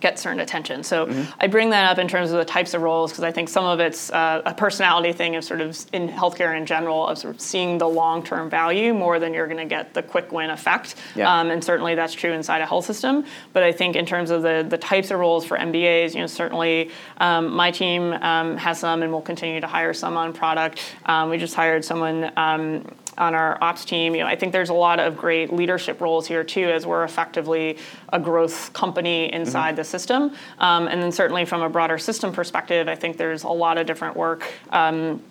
get 0.00 0.18
certain 0.18 0.40
attention. 0.40 0.82
So 0.82 1.06
mm-hmm. 1.06 1.30
I 1.40 1.46
bring 1.46 1.70
that 1.70 1.90
up 1.90 1.98
in 1.98 2.08
terms 2.08 2.30
of 2.30 2.38
the 2.38 2.44
types 2.44 2.74
of 2.74 2.82
roles 2.82 3.10
because 3.10 3.24
I 3.24 3.32
think 3.32 3.48
some 3.48 3.64
of 3.64 3.80
it's 3.80 4.10
uh, 4.10 4.42
a 4.44 4.54
personality 4.54 5.12
thing 5.12 5.36
of 5.36 5.44
sort 5.44 5.60
of 5.60 5.78
in 5.92 6.08
healthcare 6.08 6.56
in 6.56 6.66
general 6.66 7.06
of 7.06 7.18
sort 7.18 7.34
of 7.34 7.40
seeing 7.40 7.78
the 7.78 7.88
long 7.88 8.22
term 8.22 8.50
value 8.50 8.94
more 8.94 9.18
than 9.18 9.34
you're 9.34 9.46
going 9.46 9.58
to 9.58 9.64
get 9.64 9.94
the 9.94 10.02
quick 10.02 10.32
win 10.32 10.50
effect. 10.50 10.94
Yeah. 11.14 11.40
Um, 11.40 11.50
and 11.50 11.62
certainly 11.62 11.94
that's 11.94 12.14
true 12.14 12.32
inside 12.32 12.60
a 12.60 12.66
health 12.66 12.84
system. 12.84 13.24
But 13.52 13.62
I 13.62 13.72
think 13.72 13.96
in 13.96 14.06
terms 14.06 14.30
of 14.30 14.42
the 14.42 14.66
the 14.68 14.78
types 14.78 15.10
of 15.10 15.18
roles 15.18 15.44
for 15.44 15.56
MBAs, 15.56 16.14
you 16.14 16.20
know, 16.20 16.26
certainly 16.26 16.90
um, 17.18 17.52
my 17.54 17.70
team 17.70 18.12
um, 18.12 18.56
has 18.56 18.80
some 18.80 19.02
and 19.02 19.12
we'll 19.12 19.20
continue 19.20 19.60
to 19.60 19.66
hire 19.66 19.92
some 19.92 20.16
on 20.16 20.32
product. 20.32 20.80
Um, 21.06 21.30
we 21.30 21.38
just 21.38 21.54
hired 21.54 21.84
someone 21.84 22.30
um, 22.36 22.84
on 23.18 23.34
our 23.34 23.58
ops 23.62 23.84
team. 23.84 24.14
You 24.14 24.22
know, 24.22 24.26
I 24.26 24.36
think 24.36 24.52
there's 24.52 24.70
a 24.70 24.74
lot 24.74 25.00
of 25.00 25.16
great 25.16 25.52
leadership 25.52 26.00
roles 26.00 26.26
here 26.26 26.44
too, 26.44 26.64
as 26.64 26.86
we're 26.86 27.04
effectively 27.04 27.78
a 28.12 28.18
growth 28.18 28.72
company 28.72 29.32
inside 29.32 29.70
mm-hmm. 29.70 29.76
the 29.76 29.84
system. 29.84 30.34
Um, 30.58 30.88
and 30.88 31.02
then 31.02 31.12
certainly 31.12 31.44
from 31.44 31.62
a 31.62 31.68
broader 31.68 31.98
system 31.98 32.32
perspective, 32.32 32.88
I 32.88 32.94
think 32.94 33.16
there's 33.16 33.42
a 33.42 33.48
lot 33.48 33.78
of 33.78 33.86
different 33.86 34.16
work. 34.16 34.44
Um, 34.70 35.22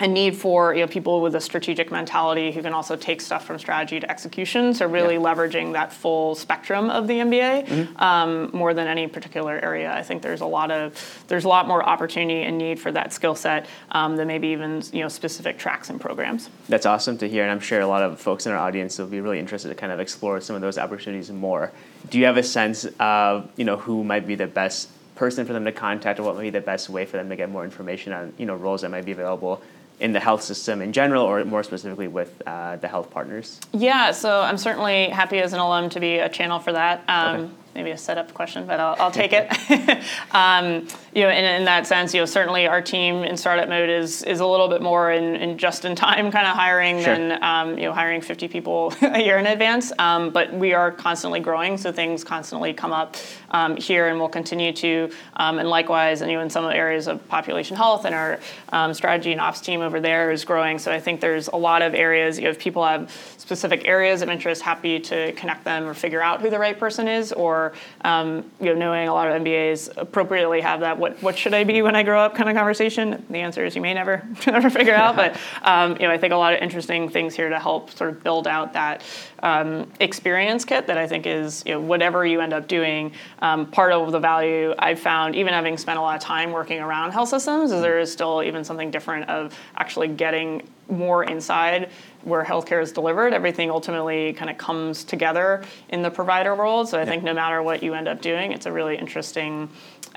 a 0.00 0.06
need 0.06 0.36
for 0.36 0.74
you 0.74 0.80
know, 0.80 0.86
people 0.86 1.20
with 1.20 1.34
a 1.34 1.40
strategic 1.40 1.90
mentality 1.90 2.52
who 2.52 2.62
can 2.62 2.72
also 2.72 2.94
take 2.94 3.20
stuff 3.20 3.44
from 3.44 3.58
strategy 3.58 3.98
to 3.98 4.08
execution. 4.10 4.72
So 4.72 4.86
really 4.86 5.14
yeah. 5.14 5.20
leveraging 5.20 5.72
that 5.72 5.92
full 5.92 6.34
spectrum 6.34 6.88
of 6.88 7.08
the 7.08 7.14
MBA 7.14 7.66
mm-hmm. 7.66 7.96
um, 8.02 8.50
more 8.52 8.74
than 8.74 8.86
any 8.86 9.08
particular 9.08 9.58
area. 9.58 9.92
I 9.92 10.02
think 10.02 10.22
there's 10.22 10.40
a 10.40 10.46
lot 10.46 10.70
of 10.70 11.24
there's 11.26 11.44
a 11.44 11.48
lot 11.48 11.66
more 11.66 11.82
opportunity 11.82 12.42
and 12.42 12.58
need 12.58 12.78
for 12.78 12.92
that 12.92 13.12
skill 13.12 13.34
set 13.34 13.66
um, 13.90 14.16
than 14.16 14.28
maybe 14.28 14.48
even 14.48 14.82
you 14.92 15.00
know 15.00 15.08
specific 15.08 15.58
tracks 15.58 15.90
and 15.90 16.00
programs. 16.00 16.48
That's 16.68 16.86
awesome 16.86 17.18
to 17.18 17.28
hear, 17.28 17.42
and 17.42 17.50
I'm 17.50 17.60
sure 17.60 17.80
a 17.80 17.86
lot 17.86 18.02
of 18.02 18.20
folks 18.20 18.46
in 18.46 18.52
our 18.52 18.58
audience 18.58 18.98
will 18.98 19.06
be 19.06 19.20
really 19.20 19.40
interested 19.40 19.68
to 19.68 19.74
kind 19.74 19.90
of 19.90 19.98
explore 19.98 20.40
some 20.40 20.54
of 20.54 20.62
those 20.62 20.78
opportunities 20.78 21.30
more. 21.30 21.72
Do 22.10 22.18
you 22.18 22.26
have 22.26 22.36
a 22.36 22.42
sense 22.42 22.86
of 23.00 23.50
you 23.56 23.64
know 23.64 23.76
who 23.76 24.04
might 24.04 24.26
be 24.26 24.36
the 24.36 24.46
best 24.46 24.90
person 25.16 25.44
for 25.44 25.52
them 25.52 25.64
to 25.64 25.72
contact, 25.72 26.20
or 26.20 26.22
what 26.22 26.36
might 26.36 26.42
be 26.42 26.50
the 26.50 26.60
best 26.60 26.88
way 26.88 27.04
for 27.04 27.16
them 27.16 27.28
to 27.28 27.34
get 27.34 27.50
more 27.50 27.64
information 27.64 28.12
on 28.12 28.32
you 28.38 28.46
know 28.46 28.54
roles 28.54 28.82
that 28.82 28.90
might 28.90 29.04
be 29.04 29.12
available? 29.12 29.60
In 30.00 30.12
the 30.12 30.20
health 30.20 30.42
system 30.42 30.80
in 30.82 30.92
general, 30.92 31.24
or 31.24 31.44
more 31.44 31.62
specifically 31.62 32.08
with 32.08 32.42
uh, 32.46 32.76
the 32.76 32.88
health 32.88 33.10
partners? 33.10 33.60
Yeah, 33.72 34.12
so 34.12 34.40
I'm 34.40 34.58
certainly 34.58 35.08
happy 35.08 35.38
as 35.38 35.52
an 35.52 35.60
alum 35.60 35.90
to 35.90 36.00
be 36.00 36.18
a 36.18 36.28
channel 36.28 36.58
for 36.58 36.72
that. 36.72 37.02
Um, 37.08 37.36
okay 37.36 37.52
maybe 37.78 37.92
a 37.92 37.98
setup 37.98 38.34
question, 38.34 38.66
but 38.66 38.80
I'll, 38.80 38.96
I'll 38.98 39.10
take 39.10 39.32
it. 39.32 39.48
um, 40.32 40.86
you 41.14 41.22
know, 41.22 41.30
in, 41.30 41.44
in, 41.44 41.64
that 41.64 41.86
sense, 41.86 42.12
you 42.12 42.20
know, 42.20 42.26
certainly 42.26 42.66
our 42.66 42.82
team 42.82 43.22
in 43.22 43.36
startup 43.36 43.68
mode 43.68 43.88
is 43.88 44.22
is 44.24 44.40
a 44.40 44.46
little 44.46 44.68
bit 44.68 44.82
more 44.82 45.12
in, 45.12 45.36
in 45.36 45.58
just 45.58 45.84
in 45.84 45.94
time 45.94 46.30
kind 46.36 46.46
of 46.46 46.56
hiring 46.56 47.02
sure. 47.02 47.14
than 47.14 47.42
um, 47.42 47.78
you 47.78 47.84
know 47.84 47.92
hiring 47.92 48.20
50 48.20 48.48
people 48.48 48.92
a 49.00 49.20
year 49.20 49.38
in 49.38 49.46
advance. 49.46 49.92
Um, 49.98 50.30
but 50.30 50.52
we 50.52 50.74
are 50.74 50.90
constantly 50.90 51.40
growing, 51.40 51.78
so 51.78 51.92
things 51.92 52.24
constantly 52.24 52.74
come 52.74 52.92
up 52.92 53.16
um, 53.50 53.76
here, 53.76 54.08
and 54.08 54.18
we'll 54.18 54.28
continue 54.28 54.72
to. 54.72 55.10
Um, 55.36 55.58
and 55.58 55.68
likewise, 55.68 56.20
you 56.20 56.28
know, 56.28 56.40
in 56.40 56.50
some 56.50 56.64
areas 56.66 57.06
of 57.06 57.26
population 57.28 57.76
health, 57.76 58.04
and 58.04 58.14
our 58.14 58.40
um, 58.70 58.94
strategy 58.94 59.32
and 59.32 59.40
ops 59.40 59.60
team 59.60 59.80
over 59.80 60.00
there 60.00 60.30
is 60.30 60.44
growing. 60.44 60.78
So 60.78 60.92
I 60.92 61.00
think 61.00 61.20
there's 61.20 61.48
a 61.48 61.56
lot 61.56 61.82
of 61.82 61.94
areas. 61.94 62.38
You 62.38 62.44
know, 62.44 62.50
if 62.50 62.58
people 62.58 62.84
have 62.84 63.10
specific 63.36 63.86
areas 63.86 64.20
of 64.22 64.28
interest, 64.28 64.62
happy 64.62 65.00
to 65.00 65.32
connect 65.32 65.64
them 65.64 65.86
or 65.86 65.94
figure 65.94 66.20
out 66.20 66.42
who 66.42 66.50
the 66.50 66.58
right 66.58 66.78
person 66.78 67.08
is, 67.08 67.32
or 67.32 67.72
um, 68.02 68.44
you 68.60 68.66
know, 68.66 68.74
knowing 68.74 69.08
a 69.08 69.14
lot 69.14 69.28
of 69.28 69.42
MBAs 69.42 69.96
appropriately 69.96 70.60
have 70.60 70.80
that 70.80 70.98
what 70.98 71.22
what 71.22 71.36
should 71.36 71.54
I 71.54 71.64
be 71.64 71.82
when 71.82 71.96
I 71.96 72.02
grow 72.02 72.20
up 72.20 72.34
kind 72.34 72.48
of 72.48 72.56
conversation. 72.56 73.24
The 73.30 73.38
answer 73.38 73.64
is 73.64 73.74
you 73.74 73.82
may 73.82 73.94
never 73.94 74.26
never 74.46 74.70
figure 74.70 74.94
out, 74.94 75.16
but 75.16 75.36
um, 75.62 75.92
you 75.92 76.06
know, 76.06 76.10
I 76.10 76.18
think 76.18 76.32
a 76.32 76.36
lot 76.36 76.52
of 76.52 76.60
interesting 76.60 77.08
things 77.08 77.34
here 77.34 77.48
to 77.48 77.58
help 77.58 77.90
sort 77.90 78.10
of 78.10 78.22
build 78.22 78.46
out 78.46 78.74
that 78.74 79.02
um, 79.42 79.90
experience 80.00 80.64
kit 80.64 80.86
that 80.86 80.98
I 80.98 81.06
think 81.06 81.26
is 81.26 81.62
you 81.64 81.72
know, 81.72 81.80
whatever 81.80 82.26
you 82.26 82.40
end 82.40 82.52
up 82.52 82.68
doing. 82.68 83.12
Um, 83.40 83.66
part 83.66 83.92
of 83.92 84.10
the 84.10 84.18
value 84.18 84.74
I've 84.78 84.98
found, 84.98 85.36
even 85.36 85.52
having 85.52 85.76
spent 85.76 85.98
a 85.98 86.02
lot 86.02 86.16
of 86.16 86.20
time 86.20 86.50
working 86.50 86.80
around 86.80 87.12
health 87.12 87.28
systems, 87.28 87.70
is 87.70 87.80
there 87.80 87.98
is 87.98 88.12
still 88.12 88.42
even 88.42 88.64
something 88.64 88.90
different 88.90 89.28
of 89.30 89.56
actually 89.76 90.08
getting 90.08 90.68
more 90.88 91.24
inside 91.24 91.90
where 92.22 92.42
healthcare 92.44 92.82
is 92.82 92.92
delivered. 92.92 93.32
Everything 93.32 93.70
ultimately 93.70 94.32
kind 94.32 94.50
of 94.50 94.58
comes 94.58 95.04
together 95.04 95.62
in 95.90 96.02
the 96.02 96.10
provider 96.10 96.54
world. 96.54 96.88
So 96.88 96.98
I 96.98 97.02
yeah. 97.02 97.10
think 97.10 97.22
no 97.22 97.34
matter 97.34 97.62
what 97.62 97.82
you 97.82 97.94
end 97.94 98.08
up 98.08 98.20
doing, 98.20 98.52
it's 98.52 98.66
a 98.66 98.72
really 98.72 98.96
interesting 98.96 99.68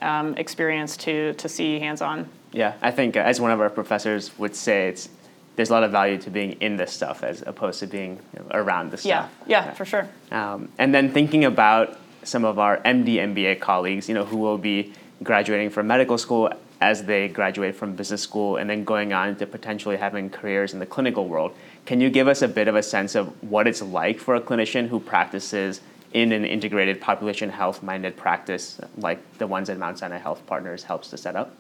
um, 0.01 0.35
experience 0.37 0.97
to 0.97 1.33
to 1.33 1.47
see 1.47 1.79
hands 1.79 2.01
on. 2.01 2.27
Yeah, 2.51 2.73
I 2.81 2.91
think 2.91 3.15
as 3.15 3.39
one 3.39 3.51
of 3.51 3.61
our 3.61 3.69
professors 3.69 4.37
would 4.37 4.55
say, 4.55 4.89
it's 4.89 5.09
there's 5.55 5.69
a 5.69 5.73
lot 5.73 5.83
of 5.83 5.91
value 5.91 6.17
to 6.17 6.29
being 6.29 6.53
in 6.53 6.77
this 6.77 6.91
stuff 6.91 7.23
as 7.23 7.43
opposed 7.45 7.79
to 7.81 7.87
being 7.87 8.19
you 8.33 8.39
know, 8.39 8.45
around 8.51 8.91
the 8.91 8.97
stuff. 8.97 9.29
Yeah, 9.45 9.65
yeah, 9.65 9.73
for 9.73 9.85
sure. 9.85 10.07
Um, 10.31 10.69
and 10.77 10.93
then 10.93 11.11
thinking 11.11 11.45
about 11.45 11.99
some 12.23 12.45
of 12.45 12.59
our 12.59 12.77
MD 12.79 13.15
MBA 13.15 13.59
colleagues, 13.59 14.07
you 14.07 14.15
know, 14.15 14.25
who 14.25 14.37
will 14.37 14.57
be 14.57 14.93
graduating 15.23 15.69
from 15.69 15.87
medical 15.87 16.17
school 16.17 16.51
as 16.81 17.03
they 17.03 17.27
graduate 17.27 17.75
from 17.75 17.95
business 17.95 18.23
school 18.23 18.57
and 18.57 18.69
then 18.69 18.83
going 18.83 19.13
on 19.13 19.35
to 19.35 19.45
potentially 19.45 19.97
having 19.97 20.29
careers 20.29 20.73
in 20.73 20.79
the 20.79 20.85
clinical 20.85 21.27
world. 21.27 21.53
Can 21.85 22.01
you 22.01 22.09
give 22.09 22.27
us 22.27 22.41
a 22.41 22.47
bit 22.47 22.67
of 22.67 22.75
a 22.75 22.81
sense 22.81 23.13
of 23.13 23.27
what 23.43 23.67
it's 23.67 23.81
like 23.81 24.19
for 24.19 24.35
a 24.35 24.41
clinician 24.41 24.87
who 24.87 24.99
practices 24.99 25.81
in 26.13 26.31
an 26.31 26.43
integrated 26.43 26.99
population 26.99 27.49
health 27.49 27.83
minded 27.83 28.17
practice 28.17 28.81
like 28.97 29.19
the 29.37 29.47
ones 29.47 29.67
that 29.67 29.77
Mount 29.77 29.99
Sinai 29.99 30.17
Health 30.17 30.45
Partners 30.47 30.83
helps 30.83 31.09
to 31.09 31.17
set 31.17 31.35
up? 31.35 31.55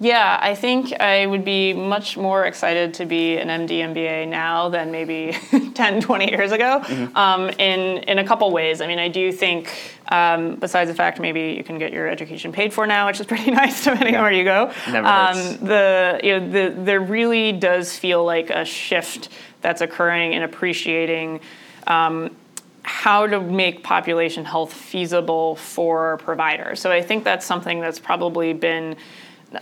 Yeah, 0.00 0.38
I 0.40 0.54
think 0.54 0.92
I 1.00 1.26
would 1.26 1.44
be 1.44 1.72
much 1.72 2.16
more 2.16 2.44
excited 2.44 2.94
to 2.94 3.06
be 3.06 3.36
an 3.36 3.48
MD 3.48 3.80
MBA 3.80 4.28
now 4.28 4.68
than 4.68 4.92
maybe 4.92 5.36
10, 5.74 6.00
20 6.00 6.30
years 6.30 6.52
ago 6.52 6.80
mm-hmm. 6.84 7.16
um, 7.16 7.48
in, 7.50 7.98
in 8.04 8.18
a 8.18 8.24
couple 8.24 8.50
ways. 8.52 8.80
I 8.80 8.86
mean, 8.86 9.00
I 9.00 9.08
do 9.08 9.32
think, 9.32 9.98
um, 10.08 10.54
besides 10.54 10.88
the 10.88 10.94
fact 10.94 11.18
maybe 11.18 11.54
you 11.56 11.64
can 11.64 11.78
get 11.78 11.92
your 11.92 12.06
education 12.06 12.52
paid 12.52 12.72
for 12.72 12.86
now, 12.86 13.06
which 13.06 13.18
is 13.18 13.26
pretty 13.34 13.50
nice 13.50 13.82
depending 13.82 14.12
yeah. 14.12 14.20
on 14.20 14.24
where 14.24 14.32
you 14.32 14.44
go. 14.44 14.72
Never 14.88 15.06
um, 15.06 15.36
the, 15.66 16.20
you 16.22 16.38
know, 16.38 16.48
the, 16.48 16.74
there 16.80 17.00
really 17.00 17.50
does 17.50 17.98
feel 17.98 18.24
like 18.24 18.50
a 18.50 18.64
shift 18.64 19.30
that's 19.62 19.80
occurring 19.80 20.32
in 20.32 20.44
appreciating 20.44 21.40
um, 21.88 22.36
how 22.82 23.26
to 23.26 23.40
make 23.40 23.82
population 23.82 24.44
health 24.44 24.72
feasible 24.72 25.56
for 25.56 26.18
providers. 26.18 26.80
So 26.80 26.92
I 26.92 27.02
think 27.02 27.24
that's 27.24 27.44
something 27.44 27.80
that's 27.80 27.98
probably 27.98 28.52
been 28.52 28.96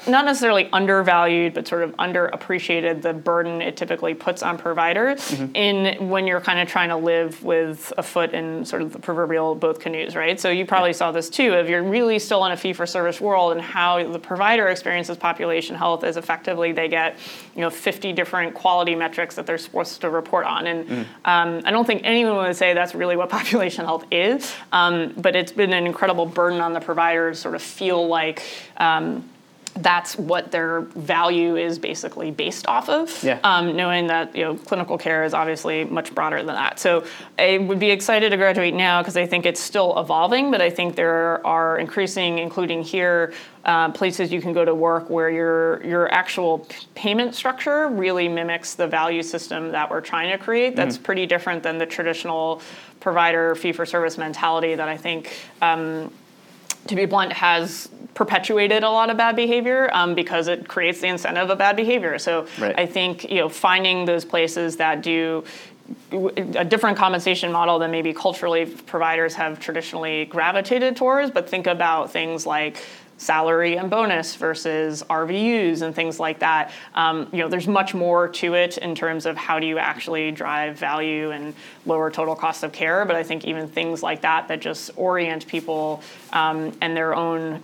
not 0.08 0.24
necessarily 0.24 0.68
undervalued, 0.72 1.54
but 1.54 1.68
sort 1.68 1.82
of 1.82 1.94
underappreciated 1.96 3.02
the 3.02 3.12
burden 3.12 3.62
it 3.62 3.76
typically 3.76 4.14
puts 4.14 4.42
on 4.42 4.58
providers 4.58 5.30
mm-hmm. 5.30 5.54
in 5.54 6.08
when 6.08 6.26
you're 6.26 6.40
kind 6.40 6.58
of 6.58 6.68
trying 6.68 6.88
to 6.88 6.96
live 6.96 7.42
with 7.44 7.92
a 7.96 8.02
foot 8.02 8.32
in 8.32 8.64
sort 8.64 8.82
of 8.82 8.92
the 8.92 8.98
proverbial 8.98 9.54
both 9.54 9.78
canoes, 9.78 10.16
right? 10.16 10.40
So 10.40 10.50
you 10.50 10.66
probably 10.66 10.90
yeah. 10.90 10.96
saw 10.96 11.12
this 11.12 11.30
too. 11.30 11.54
If 11.54 11.68
you're 11.68 11.84
really 11.84 12.18
still 12.18 12.44
in 12.46 12.52
a 12.52 12.56
fee-for-service 12.56 13.20
world 13.20 13.52
and 13.52 13.60
how 13.60 14.10
the 14.10 14.18
provider 14.18 14.66
experiences 14.66 15.16
population 15.16 15.76
health 15.76 16.02
is 16.02 16.16
effectively 16.16 16.72
they 16.72 16.88
get, 16.88 17.16
you 17.54 17.60
know, 17.60 17.70
50 17.70 18.12
different 18.12 18.54
quality 18.54 18.96
metrics 18.96 19.36
that 19.36 19.46
they're 19.46 19.56
supposed 19.56 20.00
to 20.00 20.10
report 20.10 20.46
on, 20.46 20.66
and 20.66 20.88
mm. 20.88 21.00
um, 21.24 21.62
I 21.64 21.70
don't 21.70 21.86
think 21.86 22.02
anyone 22.04 22.36
would 22.36 22.56
say 22.56 22.74
that's 22.74 22.94
really 22.94 23.16
what 23.16 23.28
population 23.36 23.84
health 23.84 24.04
is. 24.10 24.52
Um, 24.72 25.14
but 25.16 25.36
it's 25.36 25.52
been 25.52 25.72
an 25.72 25.86
incredible 25.86 26.26
burden 26.26 26.60
on 26.60 26.72
the 26.72 26.80
providers, 26.80 27.38
sort 27.38 27.54
of 27.54 27.62
feel 27.62 28.08
like. 28.08 28.42
Um, 28.78 29.28
that's 29.76 30.16
what 30.16 30.50
their 30.50 30.80
value 30.80 31.56
is 31.56 31.78
basically 31.78 32.30
based 32.30 32.66
off 32.66 32.88
of. 32.88 33.22
Yeah. 33.22 33.38
Um, 33.44 33.76
knowing 33.76 34.06
that 34.06 34.34
you 34.34 34.44
know 34.44 34.54
clinical 34.56 34.98
care 34.98 35.24
is 35.24 35.34
obviously 35.34 35.84
much 35.84 36.14
broader 36.14 36.38
than 36.38 36.54
that. 36.54 36.78
So 36.78 37.04
I 37.38 37.58
would 37.58 37.78
be 37.78 37.90
excited 37.90 38.30
to 38.30 38.36
graduate 38.36 38.74
now 38.74 39.02
because 39.02 39.16
I 39.16 39.26
think 39.26 39.46
it's 39.46 39.60
still 39.60 39.98
evolving, 39.98 40.50
but 40.50 40.60
I 40.60 40.70
think 40.70 40.96
there 40.96 41.46
are 41.46 41.78
increasing, 41.78 42.38
including 42.38 42.82
here, 42.82 43.34
uh, 43.64 43.90
places 43.90 44.32
you 44.32 44.40
can 44.40 44.52
go 44.52 44.64
to 44.64 44.74
work 44.74 45.10
where 45.10 45.30
your 45.30 45.84
your 45.84 46.12
actual 46.12 46.60
p- 46.60 46.86
payment 46.94 47.34
structure 47.34 47.88
really 47.88 48.28
mimics 48.28 48.74
the 48.74 48.86
value 48.86 49.22
system 49.22 49.72
that 49.72 49.90
we're 49.90 50.00
trying 50.00 50.30
to 50.30 50.38
create. 50.38 50.76
That's 50.76 50.98
mm 50.98 51.06
pretty 51.06 51.26
different 51.26 51.62
than 51.62 51.78
the 51.78 51.86
traditional 51.86 52.60
provider 53.00 53.54
fee 53.54 53.70
for 53.70 53.86
service 53.86 54.18
mentality 54.18 54.74
that 54.74 54.88
I 54.88 54.96
think. 54.96 55.32
Um, 55.62 56.10
to 56.88 56.96
be 56.96 57.04
blunt, 57.04 57.32
has 57.32 57.88
perpetuated 58.16 58.82
a 58.82 58.90
lot 58.90 59.10
of 59.10 59.16
bad 59.16 59.36
behavior 59.36 59.90
um, 59.92 60.14
because 60.14 60.48
it 60.48 60.66
creates 60.66 61.00
the 61.00 61.06
incentive 61.06 61.50
of 61.50 61.58
bad 61.58 61.76
behavior. 61.76 62.18
So 62.18 62.48
right. 62.58 62.74
I 62.76 62.86
think 62.86 63.30
you 63.30 63.36
know 63.36 63.48
finding 63.48 64.06
those 64.06 64.24
places 64.24 64.78
that 64.78 65.02
do 65.02 65.44
a 66.10 66.64
different 66.64 66.98
compensation 66.98 67.52
model 67.52 67.78
than 67.78 67.92
maybe 67.92 68.12
culturally 68.12 68.66
providers 68.66 69.34
have 69.34 69.60
traditionally 69.60 70.24
gravitated 70.24 70.96
towards, 70.96 71.30
but 71.30 71.48
think 71.48 71.68
about 71.68 72.10
things 72.10 72.44
like 72.44 72.82
salary 73.18 73.76
and 73.76 73.88
bonus 73.88 74.36
versus 74.36 75.02
RVUs 75.08 75.82
and 75.82 75.94
things 75.94 76.20
like 76.20 76.40
that. 76.40 76.72
Um, 76.94 77.28
you 77.32 77.38
know, 77.38 77.48
there's 77.48 77.68
much 77.68 77.94
more 77.94 78.28
to 78.28 78.54
it 78.54 78.78
in 78.78 78.94
terms 78.94 79.26
of 79.26 79.36
how 79.36 79.58
do 79.58 79.66
you 79.66 79.78
actually 79.78 80.30
drive 80.32 80.78
value 80.78 81.30
and 81.30 81.54
lower 81.86 82.10
total 82.10 82.34
cost 82.34 82.62
of 82.62 82.72
care. 82.72 83.04
But 83.04 83.16
I 83.16 83.22
think 83.22 83.44
even 83.44 83.68
things 83.68 84.02
like 84.02 84.20
that 84.22 84.48
that 84.48 84.60
just 84.60 84.90
orient 84.96 85.46
people 85.46 86.02
um, 86.32 86.76
and 86.80 86.96
their 86.96 87.14
own 87.14 87.62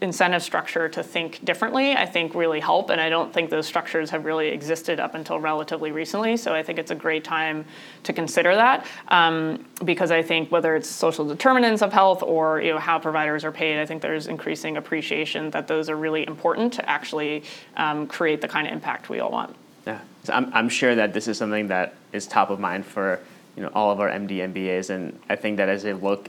incentive 0.00 0.42
structure 0.42 0.88
to 0.88 1.02
think 1.02 1.44
differently, 1.44 1.92
I 1.92 2.06
think 2.06 2.34
really 2.34 2.60
help. 2.60 2.90
And 2.90 3.00
I 3.00 3.08
don't 3.08 3.32
think 3.32 3.50
those 3.50 3.66
structures 3.66 4.10
have 4.10 4.24
really 4.24 4.48
existed 4.48 5.00
up 5.00 5.14
until 5.14 5.40
relatively 5.40 5.92
recently. 5.92 6.36
So 6.36 6.54
I 6.54 6.62
think 6.62 6.78
it's 6.78 6.90
a 6.90 6.94
great 6.94 7.24
time 7.24 7.64
to 8.04 8.12
consider 8.12 8.54
that 8.54 8.86
um, 9.08 9.64
because 9.84 10.10
I 10.10 10.22
think 10.22 10.50
whether 10.50 10.76
it's 10.76 10.88
social 10.88 11.26
determinants 11.26 11.82
of 11.82 11.92
health 11.92 12.22
or 12.22 12.60
you 12.60 12.72
know 12.72 12.78
how 12.78 12.98
providers 12.98 13.44
are 13.44 13.52
paid, 13.52 13.80
I 13.80 13.86
think 13.86 14.02
there's 14.02 14.26
increasing 14.26 14.76
appreciation 14.76 15.50
that 15.50 15.66
those 15.66 15.88
are 15.88 15.96
really 15.96 16.26
important 16.26 16.72
to 16.74 16.88
actually 16.88 17.44
um, 17.76 18.06
create 18.06 18.40
the 18.40 18.48
kind 18.48 18.66
of 18.66 18.72
impact 18.72 19.08
we 19.08 19.20
all 19.20 19.30
want. 19.30 19.56
Yeah, 19.86 20.00
so 20.24 20.32
I'm, 20.32 20.52
I'm 20.52 20.68
sure 20.68 20.94
that 20.94 21.12
this 21.14 21.28
is 21.28 21.38
something 21.38 21.68
that 21.68 21.94
is 22.12 22.26
top 22.26 22.50
of 22.50 22.60
mind 22.60 22.84
for 22.84 23.20
you 23.56 23.62
know 23.62 23.70
all 23.74 23.90
of 23.90 24.00
our 24.00 24.08
MD 24.08 24.38
MBAs, 24.52 24.90
and 24.90 25.18
I 25.28 25.36
think 25.36 25.56
that 25.56 25.68
as 25.68 25.82
they 25.82 25.92
look 25.92 26.28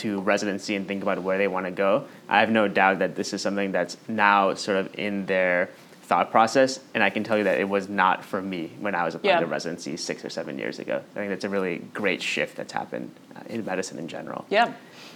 to 0.00 0.20
residency 0.20 0.76
and 0.76 0.86
think 0.86 1.02
about 1.02 1.22
where 1.22 1.38
they 1.38 1.48
want 1.48 1.66
to 1.66 1.72
go, 1.72 2.06
I 2.28 2.40
have 2.40 2.50
no 2.50 2.68
doubt 2.68 2.98
that 2.98 3.16
this 3.16 3.32
is 3.32 3.42
something 3.42 3.72
that's 3.72 3.96
now 4.08 4.54
sort 4.54 4.78
of 4.78 4.98
in 4.98 5.26
their 5.26 5.70
thought 6.02 6.30
process. 6.30 6.80
And 6.92 7.04
I 7.04 7.10
can 7.10 7.22
tell 7.22 7.38
you 7.38 7.44
that 7.44 7.60
it 7.60 7.68
was 7.68 7.88
not 7.88 8.24
for 8.24 8.42
me 8.42 8.72
when 8.80 8.94
I 8.94 9.04
was 9.04 9.14
applying 9.14 9.36
yeah. 9.36 9.40
to 9.40 9.46
residency 9.46 9.96
six 9.96 10.24
or 10.24 10.30
seven 10.30 10.58
years 10.58 10.78
ago. 10.80 11.02
I 11.12 11.18
think 11.18 11.30
that's 11.30 11.44
a 11.44 11.48
really 11.48 11.78
great 11.94 12.20
shift 12.20 12.56
that's 12.56 12.72
happened 12.72 13.14
uh, 13.36 13.42
in 13.48 13.64
medicine 13.64 13.98
in 13.98 14.08
general. 14.08 14.44
Yeah. 14.50 14.72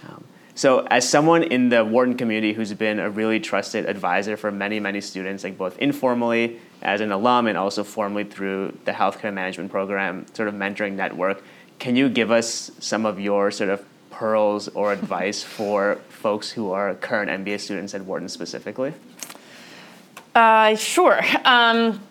Um, 0.07 0.23
so, 0.57 0.87
as 0.89 1.07
someone 1.07 1.43
in 1.43 1.67
the 1.67 1.83
Wharton 1.83 2.15
community 2.15 2.53
who's 2.53 2.73
been 2.73 2.99
a 2.99 3.09
really 3.09 3.41
trusted 3.41 3.87
advisor 3.87 4.37
for 4.37 4.51
many, 4.51 4.79
many 4.79 5.01
students, 5.01 5.43
like 5.43 5.57
both 5.57 5.77
informally 5.79 6.61
as 6.81 7.01
an 7.01 7.11
alum 7.11 7.47
and 7.47 7.57
also 7.57 7.83
formally 7.83 8.23
through 8.23 8.77
the 8.85 8.93
healthcare 8.93 9.33
management 9.33 9.69
program, 9.69 10.25
sort 10.33 10.47
of 10.47 10.53
mentoring 10.53 10.93
network, 10.93 11.43
can 11.77 11.97
you 11.97 12.07
give 12.07 12.31
us 12.31 12.71
some 12.79 13.05
of 13.05 13.19
your 13.19 13.51
sort 13.51 13.69
of 13.69 13.85
pearls 14.15 14.69
or 14.69 14.93
advice 14.93 15.43
for 15.43 15.95
folks 16.09 16.49
who 16.51 16.71
are 16.71 16.95
current 16.95 17.29
MBA 17.29 17.59
students 17.59 17.93
at 17.93 18.01
Wharton 18.01 18.29
specifically? 18.29 18.93
Uh, 20.33 20.75
sure. 20.75 21.19
Um, 21.43 22.01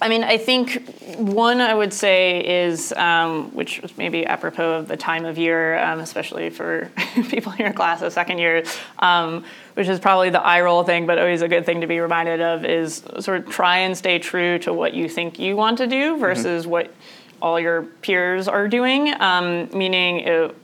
I 0.00 0.08
mean, 0.08 0.22
I 0.22 0.38
think 0.38 1.16
one 1.16 1.60
I 1.60 1.74
would 1.74 1.92
say 1.92 2.64
is, 2.64 2.92
um, 2.92 3.52
which 3.54 3.82
was 3.82 3.96
maybe 3.98 4.24
apropos 4.26 4.78
of 4.78 4.88
the 4.88 4.96
time 4.96 5.24
of 5.24 5.38
year, 5.38 5.78
um, 5.78 5.98
especially 5.98 6.50
for 6.50 6.90
people 7.28 7.52
in 7.52 7.58
your 7.58 7.72
class 7.72 8.00
of 8.02 8.12
second 8.12 8.38
year, 8.38 8.64
um, 9.00 9.44
which 9.74 9.88
is 9.88 9.98
probably 9.98 10.30
the 10.30 10.40
eye 10.40 10.60
roll 10.60 10.84
thing, 10.84 11.06
but 11.06 11.18
always 11.18 11.42
a 11.42 11.48
good 11.48 11.66
thing 11.66 11.80
to 11.80 11.88
be 11.88 11.98
reminded 11.98 12.40
of, 12.40 12.64
is 12.64 13.02
sort 13.18 13.40
of 13.40 13.48
try 13.48 13.78
and 13.78 13.96
stay 13.96 14.20
true 14.20 14.58
to 14.60 14.72
what 14.72 14.94
you 14.94 15.08
think 15.08 15.38
you 15.38 15.56
want 15.56 15.78
to 15.78 15.86
do 15.86 16.16
versus 16.16 16.62
mm-hmm. 16.62 16.72
what 16.72 16.94
all 17.42 17.58
your 17.58 17.82
peers 17.82 18.46
are 18.46 18.68
doing. 18.68 19.12
Um, 19.20 19.68
meaning, 19.76 20.20
it, 20.20 20.54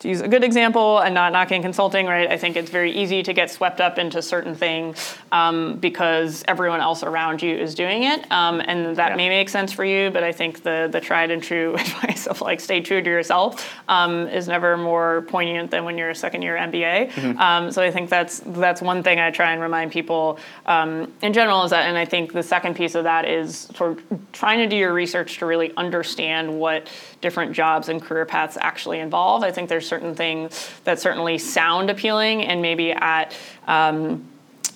to 0.00 0.08
use 0.08 0.20
a 0.20 0.28
good 0.28 0.44
example 0.44 0.98
and 0.98 1.14
not 1.14 1.32
knocking 1.32 1.62
consulting, 1.62 2.06
right? 2.06 2.30
I 2.30 2.36
think 2.36 2.56
it's 2.56 2.70
very 2.70 2.92
easy 2.92 3.22
to 3.22 3.32
get 3.32 3.50
swept 3.50 3.80
up 3.80 3.98
into 3.98 4.22
certain 4.22 4.54
things 4.54 5.16
um, 5.32 5.76
because 5.76 6.44
everyone 6.46 6.80
else 6.80 7.02
around 7.02 7.42
you 7.42 7.56
is 7.56 7.74
doing 7.74 8.04
it, 8.04 8.30
um, 8.30 8.60
and 8.60 8.96
that 8.96 9.10
yeah. 9.10 9.16
may 9.16 9.28
make 9.28 9.48
sense 9.48 9.72
for 9.72 9.84
you. 9.84 10.10
But 10.10 10.22
I 10.22 10.32
think 10.32 10.62
the 10.62 10.88
the 10.90 11.00
tried 11.00 11.30
and 11.30 11.42
true 11.42 11.74
advice 11.78 12.26
of 12.26 12.40
like 12.40 12.60
stay 12.60 12.80
true 12.80 13.02
to 13.02 13.10
yourself 13.10 13.74
um, 13.88 14.28
is 14.28 14.46
never 14.46 14.76
more 14.76 15.22
poignant 15.22 15.70
than 15.70 15.84
when 15.84 15.98
you're 15.98 16.10
a 16.10 16.14
second 16.14 16.42
year 16.42 16.56
MBA. 16.56 17.10
Mm-hmm. 17.10 17.38
Um, 17.38 17.72
so 17.72 17.82
I 17.82 17.90
think 17.90 18.08
that's 18.08 18.40
that's 18.46 18.80
one 18.80 19.02
thing 19.02 19.18
I 19.18 19.30
try 19.30 19.52
and 19.52 19.60
remind 19.60 19.90
people 19.90 20.38
um, 20.66 21.12
in 21.22 21.32
general 21.32 21.64
is 21.64 21.70
that, 21.70 21.86
and 21.86 21.98
I 21.98 22.04
think 22.04 22.32
the 22.32 22.42
second 22.42 22.76
piece 22.76 22.94
of 22.94 23.04
that 23.04 23.24
is 23.24 23.68
sort 23.74 23.92
of 23.92 24.32
trying 24.32 24.58
to 24.58 24.66
do 24.66 24.76
your 24.76 24.92
research 24.92 25.38
to 25.38 25.46
really 25.46 25.72
understand 25.76 26.58
what 26.58 26.88
different 27.20 27.52
jobs 27.52 27.88
and 27.88 28.00
career 28.00 28.24
paths 28.24 28.56
actually 28.60 29.00
involve. 29.00 29.42
I 29.42 29.50
think 29.50 29.68
there's 29.68 29.87
certain 29.88 30.14
things 30.14 30.70
that 30.84 31.00
certainly 31.00 31.38
sound 31.38 31.90
appealing 31.90 32.42
and 32.44 32.62
maybe 32.62 32.92
at 32.92 33.34
um, 33.66 34.24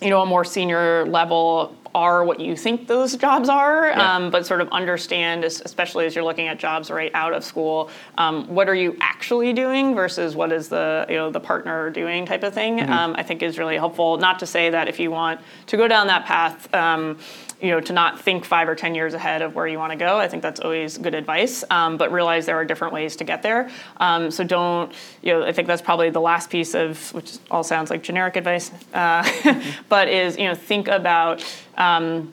you 0.00 0.10
know 0.10 0.22
a 0.22 0.26
more 0.26 0.44
senior 0.44 1.04
level 1.06 1.76
are 1.94 2.24
what 2.24 2.40
you 2.40 2.56
think 2.56 2.88
those 2.88 3.14
jobs 3.18 3.50
are, 3.50 3.88
Yeah. 3.88 4.16
um, 4.16 4.30
but 4.30 4.46
sort 4.46 4.62
of 4.62 4.70
understand, 4.70 5.44
especially 5.44 6.06
as 6.06 6.14
you're 6.14 6.24
looking 6.24 6.48
at 6.48 6.58
jobs 6.58 6.90
right 6.90 7.10
out 7.12 7.34
of 7.34 7.44
school, 7.44 7.90
um, 8.16 8.46
what 8.48 8.66
are 8.66 8.74
you 8.74 8.96
actually 9.02 9.52
doing 9.52 9.94
versus 9.94 10.34
what 10.34 10.52
is 10.52 10.68
the 10.70 11.04
you 11.10 11.16
know 11.16 11.30
the 11.30 11.38
partner 11.40 11.90
doing 11.90 12.24
type 12.24 12.44
of 12.44 12.54
thing. 12.54 12.80
Um, 12.80 13.14
I 13.18 13.22
think 13.22 13.42
is 13.42 13.58
really 13.58 13.76
helpful. 13.76 14.16
Not 14.16 14.38
to 14.38 14.46
say 14.46 14.70
that 14.70 14.88
if 14.88 14.98
you 14.98 15.10
want 15.10 15.40
to 15.66 15.76
go 15.76 15.86
down 15.86 16.06
that 16.06 16.24
path. 16.24 16.66
You 17.62 17.70
know, 17.70 17.80
to 17.80 17.92
not 17.92 18.20
think 18.20 18.44
five 18.44 18.68
or 18.68 18.74
ten 18.74 18.94
years 18.94 19.14
ahead 19.14 19.40
of 19.40 19.54
where 19.54 19.66
you 19.66 19.78
want 19.78 19.92
to 19.92 19.96
go. 19.96 20.18
I 20.18 20.28
think 20.28 20.42
that's 20.42 20.60
always 20.60 20.98
good 20.98 21.14
advice. 21.14 21.64
Um, 21.70 21.96
but 21.96 22.10
realize 22.12 22.44
there 22.44 22.56
are 22.56 22.64
different 22.64 22.92
ways 22.92 23.16
to 23.16 23.24
get 23.24 23.42
there. 23.42 23.70
Um, 23.98 24.30
so 24.30 24.42
don't, 24.44 24.92
you 25.22 25.32
know, 25.32 25.44
I 25.44 25.52
think 25.52 25.68
that's 25.68 25.82
probably 25.82 26.10
the 26.10 26.20
last 26.20 26.50
piece 26.50 26.74
of, 26.74 27.12
which 27.14 27.38
all 27.50 27.62
sounds 27.62 27.88
like 27.88 28.02
generic 28.02 28.36
advice, 28.36 28.72
uh, 28.92 29.62
but 29.88 30.08
is 30.08 30.36
you 30.36 30.44
know 30.44 30.54
think 30.54 30.88
about. 30.88 31.44
Um, 31.78 32.32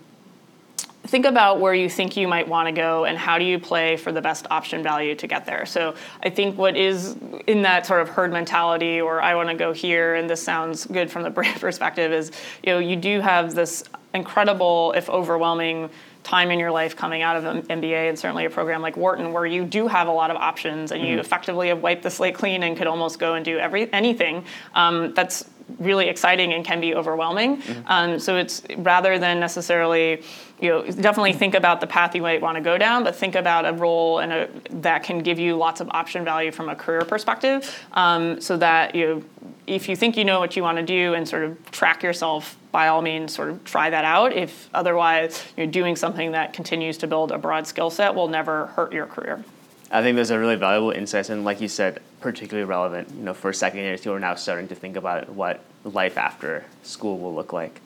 think 1.09 1.25
about 1.25 1.59
where 1.59 1.73
you 1.73 1.89
think 1.89 2.15
you 2.15 2.27
might 2.27 2.47
want 2.47 2.67
to 2.67 2.71
go 2.71 3.05
and 3.05 3.17
how 3.17 3.37
do 3.39 3.45
you 3.45 3.57
play 3.57 3.97
for 3.97 4.11
the 4.11 4.21
best 4.21 4.45
option 4.51 4.83
value 4.83 5.15
to 5.15 5.27
get 5.27 5.45
there. 5.45 5.65
So 5.65 5.95
I 6.21 6.29
think 6.29 6.57
what 6.57 6.77
is 6.77 7.17
in 7.47 7.63
that 7.63 7.85
sort 7.85 8.01
of 8.01 8.09
herd 8.09 8.31
mentality 8.31 9.01
or 9.01 9.21
I 9.21 9.33
want 9.35 9.49
to 9.49 9.55
go 9.55 9.73
here 9.73 10.15
and 10.15 10.29
this 10.29 10.41
sounds 10.41 10.85
good 10.85 11.09
from 11.09 11.23
the 11.23 11.29
brand 11.39 11.59
perspective 11.59 12.11
is 12.11 12.31
you 12.63 12.73
know 12.73 12.79
you 12.79 12.95
do 12.95 13.21
have 13.21 13.55
this 13.55 13.83
incredible 14.13 14.93
if 14.95 15.09
overwhelming 15.09 15.89
time 16.23 16.51
in 16.51 16.59
your 16.59 16.71
life 16.71 16.95
coming 16.95 17.21
out 17.21 17.37
of 17.37 17.45
an 17.45 17.61
MBA 17.63 18.09
and 18.09 18.19
certainly 18.19 18.45
a 18.45 18.49
program 18.49 18.81
like 18.81 18.97
Wharton 18.97 19.31
where 19.31 19.45
you 19.45 19.63
do 19.63 19.87
have 19.87 20.07
a 20.07 20.11
lot 20.11 20.31
of 20.31 20.37
options 20.37 20.91
and 20.91 21.01
you 21.05 21.19
effectively 21.19 21.69
have 21.69 21.81
wiped 21.81 22.03
the 22.03 22.11
slate 22.11 22.35
clean 22.35 22.63
and 22.63 22.75
could 22.77 22.87
almost 22.87 23.19
go 23.19 23.35
and 23.35 23.45
do 23.45 23.57
every 23.57 23.91
anything. 23.93 24.43
Um, 24.73 25.13
that's 25.13 25.45
really 25.77 26.07
exciting 26.07 26.53
and 26.53 26.65
can 26.65 26.81
be 26.81 26.95
overwhelming. 26.95 27.61
Um, 27.87 28.19
so 28.19 28.37
it's 28.37 28.63
rather 28.77 29.19
than 29.19 29.39
necessarily, 29.39 30.23
you 30.59 30.69
know, 30.69 30.83
definitely 30.83 31.33
think 31.33 31.55
about 31.55 31.79
the 31.79 31.87
path 31.87 32.15
you 32.15 32.21
might 32.21 32.41
want 32.41 32.55
to 32.55 32.61
go 32.61 32.77
down, 32.77 33.03
but 33.03 33.15
think 33.15 33.35
about 33.35 33.65
a 33.65 33.73
role 33.73 34.19
and 34.19 34.33
a, 34.33 34.49
that 34.81 35.03
can 35.03 35.19
give 35.19 35.39
you 35.39 35.55
lots 35.55 35.81
of 35.81 35.89
option 35.91 36.23
value 36.25 36.51
from 36.51 36.69
a 36.69 36.75
career 36.75 37.01
perspective, 37.01 37.79
um, 37.93 38.41
so 38.41 38.57
that 38.57 38.95
you, 38.95 39.05
know, 39.05 39.23
if 39.67 39.87
you 39.87 39.95
think 39.95 40.17
you 40.17 40.25
know 40.25 40.39
what 40.39 40.55
you 40.55 40.63
want 40.63 40.77
to 40.77 40.83
do 40.83 41.13
and 41.13 41.27
sort 41.27 41.43
of 41.43 41.71
track 41.71 42.03
yourself. 42.03 42.55
By 42.71 42.89
all 42.89 43.01
means, 43.01 43.33
sort 43.33 43.49
of 43.49 43.63
try 43.63 43.89
that 43.89 44.05
out. 44.05 44.31
If 44.31 44.69
otherwise, 44.75 45.43
you're 45.57 45.65
doing 45.65 45.95
something 45.95 46.33
that 46.33 46.53
continues 46.53 46.99
to 46.99 47.07
build 47.07 47.31
a 47.31 47.39
broad 47.39 47.65
skill 47.65 47.89
set 47.89 48.13
will 48.13 48.27
never 48.27 48.67
hurt 48.67 48.93
your 48.93 49.07
career. 49.07 49.43
I 49.91 50.03
think 50.03 50.15
those 50.17 50.29
are 50.29 50.39
really 50.39 50.55
valuable 50.55 50.91
insights, 50.91 51.29
and 51.29 51.43
like 51.43 51.61
you 51.61 51.67
said, 51.67 52.01
particularly 52.19 52.67
relevant. 52.67 53.09
You 53.09 53.23
know, 53.23 53.33
for 53.33 53.51
second 53.51 53.79
years 53.79 54.03
who 54.03 54.13
are 54.13 54.19
now 54.19 54.35
starting 54.35 54.67
to 54.67 54.75
think 54.75 54.95
about 54.95 55.29
what 55.29 55.61
life 55.83 56.17
after 56.17 56.65
school 56.83 57.17
will 57.17 57.33
look 57.33 57.53
like. 57.53 57.81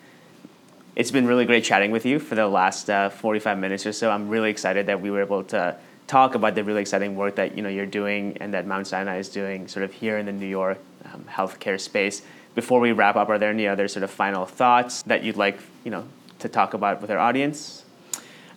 It's 0.95 1.11
been 1.11 1.25
really 1.25 1.45
great 1.45 1.63
chatting 1.63 1.91
with 1.91 2.05
you 2.05 2.19
for 2.19 2.35
the 2.35 2.47
last 2.47 2.89
uh, 2.89 3.09
45 3.09 3.57
minutes 3.57 3.85
or 3.85 3.93
so. 3.93 4.11
I'm 4.11 4.29
really 4.29 4.49
excited 4.49 4.85
that 4.87 5.01
we 5.01 5.09
were 5.09 5.21
able 5.21 5.43
to 5.45 5.75
talk 6.07 6.35
about 6.35 6.55
the 6.55 6.63
really 6.63 6.81
exciting 6.81 7.15
work 7.15 7.35
that 7.35 7.55
you 7.55 7.63
know 7.63 7.69
you're 7.69 7.85
doing 7.85 8.37
and 8.41 8.53
that 8.53 8.67
Mount 8.67 8.85
Sinai 8.87 9.17
is 9.17 9.29
doing, 9.29 9.67
sort 9.67 9.85
of 9.85 9.93
here 9.93 10.17
in 10.17 10.25
the 10.25 10.33
New 10.33 10.47
York 10.47 10.79
um, 11.05 11.25
healthcare 11.29 11.79
space. 11.79 12.21
Before 12.53 12.79
we 12.79 12.91
wrap 12.91 13.15
up, 13.15 13.29
are 13.29 13.39
there 13.39 13.49
any 13.49 13.67
other 13.67 13.87
sort 13.87 14.03
of 14.03 14.11
final 14.11 14.45
thoughts 14.45 15.03
that 15.03 15.23
you'd 15.23 15.37
like 15.37 15.57
you 15.85 15.91
know 15.91 16.05
to 16.39 16.49
talk 16.49 16.73
about 16.73 17.01
with 17.01 17.09
our 17.09 17.17
audience? 17.19 17.82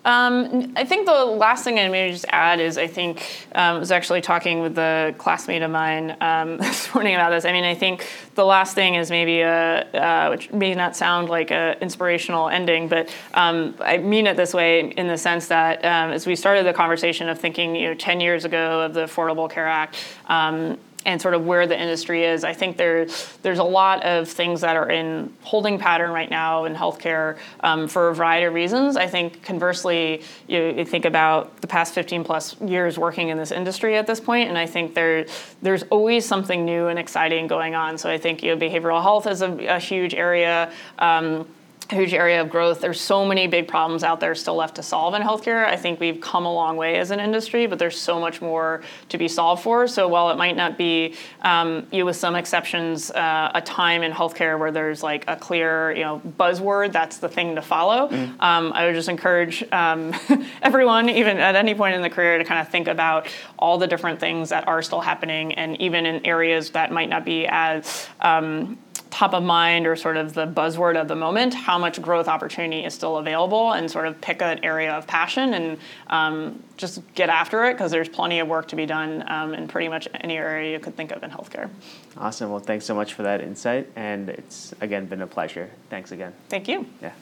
Um, 0.07 0.73
I 0.77 0.85
think 0.85 1.05
the 1.05 1.25
last 1.25 1.65
thing 1.65 1.81
I 1.81 1.89
maybe 1.89 2.13
just 2.13 2.27
add 2.29 2.61
is 2.61 2.79
I 2.79 2.87
think 2.87 3.49
um, 3.57 3.77
I 3.77 3.79
was 3.79 3.91
actually 3.91 4.21
talking 4.21 4.61
with 4.61 4.79
a 4.79 5.13
classmate 5.19 5.63
of 5.63 5.71
mine 5.73 6.17
um, 6.21 6.59
this 6.59 6.95
morning 6.95 7.17
about 7.17 7.31
this. 7.31 7.45
I 7.45 7.51
mean, 7.51 7.65
I 7.65 7.75
think 7.75 8.09
the 8.37 8.45
last 8.45 8.77
thing 8.77 8.95
is 8.95 9.11
maybe 9.11 9.41
a, 9.41 9.81
uh, 9.81 10.29
which 10.31 10.53
may 10.53 10.77
not 10.77 10.95
sound 10.95 11.29
like 11.29 11.51
an 11.51 11.77
inspirational 11.81 12.49
ending, 12.49 12.87
but 12.87 13.13
um, 13.35 13.75
I 13.81 13.99
mean 13.99 14.29
it 14.29 14.37
this 14.37 14.55
way 14.55 14.91
in 14.91 15.09
the 15.09 15.19
sense 15.19 15.49
that 15.49 15.85
um, 15.85 16.13
as 16.13 16.25
we 16.25 16.37
started 16.37 16.65
the 16.65 16.73
conversation 16.73 17.29
of 17.29 17.41
thinking, 17.41 17.75
you 17.75 17.89
know, 17.89 17.95
10 17.95 18.21
years 18.21 18.45
ago 18.45 18.83
of 18.83 18.95
the 18.95 19.07
Affordable 19.07 19.51
Care 19.51 19.67
Act, 19.67 19.97
um, 20.27 20.79
and 21.07 21.23
sort 21.23 21.35
of 21.35 21.47
where 21.47 21.67
the 21.67 21.81
industry 21.81 22.25
is. 22.25 22.45
I 22.45 22.53
think 22.53 22.77
there, 22.77 23.07
there's 23.43 23.61
a 23.61 23.65
lot 23.65 24.05
of 24.05 24.29
things 24.29 24.61
that 24.61 24.77
are 24.77 24.91
in 24.91 25.33
holding 25.41 25.79
pattern 25.79 26.11
right 26.11 26.29
now 26.29 26.65
in 26.65 26.75
healthcare 26.75 27.39
um, 27.61 27.87
for 27.87 28.09
a 28.09 28.15
variety 28.15 28.47
of 28.47 28.55
reasons. 28.55 28.97
I 28.97 29.07
think 29.07 29.43
conversely, 29.43 30.23
you, 30.49 30.75
you, 30.77 30.85
think 30.85 31.05
about 31.05 31.61
the 31.61 31.69
past 31.69 31.95
15 31.95 32.25
plus 32.25 32.61
years 32.61 32.99
working 32.99 33.29
in 33.29 33.39
this 33.39 33.53
industry 33.53 33.97
at 33.97 34.07
this 34.07 34.19
point, 34.19 34.49
and 34.49 34.59
I 34.59 34.67
think 34.67 34.95
there, 34.95 35.27
there's 35.63 35.85
always 35.85 36.27
something 36.27 36.65
new 36.65 36.89
and 36.89 36.99
exciting 36.99 37.47
going 37.47 37.77
on. 37.77 37.97
So 37.99 38.11
I 38.11 38.19
think 38.19 38.43
you 38.43 38.55
know, 38.55 38.61
behavioral 38.61 39.01
health 39.01 39.29
is 39.29 39.43
a, 39.43 39.53
a 39.67 39.79
huge 39.79 40.13
area. 40.13 40.73
Um, 40.99 41.47
huge 41.91 42.15
area 42.15 42.41
of 42.41 42.51
growth. 42.51 42.81
There's 42.81 43.01
so 43.01 43.25
many 43.25 43.47
big 43.47 43.69
problems 43.69 44.03
out 44.03 44.21
there 44.21 44.35
still 44.35 44.57
left 44.57 44.77
to 44.77 44.83
solve 44.83 45.15
in 45.15 45.23
healthcare. 45.23 45.67
I 45.67 45.77
think 45.77 46.01
we've 46.01 46.21
come 46.21 46.45
a 46.45 46.53
long 46.53 46.77
way 46.77 46.97
as 46.97 47.11
an 47.11 47.21
industry, 47.21 47.67
but 47.67 47.79
there's 47.79 47.99
so 47.99 48.19
much 48.19 48.41
more 48.41 48.83
to 49.09 49.19
be 49.19 49.29
solved 49.29 49.63
for. 49.63 49.87
So 49.87 50.09
while 50.09 50.31
it 50.31 50.37
might 50.37 50.57
not 50.57 50.77
be, 50.77 51.15
um, 51.43 51.87
you 51.93 52.01
know, 52.01 52.07
with 52.07 52.17
some 52.17 52.35
exceptions, 52.35 53.11
uh, 53.11 53.53
a 53.55 53.61
time 53.63 54.03
in 54.03 54.13
healthcare 54.13 54.59
where 54.59 54.73
there's 54.73 55.03
like 55.03 55.25
a 55.29 55.37
clear, 55.37 55.93
you 55.93 56.03
know, 56.03 56.21
buzzword 56.39 56.93
that's 56.93 57.19
the 57.19 57.29
thing 57.29 57.55
to 57.55 57.63
follow. 57.63 58.09
Mm-hmm. 58.09 58.41
Um, 58.41 58.73
I 58.73 58.87
would 58.87 58.95
just 58.95 59.09
encourage 59.09 59.63
um, 59.73 60.15
everyone, 60.63 61.09
even 61.09 61.39
at 61.39 61.57
any 61.57 61.75
point 61.75 61.95
in 61.95 62.03
the 62.03 62.11
career, 62.11 62.39
to 62.39 62.45
kind 62.45 62.61
of 62.61 62.69
think 62.69 62.89
about 62.89 63.29
all 63.59 63.79
the 63.79 63.87
different 63.87 64.21
things 64.21 64.49
that 64.49 64.67
are 64.67 64.83
still 64.83 65.01
happening, 65.01 65.55
and 65.55 65.81
even 65.81 66.07
in 66.07 66.25
areas 66.27 66.71
that 66.71 66.93
might 66.93 67.09
not 67.09 67.25
be 67.25 67.47
as 67.47 68.09
um, 68.21 68.79
top 69.11 69.35
of 69.35 69.43
mind 69.43 69.87
or 69.87 69.97
sort 69.97 70.17
of 70.17 70.35
the 70.35 70.47
buzzword 70.47 71.01
of 71.01 71.09
the 71.09 71.17
moment, 71.17 71.55
how 71.55 71.79
much 71.79 72.01
growth 72.01 72.29
opportunity 72.29 72.85
is 72.85 72.95
still 72.95 73.19
available, 73.19 73.73
and 73.73 73.91
sort 73.91 74.07
of 74.07 74.21
pick 74.21 74.43
an 74.43 74.63
area 74.65 74.93
of 74.93 75.07
passion 75.07 75.55
and 75.55 75.79
um, 76.09 76.63
just 76.77 77.01
get 77.15 77.29
after 77.29 77.65
it 77.65 77.75
because 77.75 77.91
there's 77.91 78.09
plenty 78.09 78.41
of 78.41 78.49
work 78.49 78.69
to 78.69 78.77
be 78.77 78.87
done 78.87 79.25
um, 79.29 79.55
in 79.55 79.69
pretty 79.69 79.89
much 79.89 80.09
any 80.15 80.37
area 80.37 80.73
you 80.73 80.81
could 80.81 80.97
think 80.97 81.13
of 81.13 81.23
in 81.23 81.31
healthcare. 81.31 81.69
Awesome. 82.17 82.51
Well, 82.51 82.61
thanks 82.61 82.85
so 82.85 82.95
much 82.95 83.15
for 83.15 83.23
that 83.23 83.41
insight, 83.41 83.89
and 83.97 84.29
it's 84.29 84.75
again 84.81 85.07
been 85.07 85.23
a 85.23 85.27
pleasure. 85.27 85.71
Thanks 85.91 86.13
again. 86.13 86.33
Thank 86.49 86.69
you. 86.69 86.87
Yeah. 87.01 87.13